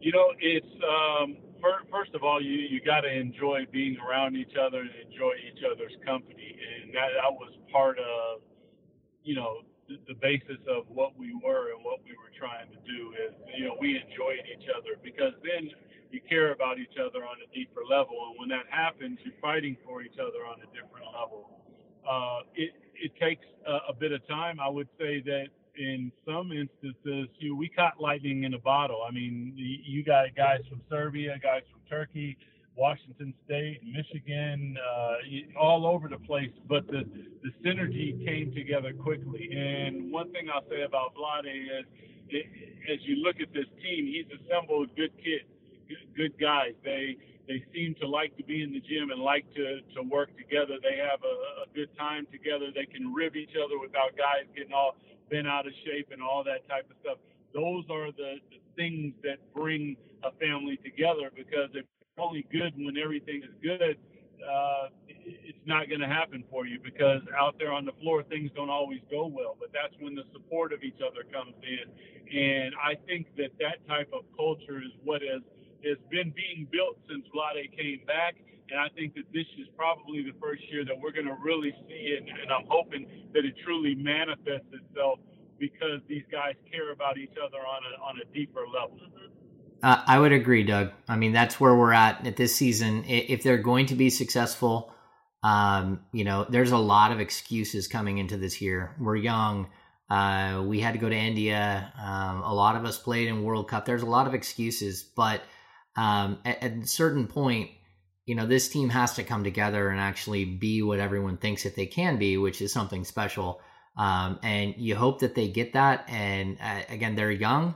You 0.00 0.12
know, 0.12 0.32
it's 0.40 0.66
um, 0.66 1.36
first 1.90 2.14
of 2.14 2.22
all, 2.22 2.42
you 2.42 2.52
you 2.52 2.80
got 2.80 3.02
to 3.02 3.12
enjoy 3.12 3.66
being 3.70 3.96
around 3.98 4.36
each 4.36 4.54
other 4.58 4.80
and 4.80 4.90
enjoy 5.06 5.32
each 5.46 5.62
other's 5.64 5.94
company, 6.04 6.58
and 6.82 6.94
that 6.94 7.14
that 7.20 7.32
was 7.32 7.52
part 7.70 7.98
of 7.98 8.40
you 9.24 9.34
know 9.34 9.62
the, 9.88 9.98
the 10.08 10.14
basis 10.20 10.58
of 10.68 10.84
what 10.88 11.16
we 11.18 11.32
were 11.42 11.72
and 11.74 11.84
what 11.84 12.00
we 12.04 12.12
were 12.18 12.32
trying 12.38 12.68
to 12.70 12.80
do 12.86 13.14
is 13.26 13.32
you 13.56 13.66
know 13.66 13.76
we 13.80 13.96
enjoyed 13.96 14.42
each 14.50 14.66
other 14.74 14.98
because 15.02 15.32
then 15.42 15.70
you 16.10 16.20
care 16.28 16.52
about 16.52 16.78
each 16.78 17.00
other 17.00 17.24
on 17.24 17.36
a 17.40 17.48
deeper 17.54 17.80
level, 17.88 18.16
and 18.28 18.38
when 18.38 18.48
that 18.50 18.68
happens, 18.68 19.18
you're 19.24 19.38
fighting 19.40 19.76
for 19.84 20.02
each 20.02 20.18
other 20.20 20.44
on 20.44 20.60
a 20.60 20.68
different 20.74 21.06
level. 21.14 21.50
Uh, 22.06 22.40
it 22.54 22.74
it 22.94 23.12
takes 23.18 23.46
a, 23.66 23.90
a 23.90 23.94
bit 23.94 24.12
of 24.12 24.26
time. 24.28 24.60
I 24.60 24.68
would 24.68 24.88
say 24.98 25.22
that 25.24 25.46
in 25.76 26.12
some 26.26 26.52
instances, 26.52 27.28
you 27.38 27.56
we 27.56 27.68
caught 27.68 28.00
lightning 28.00 28.44
in 28.44 28.54
a 28.54 28.58
bottle. 28.58 29.04
I 29.06 29.10
mean, 29.10 29.52
you 29.56 30.04
got 30.04 30.34
guys 30.36 30.60
from 30.68 30.80
Serbia, 30.90 31.38
guys 31.42 31.62
from 31.70 31.80
Turkey, 31.88 32.36
Washington 32.76 33.34
State, 33.44 33.80
Michigan, 33.84 34.76
uh, 34.78 35.58
all 35.58 35.86
over 35.86 36.08
the 36.08 36.18
place. 36.18 36.52
But 36.68 36.86
the 36.86 37.04
the 37.42 37.50
synergy 37.64 38.24
came 38.24 38.52
together 38.54 38.92
quickly. 38.92 39.50
And 39.52 40.12
one 40.12 40.30
thing 40.32 40.48
I'll 40.52 40.68
say 40.68 40.82
about 40.82 41.14
Vlade 41.14 41.46
is, 41.46 41.86
it, 42.28 42.46
as 42.92 42.98
you 43.02 43.16
look 43.16 43.36
at 43.40 43.52
this 43.52 43.66
team, 43.82 44.06
he's 44.06 44.26
assembled 44.40 44.94
good 44.96 45.12
kids, 45.16 45.48
good, 45.88 46.16
good 46.16 46.40
guys. 46.40 46.72
They 46.84 47.16
they 47.48 47.64
seem 47.74 47.94
to 48.00 48.08
like 48.08 48.36
to 48.36 48.44
be 48.44 48.62
in 48.62 48.72
the 48.72 48.80
gym 48.80 49.10
and 49.10 49.20
like 49.20 49.44
to 49.54 49.80
to 49.94 50.02
work 50.02 50.36
together. 50.36 50.76
They 50.82 50.96
have 50.98 51.20
a, 51.24 51.64
a 51.64 51.74
good 51.74 51.96
time 51.96 52.26
together. 52.30 52.68
They 52.74 52.86
can 52.86 53.12
rib 53.12 53.36
each 53.36 53.56
other 53.56 53.78
without 53.80 54.16
guys 54.16 54.46
getting 54.56 54.72
all 54.72 54.96
been 55.32 55.48
out 55.48 55.66
of 55.66 55.72
shape 55.88 56.12
and 56.12 56.20
all 56.20 56.44
that 56.44 56.68
type 56.68 56.84
of 56.92 56.96
stuff. 57.00 57.16
Those 57.56 57.88
are 57.88 58.12
the, 58.12 58.36
the 58.52 58.60
things 58.76 59.16
that 59.24 59.40
bring 59.56 59.96
a 60.22 60.30
family 60.36 60.76
together 60.84 61.32
because 61.34 61.72
it's 61.72 61.88
only 62.18 62.44
good 62.52 62.76
when 62.76 63.00
everything 63.00 63.40
is 63.40 63.56
good, 63.64 63.96
uh, 64.44 64.92
it's 65.08 65.64
not 65.64 65.88
going 65.88 66.00
to 66.00 66.06
happen 66.06 66.44
for 66.50 66.66
you 66.66 66.78
because 66.82 67.22
out 67.38 67.56
there 67.58 67.72
on 67.72 67.84
the 67.84 67.96
floor 68.02 68.22
things 68.24 68.50
don't 68.54 68.70
always 68.70 69.00
go 69.10 69.26
well. 69.26 69.56
But 69.58 69.70
that's 69.72 69.94
when 70.00 70.14
the 70.14 70.24
support 70.32 70.72
of 70.72 70.82
each 70.82 71.00
other 71.00 71.24
comes 71.32 71.54
in, 71.64 71.86
and 72.28 72.74
I 72.76 72.94
think 73.06 73.28
that 73.36 73.56
that 73.60 73.86
type 73.88 74.10
of 74.12 74.24
culture 74.36 74.78
is 74.84 74.92
what 75.04 75.22
has 75.22 75.42
has 75.84 75.98
been 76.10 76.30
being 76.34 76.66
built 76.70 76.98
since 77.08 77.24
Vlade 77.34 77.70
came 77.76 78.02
back. 78.06 78.36
And 78.70 78.80
I 78.80 78.88
think 78.94 79.14
that 79.14 79.24
this 79.32 79.46
is 79.58 79.66
probably 79.76 80.22
the 80.22 80.32
first 80.40 80.62
year 80.70 80.84
that 80.84 80.98
we're 80.98 81.12
going 81.12 81.26
to 81.26 81.36
really 81.42 81.74
see 81.88 82.16
it. 82.16 82.24
And 82.24 82.50
I'm 82.52 82.66
hoping 82.68 83.06
that 83.34 83.44
it 83.44 83.54
truly 83.64 83.94
manifests 83.94 84.72
itself 84.72 85.18
because 85.58 86.00
these 86.08 86.24
guys 86.30 86.54
care 86.70 86.92
about 86.92 87.18
each 87.18 87.34
other 87.38 87.58
on 87.58 87.82
a, 87.84 88.02
on 88.02 88.16
a 88.20 88.34
deeper 88.34 88.64
level. 88.66 88.98
Uh, 89.82 90.02
I 90.06 90.18
would 90.18 90.32
agree, 90.32 90.62
Doug. 90.62 90.92
I 91.08 91.16
mean, 91.16 91.32
that's 91.32 91.60
where 91.60 91.74
we're 91.74 91.92
at 91.92 92.26
at 92.26 92.36
this 92.36 92.54
season. 92.54 93.04
If 93.06 93.42
they're 93.42 93.58
going 93.58 93.86
to 93.86 93.94
be 93.94 94.10
successful, 94.10 94.92
um, 95.42 96.00
you 96.12 96.24
know, 96.24 96.46
there's 96.48 96.70
a 96.70 96.78
lot 96.78 97.10
of 97.10 97.20
excuses 97.20 97.88
coming 97.88 98.18
into 98.18 98.36
this 98.36 98.60
year. 98.60 98.94
We're 98.98 99.16
young. 99.16 99.68
Uh, 100.08 100.62
we 100.66 100.78
had 100.78 100.92
to 100.92 100.98
go 100.98 101.08
to 101.08 101.16
India. 101.16 101.92
Um, 102.00 102.42
a 102.42 102.54
lot 102.54 102.76
of 102.76 102.84
us 102.84 102.98
played 102.98 103.28
in 103.28 103.42
World 103.42 103.68
Cup. 103.68 103.84
There's 103.84 104.02
a 104.02 104.06
lot 104.06 104.26
of 104.26 104.34
excuses, 104.34 105.02
but 105.02 105.42
um, 105.96 106.38
at, 106.44 106.62
at, 106.62 106.72
a 106.72 106.86
certain 106.86 107.26
point, 107.26 107.70
you 108.24 108.34
know, 108.34 108.46
this 108.46 108.68
team 108.68 108.88
has 108.90 109.14
to 109.14 109.24
come 109.24 109.44
together 109.44 109.88
and 109.88 110.00
actually 110.00 110.44
be 110.44 110.82
what 110.82 111.00
everyone 111.00 111.36
thinks 111.36 111.64
that 111.64 111.74
they 111.74 111.86
can 111.86 112.18
be, 112.18 112.36
which 112.36 112.62
is 112.62 112.72
something 112.72 113.04
special. 113.04 113.60
Um, 113.96 114.38
and 114.42 114.74
you 114.76 114.96
hope 114.96 115.20
that 115.20 115.34
they 115.34 115.48
get 115.48 115.72
that. 115.74 116.08
And 116.08 116.56
uh, 116.60 116.82
again, 116.88 117.14
they're 117.14 117.30
young 117.30 117.74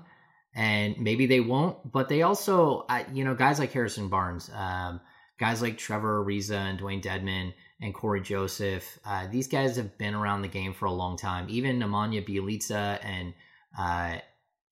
and 0.55 0.97
maybe 0.99 1.27
they 1.27 1.41
won't, 1.41 1.93
but 1.93 2.09
they 2.09 2.23
also, 2.23 2.87
uh, 2.89 3.05
you 3.13 3.25
know, 3.25 3.35
guys 3.35 3.59
like 3.59 3.73
Harrison 3.73 4.09
Barnes, 4.09 4.51
um, 4.55 5.01
guys 5.39 5.61
like 5.61 5.77
Trevor 5.77 6.25
Ariza 6.25 6.57
and 6.57 6.79
Dewayne 6.79 7.03
Dedmon 7.03 7.53
and 7.83 7.95
Cory 7.95 8.23
Joseph, 8.23 8.99
uh, 9.05 9.27
these 9.31 9.49
guys 9.49 9.77
have 9.77 9.99
been 9.99 10.15
around 10.15 10.41
the 10.43 10.49
game 10.49 10.73
for 10.73 10.87
a 10.87 10.93
long 10.93 11.19
time. 11.19 11.47
Even 11.51 11.79
Nemanja 11.79 12.27
Bjelica 12.27 12.99
and, 13.05 13.35
uh, 13.79 14.17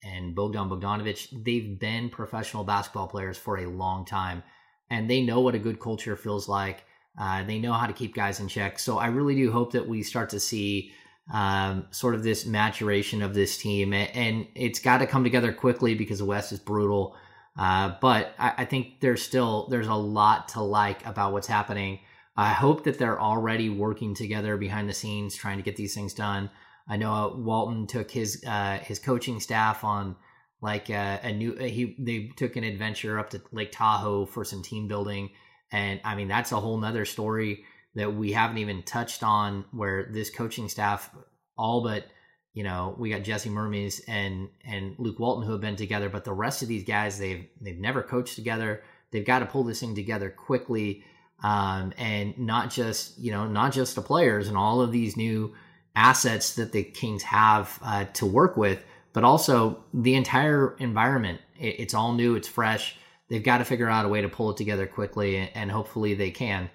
and 0.03 0.33
Bogdan 0.33 0.69
Bogdanovic, 0.69 1.43
they've 1.43 1.79
been 1.79 2.09
professional 2.09 2.63
basketball 2.63 3.07
players 3.07 3.37
for 3.37 3.57
a 3.57 3.67
long 3.67 4.05
time, 4.05 4.41
and 4.89 5.09
they 5.09 5.21
know 5.21 5.41
what 5.41 5.55
a 5.55 5.59
good 5.59 5.79
culture 5.79 6.15
feels 6.15 6.47
like. 6.47 6.83
Uh, 7.17 7.43
they 7.43 7.59
know 7.59 7.73
how 7.73 7.87
to 7.87 7.93
keep 7.93 8.13
guys 8.13 8.39
in 8.39 8.47
check. 8.47 8.77
So 8.77 8.97
I 8.97 9.07
really 9.07 9.35
do 9.35 9.51
hope 9.51 9.71
that 9.71 9.87
we 9.87 10.03
start 10.03 10.29
to 10.31 10.39
see 10.39 10.91
um, 11.31 11.87
sort 11.91 12.13
of 12.13 12.23
this 12.23 12.45
maturation 12.45 13.21
of 13.21 13.33
this 13.33 13.57
team, 13.57 13.93
and 13.93 14.47
it's 14.53 14.79
got 14.79 14.99
to 14.99 15.07
come 15.07 15.23
together 15.23 15.51
quickly 15.51 15.95
because 15.95 16.19
the 16.19 16.25
West 16.25 16.51
is 16.51 16.59
brutal. 16.59 17.15
Uh, 17.57 17.95
but 18.01 18.35
I, 18.37 18.53
I, 18.57 18.65
think 18.65 18.99
there's 18.99 19.23
still 19.23 19.67
there's 19.69 19.87
a 19.87 19.93
lot 19.93 20.49
to 20.49 20.61
like 20.61 21.05
about 21.05 21.31
what's 21.31 21.47
happening. 21.47 21.99
I 22.35 22.49
hope 22.49 22.83
that 22.83 22.99
they're 22.99 23.19
already 23.19 23.69
working 23.69 24.13
together 24.13 24.57
behind 24.57 24.89
the 24.89 24.93
scenes, 24.93 25.35
trying 25.35 25.57
to 25.57 25.63
get 25.63 25.77
these 25.77 25.95
things 25.95 26.13
done. 26.13 26.49
I 26.87 26.97
know 26.97 27.13
uh, 27.13 27.35
Walton 27.35 27.87
took 27.87 28.11
his 28.11 28.43
uh, 28.45 28.79
his 28.83 28.99
coaching 28.99 29.39
staff 29.39 29.83
on 29.83 30.17
like 30.65 30.89
uh, 30.89 31.19
a 31.21 31.31
new 31.31 31.55
he 31.55 31.95
they 31.99 32.31
took 32.35 32.55
an 32.55 32.63
adventure 32.63 33.19
up 33.19 33.29
to 33.29 33.41
Lake 33.51 33.71
Tahoe 33.71 34.25
for 34.25 34.43
some 34.43 34.63
team 34.63 34.87
building, 34.87 35.29
and 35.71 36.01
I 36.03 36.15
mean 36.15 36.27
that's 36.27 36.51
a 36.51 36.59
whole 36.59 36.77
nother 36.79 37.05
story 37.05 37.63
that 37.93 38.15
we 38.15 38.31
haven't 38.31 38.57
even 38.57 38.81
touched 38.81 39.21
on 39.21 39.65
where 39.71 40.09
this 40.11 40.31
coaching 40.31 40.67
staff 40.67 41.09
all 41.55 41.83
but 41.83 42.07
you 42.53 42.63
know 42.63 42.95
we 42.97 43.11
got 43.11 43.21
Jesse 43.21 43.51
Mermuys 43.51 44.01
and 44.07 44.49
and 44.65 44.95
Luke 44.97 45.19
Walton 45.19 45.45
who 45.45 45.51
have 45.51 45.61
been 45.61 45.75
together, 45.75 46.09
but 46.09 46.23
the 46.23 46.33
rest 46.33 46.63
of 46.63 46.67
these 46.67 46.83
guys 46.83 47.19
they've 47.19 47.45
they've 47.61 47.77
never 47.77 48.01
coached 48.01 48.33
together. 48.33 48.81
They've 49.11 49.23
got 49.23 49.39
to 49.39 49.45
pull 49.45 49.65
this 49.65 49.81
thing 49.81 49.93
together 49.93 50.31
quickly, 50.31 51.03
um, 51.43 51.93
and 51.95 52.35
not 52.39 52.71
just 52.71 53.19
you 53.19 53.31
know 53.31 53.45
not 53.45 53.71
just 53.71 53.93
the 53.93 54.01
players 54.01 54.47
and 54.47 54.57
all 54.57 54.81
of 54.81 54.91
these 54.91 55.15
new 55.15 55.53
assets 55.95 56.55
that 56.55 56.71
the 56.71 56.83
Kings 56.83 57.21
have 57.21 57.77
uh, 57.83 58.05
to 58.13 58.25
work 58.25 58.57
with, 58.57 58.83
but 59.15 59.23
also 59.23 59.81
the 59.93 60.13
entire 60.13 60.75
environment. 60.77 61.39
It, 61.57 61.79
it's 61.79 61.93
all 61.93 62.13
new, 62.13 62.35
it's 62.35 62.49
fresh. 62.49 62.97
They've 63.29 63.41
got 63.41 63.59
to 63.59 63.65
figure 63.65 63.89
out 63.89 64.05
a 64.05 64.09
way 64.09 64.21
to 64.21 64.29
pull 64.29 64.51
it 64.51 64.57
together 64.57 64.85
quickly, 64.85 65.37
and, 65.37 65.49
and 65.55 65.71
hopefully 65.71 66.13
they 66.13 66.29
can. 66.29 66.69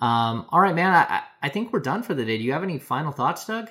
Um, 0.00 0.44
all 0.50 0.60
right, 0.60 0.74
man. 0.74 0.92
I, 0.92 1.22
I 1.40 1.48
think 1.48 1.72
we're 1.72 1.80
done 1.80 2.02
for 2.02 2.12
the 2.12 2.24
day. 2.24 2.36
Do 2.36 2.42
you 2.42 2.52
have 2.52 2.64
any 2.64 2.78
final 2.78 3.12
thoughts, 3.12 3.46
Doug? 3.46 3.70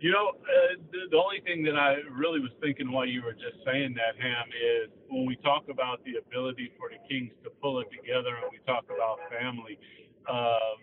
You 0.00 0.12
know, 0.12 0.28
uh, 0.28 0.76
the, 0.92 0.98
the 1.10 1.16
only 1.16 1.40
thing 1.40 1.62
that 1.64 1.76
I 1.76 1.96
really 2.12 2.40
was 2.40 2.52
thinking 2.62 2.92
while 2.92 3.06
you 3.06 3.22
were 3.22 3.32
just 3.32 3.64
saying 3.64 3.94
that, 3.94 4.22
Ham, 4.22 4.46
is 4.48 4.90
when 5.08 5.24
we 5.24 5.36
talk 5.36 5.64
about 5.70 6.04
the 6.04 6.20
ability 6.20 6.72
for 6.78 6.90
the 6.90 6.96
Kings 7.08 7.32
to 7.42 7.50
pull 7.62 7.80
it 7.80 7.88
together 7.90 8.36
and 8.36 8.52
we 8.52 8.58
talk 8.66 8.84
about 8.84 9.18
family, 9.30 9.78
uh, 10.28 10.76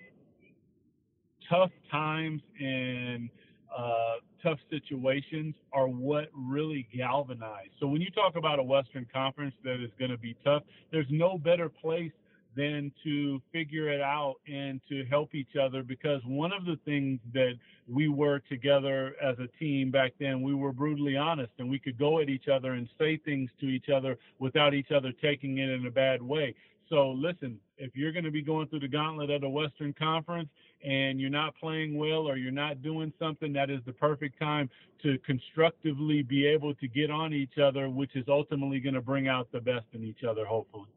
tough 1.49 1.71
times 1.91 2.41
and 2.59 3.29
uh, 3.75 4.15
tough 4.41 4.59
situations 4.69 5.55
are 5.73 5.87
what 5.87 6.29
really 6.33 6.87
galvanize. 6.95 7.69
So 7.79 7.87
when 7.87 8.01
you 8.01 8.09
talk 8.11 8.35
about 8.35 8.59
a 8.59 8.63
Western 8.63 9.07
Conference 9.11 9.55
that 9.63 9.83
is 9.83 9.91
going 9.99 10.11
to 10.11 10.17
be 10.17 10.35
tough, 10.43 10.63
there's 10.91 11.07
no 11.09 11.37
better 11.37 11.69
place 11.69 12.11
than 12.55 12.91
to 13.03 13.39
figure 13.51 13.87
it 13.89 14.01
out 14.01 14.35
and 14.47 14.81
to 14.89 15.05
help 15.05 15.35
each 15.35 15.55
other 15.61 15.83
because 15.83 16.21
one 16.25 16.51
of 16.51 16.65
the 16.65 16.77
things 16.85 17.19
that 17.31 17.53
we 17.87 18.07
were 18.07 18.39
together 18.49 19.15
as 19.21 19.37
a 19.37 19.47
team 19.59 19.91
back 19.91 20.11
then 20.19 20.41
we 20.41 20.55
were 20.55 20.73
brutally 20.73 21.15
honest 21.15 21.51
and 21.59 21.69
we 21.69 21.77
could 21.77 21.99
go 21.99 22.19
at 22.19 22.29
each 22.29 22.47
other 22.47 22.71
and 22.71 22.89
say 22.97 23.15
things 23.17 23.51
to 23.59 23.67
each 23.67 23.89
other 23.89 24.17
without 24.39 24.73
each 24.73 24.91
other 24.91 25.11
taking 25.21 25.59
it 25.59 25.69
in 25.69 25.85
a 25.85 25.91
bad 25.91 26.19
way 26.19 26.55
so 26.89 27.11
listen, 27.11 27.59
if 27.77 27.95
you're 27.95 28.11
going 28.11 28.25
to 28.25 28.31
be 28.31 28.41
going 28.41 28.67
through 28.67 28.79
the 28.79 28.87
gauntlet 28.87 29.29
of 29.29 29.41
the 29.41 29.49
Western 29.49 29.93
Conference 29.93 30.49
and 30.83 31.19
you're 31.19 31.29
not 31.29 31.55
playing 31.55 31.97
well 31.97 32.27
or 32.27 32.37
you're 32.37 32.51
not 32.51 32.81
doing 32.81 33.11
something, 33.19 33.53
that 33.53 33.69
is 33.69 33.79
the 33.85 33.93
perfect 33.93 34.39
time 34.39 34.69
to 35.03 35.17
constructively 35.25 36.23
be 36.23 36.45
able 36.47 36.73
to 36.75 36.87
get 36.87 37.09
on 37.09 37.33
each 37.33 37.57
other, 37.57 37.89
which 37.89 38.15
is 38.15 38.25
ultimately 38.27 38.79
going 38.79 38.93
to 38.93 39.01
bring 39.01 39.27
out 39.27 39.51
the 39.51 39.59
best 39.59 39.85
in 39.93 40.03
each 40.03 40.23
other, 40.23 40.45
hopefully. 40.45 40.89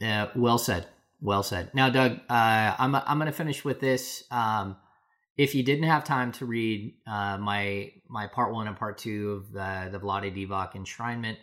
Yeah, 0.00 0.28
well 0.34 0.58
said. 0.58 0.86
Well 1.20 1.42
said. 1.42 1.70
Now, 1.74 1.90
Doug, 1.90 2.12
uh, 2.30 2.74
I'm 2.78 2.94
I'm 2.94 3.18
going 3.18 3.26
to 3.26 3.32
finish 3.32 3.64
with 3.64 3.80
this. 3.80 4.24
Um, 4.30 4.76
if 5.36 5.54
you 5.54 5.62
didn't 5.62 5.84
have 5.84 6.04
time 6.04 6.32
to 6.32 6.46
read 6.46 6.94
uh, 7.06 7.36
my 7.38 7.92
my 8.08 8.26
part 8.26 8.52
one 8.52 8.66
and 8.66 8.76
part 8.76 8.98
two 8.98 9.32
of 9.32 9.52
the 9.52 9.88
the 9.92 10.00
Vlade 10.00 10.34
Divac 10.34 10.74
enshrinement, 10.74 11.36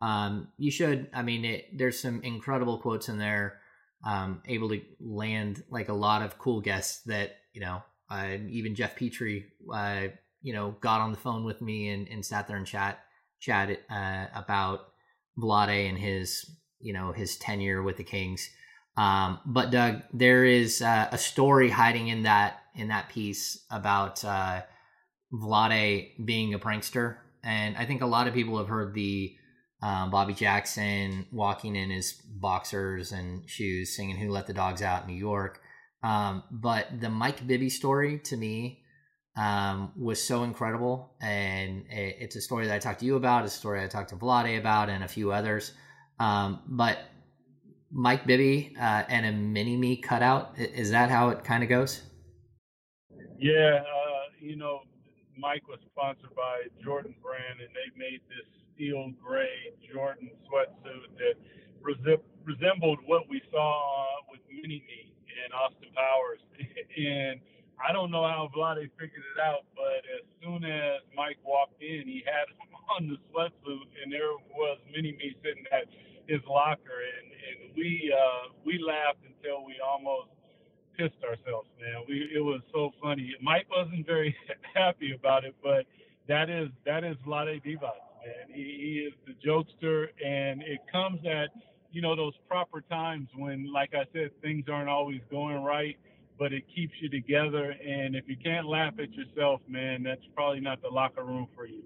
um, 0.00 0.48
you 0.56 0.70
should. 0.70 1.08
I 1.12 1.22
mean, 1.22 1.44
it, 1.44 1.76
there's 1.76 1.98
some 1.98 2.22
incredible 2.22 2.78
quotes 2.78 3.08
in 3.08 3.18
there. 3.18 3.58
Um, 4.06 4.42
able 4.46 4.68
to 4.68 4.82
land 5.00 5.62
like 5.70 5.88
a 5.88 5.94
lot 5.94 6.22
of 6.22 6.38
cool 6.38 6.60
guests 6.60 7.02
that 7.04 7.36
you 7.52 7.60
know. 7.60 7.82
Uh, 8.10 8.36
even 8.50 8.74
Geoff 8.74 8.94
Petrie, 8.96 9.46
uh, 9.72 10.08
you 10.42 10.52
know, 10.52 10.76
got 10.82 11.00
on 11.00 11.10
the 11.10 11.18
phone 11.18 11.42
with 11.42 11.62
me 11.62 11.88
and, 11.88 12.06
and 12.08 12.24
sat 12.24 12.46
there 12.46 12.58
and 12.58 12.66
chat 12.66 13.00
chatted 13.40 13.78
uh, 13.90 14.26
about 14.34 14.88
Vlade 15.38 15.88
and 15.88 15.98
his 15.98 16.50
you 16.80 16.92
know 16.92 17.12
his 17.12 17.36
tenure 17.36 17.82
with 17.82 17.96
the 17.96 18.04
Kings. 18.04 18.48
Um, 18.96 19.40
but 19.44 19.70
Doug, 19.70 20.02
there 20.12 20.44
is 20.44 20.80
uh, 20.80 21.08
a 21.10 21.18
story 21.18 21.70
hiding 21.70 22.08
in 22.08 22.22
that 22.24 22.60
in 22.74 22.88
that 22.88 23.08
piece 23.08 23.64
about 23.70 24.24
uh, 24.24 24.62
Vlade 25.32 26.24
being 26.24 26.54
a 26.54 26.58
prankster, 26.58 27.16
and 27.42 27.76
I 27.76 27.84
think 27.84 28.02
a 28.02 28.06
lot 28.06 28.28
of 28.28 28.34
people 28.34 28.58
have 28.58 28.68
heard 28.68 28.94
the 28.94 29.34
um, 29.84 30.10
Bobby 30.10 30.32
Jackson 30.32 31.26
walking 31.30 31.76
in 31.76 31.90
his 31.90 32.14
boxers 32.14 33.12
and 33.12 33.48
shoes, 33.48 33.94
singing 33.94 34.16
"Who 34.16 34.30
Let 34.30 34.46
the 34.46 34.54
Dogs 34.54 34.80
Out" 34.80 35.02
in 35.02 35.08
New 35.08 35.18
York. 35.18 35.60
Um, 36.02 36.42
but 36.50 36.86
the 37.00 37.10
Mike 37.10 37.46
Bibby 37.46 37.68
story 37.68 38.18
to 38.20 38.36
me 38.38 38.82
um, 39.36 39.92
was 39.94 40.22
so 40.22 40.42
incredible, 40.42 41.14
and 41.20 41.84
it, 41.90 42.16
it's 42.18 42.36
a 42.36 42.40
story 42.40 42.66
that 42.66 42.74
I 42.74 42.78
talked 42.78 43.00
to 43.00 43.06
you 43.06 43.16
about, 43.16 43.44
a 43.44 43.50
story 43.50 43.82
I 43.82 43.86
talked 43.86 44.08
to 44.08 44.16
Vlade 44.16 44.58
about, 44.58 44.88
and 44.88 45.04
a 45.04 45.08
few 45.08 45.32
others. 45.32 45.72
Um, 46.18 46.62
but 46.66 47.00
Mike 47.90 48.26
Bibby 48.26 48.74
uh, 48.80 49.02
and 49.10 49.26
a 49.26 49.32
mini 49.32 49.76
me 49.76 49.98
cutout 49.98 50.54
is 50.56 50.92
that 50.92 51.10
how 51.10 51.28
it 51.28 51.44
kind 51.44 51.62
of 51.62 51.68
goes? 51.68 52.00
Yeah, 53.38 53.82
uh, 53.82 54.32
you 54.40 54.56
know, 54.56 54.80
Mike 55.36 55.68
was 55.68 55.78
sponsored 55.90 56.34
by 56.34 56.62
Jordan 56.82 57.14
Brand, 57.22 57.60
and 57.60 57.68
they 57.68 57.98
made 57.98 58.20
this 58.30 58.63
steel 58.74 59.12
gray 59.22 59.72
Jordan 59.92 60.30
sweatsuit 60.50 61.10
that 61.18 62.20
resembled 62.44 62.98
what 63.06 63.28
we 63.28 63.40
saw 63.50 64.04
with 64.30 64.40
Mini 64.50 64.82
Me 64.86 65.12
and 65.44 65.52
Austin 65.52 65.90
Powers. 65.94 66.40
and 66.96 67.40
I 67.78 67.92
don't 67.92 68.10
know 68.10 68.22
how 68.22 68.48
Vlade 68.54 68.90
figured 68.98 69.24
it 69.34 69.40
out, 69.42 69.66
but 69.74 70.02
as 70.14 70.24
soon 70.42 70.64
as 70.64 71.02
Mike 71.14 71.38
walked 71.44 71.82
in, 71.82 72.06
he 72.06 72.22
had 72.24 72.48
him 72.48 72.70
on 72.96 73.08
the 73.08 73.18
sweatsuit, 73.30 73.88
and 74.02 74.12
there 74.12 74.32
was 74.54 74.78
Mini 74.94 75.12
Me 75.12 75.34
sitting 75.42 75.64
at 75.72 75.84
his 76.26 76.40
locker, 76.48 77.02
and 77.20 77.28
and 77.44 77.76
we 77.76 78.12
uh, 78.14 78.54
we 78.64 78.78
laughed 78.78 79.20
until 79.26 79.64
we 79.64 79.74
almost 79.84 80.30
pissed 80.96 81.20
ourselves, 81.22 81.68
man. 81.80 82.02
We 82.08 82.30
it 82.34 82.40
was 82.40 82.62
so 82.72 82.92
funny. 83.02 83.34
Mike 83.42 83.66
wasn't 83.70 84.06
very 84.06 84.34
happy 84.74 85.12
about 85.12 85.44
it, 85.44 85.54
but 85.62 85.84
that 86.28 86.48
is 86.48 86.68
that 86.86 87.04
is 87.04 87.16
Vlade 87.26 87.62
Divac 87.64 88.00
he 88.52 89.06
is 89.06 89.14
the 89.26 89.34
jokester, 89.46 90.06
and 90.24 90.62
it 90.62 90.80
comes 90.90 91.20
at 91.26 91.50
you 91.90 92.02
know 92.02 92.16
those 92.16 92.34
proper 92.48 92.80
times 92.82 93.28
when, 93.36 93.72
like 93.72 93.90
I 93.94 94.04
said, 94.12 94.30
things 94.42 94.64
aren't 94.68 94.88
always 94.88 95.20
going 95.30 95.62
right, 95.62 95.96
but 96.38 96.52
it 96.52 96.64
keeps 96.74 96.92
you 97.00 97.08
together. 97.08 97.70
And 97.70 98.16
if 98.16 98.24
you 98.28 98.36
can't 98.42 98.66
laugh 98.66 98.94
at 98.98 99.12
yourself, 99.12 99.60
man, 99.68 100.02
that's 100.02 100.24
probably 100.34 100.60
not 100.60 100.82
the 100.82 100.88
locker 100.88 101.24
room 101.24 101.46
for 101.54 101.66
you. 101.66 101.82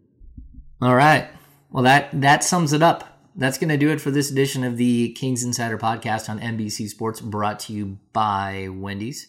All 0.80 0.95
right. 0.95 1.28
Well, 1.70 1.84
that 1.84 2.09
that 2.20 2.43
sums 2.45 2.72
it 2.72 2.82
up. 2.82 3.05
That's 3.36 3.59
going 3.59 3.68
to 3.68 3.76
do 3.76 3.91
it 3.91 4.01
for 4.01 4.11
this 4.11 4.30
edition 4.30 4.64
of 4.64 4.76
the 4.76 5.12
Kings 5.12 5.45
Insider 5.45 5.78
podcast 5.78 6.28
on 6.28 6.41
NBC 6.41 6.89
Sports, 6.89 7.20
brought 7.20 7.61
to 7.61 7.72
you 7.72 7.99
by 8.12 8.68
Wendy's. 8.68 9.28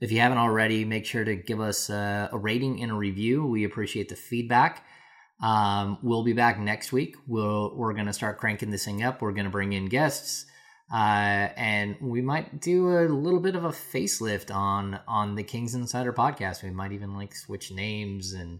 If 0.00 0.12
you 0.12 0.20
haven't 0.20 0.38
already, 0.38 0.84
make 0.84 1.06
sure 1.06 1.24
to 1.24 1.34
give 1.34 1.58
us 1.60 1.90
a, 1.90 2.28
a 2.30 2.38
rating 2.38 2.80
and 2.80 2.92
a 2.92 2.94
review. 2.94 3.44
We 3.44 3.64
appreciate 3.64 4.10
the 4.10 4.14
feedback. 4.14 4.86
Um, 5.40 5.98
we'll 6.02 6.24
be 6.24 6.32
back 6.32 6.58
next 6.58 6.92
week. 6.92 7.16
We'll, 7.26 7.74
we're 7.74 7.92
going 7.92 8.06
to 8.06 8.12
start 8.12 8.38
cranking 8.38 8.70
this 8.70 8.84
thing 8.84 9.02
up. 9.02 9.22
We're 9.22 9.32
going 9.32 9.44
to 9.44 9.50
bring 9.50 9.72
in 9.72 9.86
guests. 9.86 10.46
Uh, 10.92 11.48
and 11.56 11.96
we 12.00 12.22
might 12.22 12.60
do 12.60 12.98
a 12.98 13.04
little 13.08 13.40
bit 13.40 13.54
of 13.54 13.64
a 13.64 13.68
facelift 13.68 14.54
on 14.54 14.98
on 15.06 15.34
the 15.34 15.42
Kings 15.42 15.74
Insider 15.74 16.14
podcast. 16.14 16.62
We 16.62 16.70
might 16.70 16.92
even 16.92 17.14
like 17.14 17.34
switch 17.34 17.70
names 17.70 18.32
and 18.32 18.58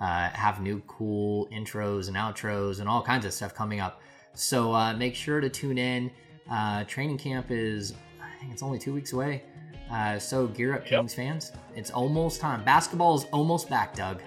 uh, 0.00 0.30
have 0.30 0.60
new 0.62 0.82
cool 0.86 1.48
intros 1.52 2.08
and 2.08 2.16
outros 2.16 2.80
and 2.80 2.88
all 2.88 3.02
kinds 3.02 3.26
of 3.26 3.34
stuff 3.34 3.54
coming 3.54 3.80
up. 3.80 4.00
So 4.32 4.72
uh, 4.72 4.94
make 4.94 5.14
sure 5.14 5.40
to 5.40 5.50
tune 5.50 5.76
in. 5.76 6.10
Uh, 6.50 6.84
training 6.84 7.18
camp 7.18 7.46
is, 7.50 7.92
I 8.22 8.38
think 8.40 8.52
it's 8.52 8.62
only 8.62 8.78
two 8.78 8.94
weeks 8.94 9.12
away. 9.12 9.42
Uh, 9.90 10.18
so 10.18 10.46
gear 10.46 10.74
up, 10.74 10.90
yep. 10.90 11.00
Kings 11.00 11.14
fans. 11.14 11.52
It's 11.74 11.90
almost 11.90 12.40
time. 12.40 12.64
Basketball 12.64 13.16
is 13.16 13.24
almost 13.32 13.68
back, 13.68 13.94
Doug. 13.94 14.22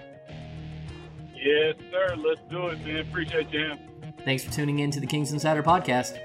Yes, 1.42 1.76
sir. 1.90 2.16
Let's 2.16 2.40
do 2.50 2.68
it, 2.68 2.84
man. 2.86 2.98
Appreciate 2.98 3.50
you. 3.50 3.72
Thanks 4.24 4.44
for 4.44 4.52
tuning 4.52 4.80
in 4.80 4.90
to 4.90 5.00
the 5.00 5.06
Kings 5.06 5.32
Insider 5.32 5.62
podcast. 5.62 6.18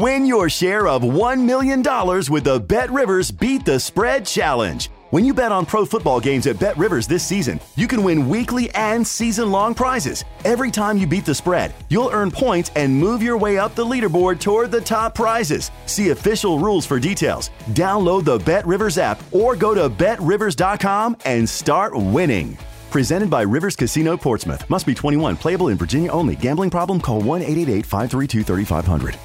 Win 0.00 0.26
your 0.26 0.48
share 0.48 0.86
of 0.86 1.02
$1 1.02 1.44
million 1.44 1.82
with 2.30 2.44
the 2.44 2.60
Bet 2.60 2.88
Rivers 2.92 3.32
Beat 3.32 3.64
the 3.64 3.80
Spread 3.80 4.24
Challenge. 4.26 4.88
When 5.10 5.24
you 5.24 5.34
bet 5.34 5.50
on 5.50 5.66
pro 5.66 5.84
football 5.84 6.20
games 6.20 6.46
at 6.46 6.60
Bet 6.60 6.78
Rivers 6.78 7.08
this 7.08 7.24
season, 7.26 7.58
you 7.74 7.88
can 7.88 8.04
win 8.04 8.28
weekly 8.28 8.70
and 8.76 9.04
season 9.04 9.50
long 9.50 9.74
prizes. 9.74 10.24
Every 10.44 10.70
time 10.70 10.98
you 10.98 11.06
beat 11.08 11.24
the 11.24 11.34
spread, 11.34 11.74
you'll 11.88 12.10
earn 12.12 12.30
points 12.30 12.70
and 12.76 12.94
move 12.94 13.24
your 13.24 13.36
way 13.36 13.58
up 13.58 13.74
the 13.74 13.84
leaderboard 13.84 14.38
toward 14.38 14.70
the 14.70 14.80
top 14.80 15.16
prizes. 15.16 15.72
See 15.86 16.10
official 16.10 16.60
rules 16.60 16.86
for 16.86 17.00
details. 17.00 17.50
Download 17.70 18.24
the 18.24 18.38
Bet 18.38 18.64
Rivers 18.68 18.98
app 18.98 19.20
or 19.34 19.56
go 19.56 19.74
to 19.74 19.88
betrivers.com 19.88 21.16
and 21.24 21.48
start 21.48 21.96
winning. 21.96 22.56
Presented 22.92 23.30
by 23.30 23.42
Rivers 23.42 23.74
Casino 23.74 24.16
Portsmouth. 24.16 24.62
Must 24.70 24.86
be 24.86 24.94
21. 24.94 25.38
Playable 25.38 25.68
in 25.68 25.76
Virginia 25.76 26.12
only. 26.12 26.36
Gambling 26.36 26.70
problem? 26.70 27.00
Call 27.00 27.20
1 27.20 27.42
888 27.42 27.84
532 27.84 28.42
3500. 28.44 29.18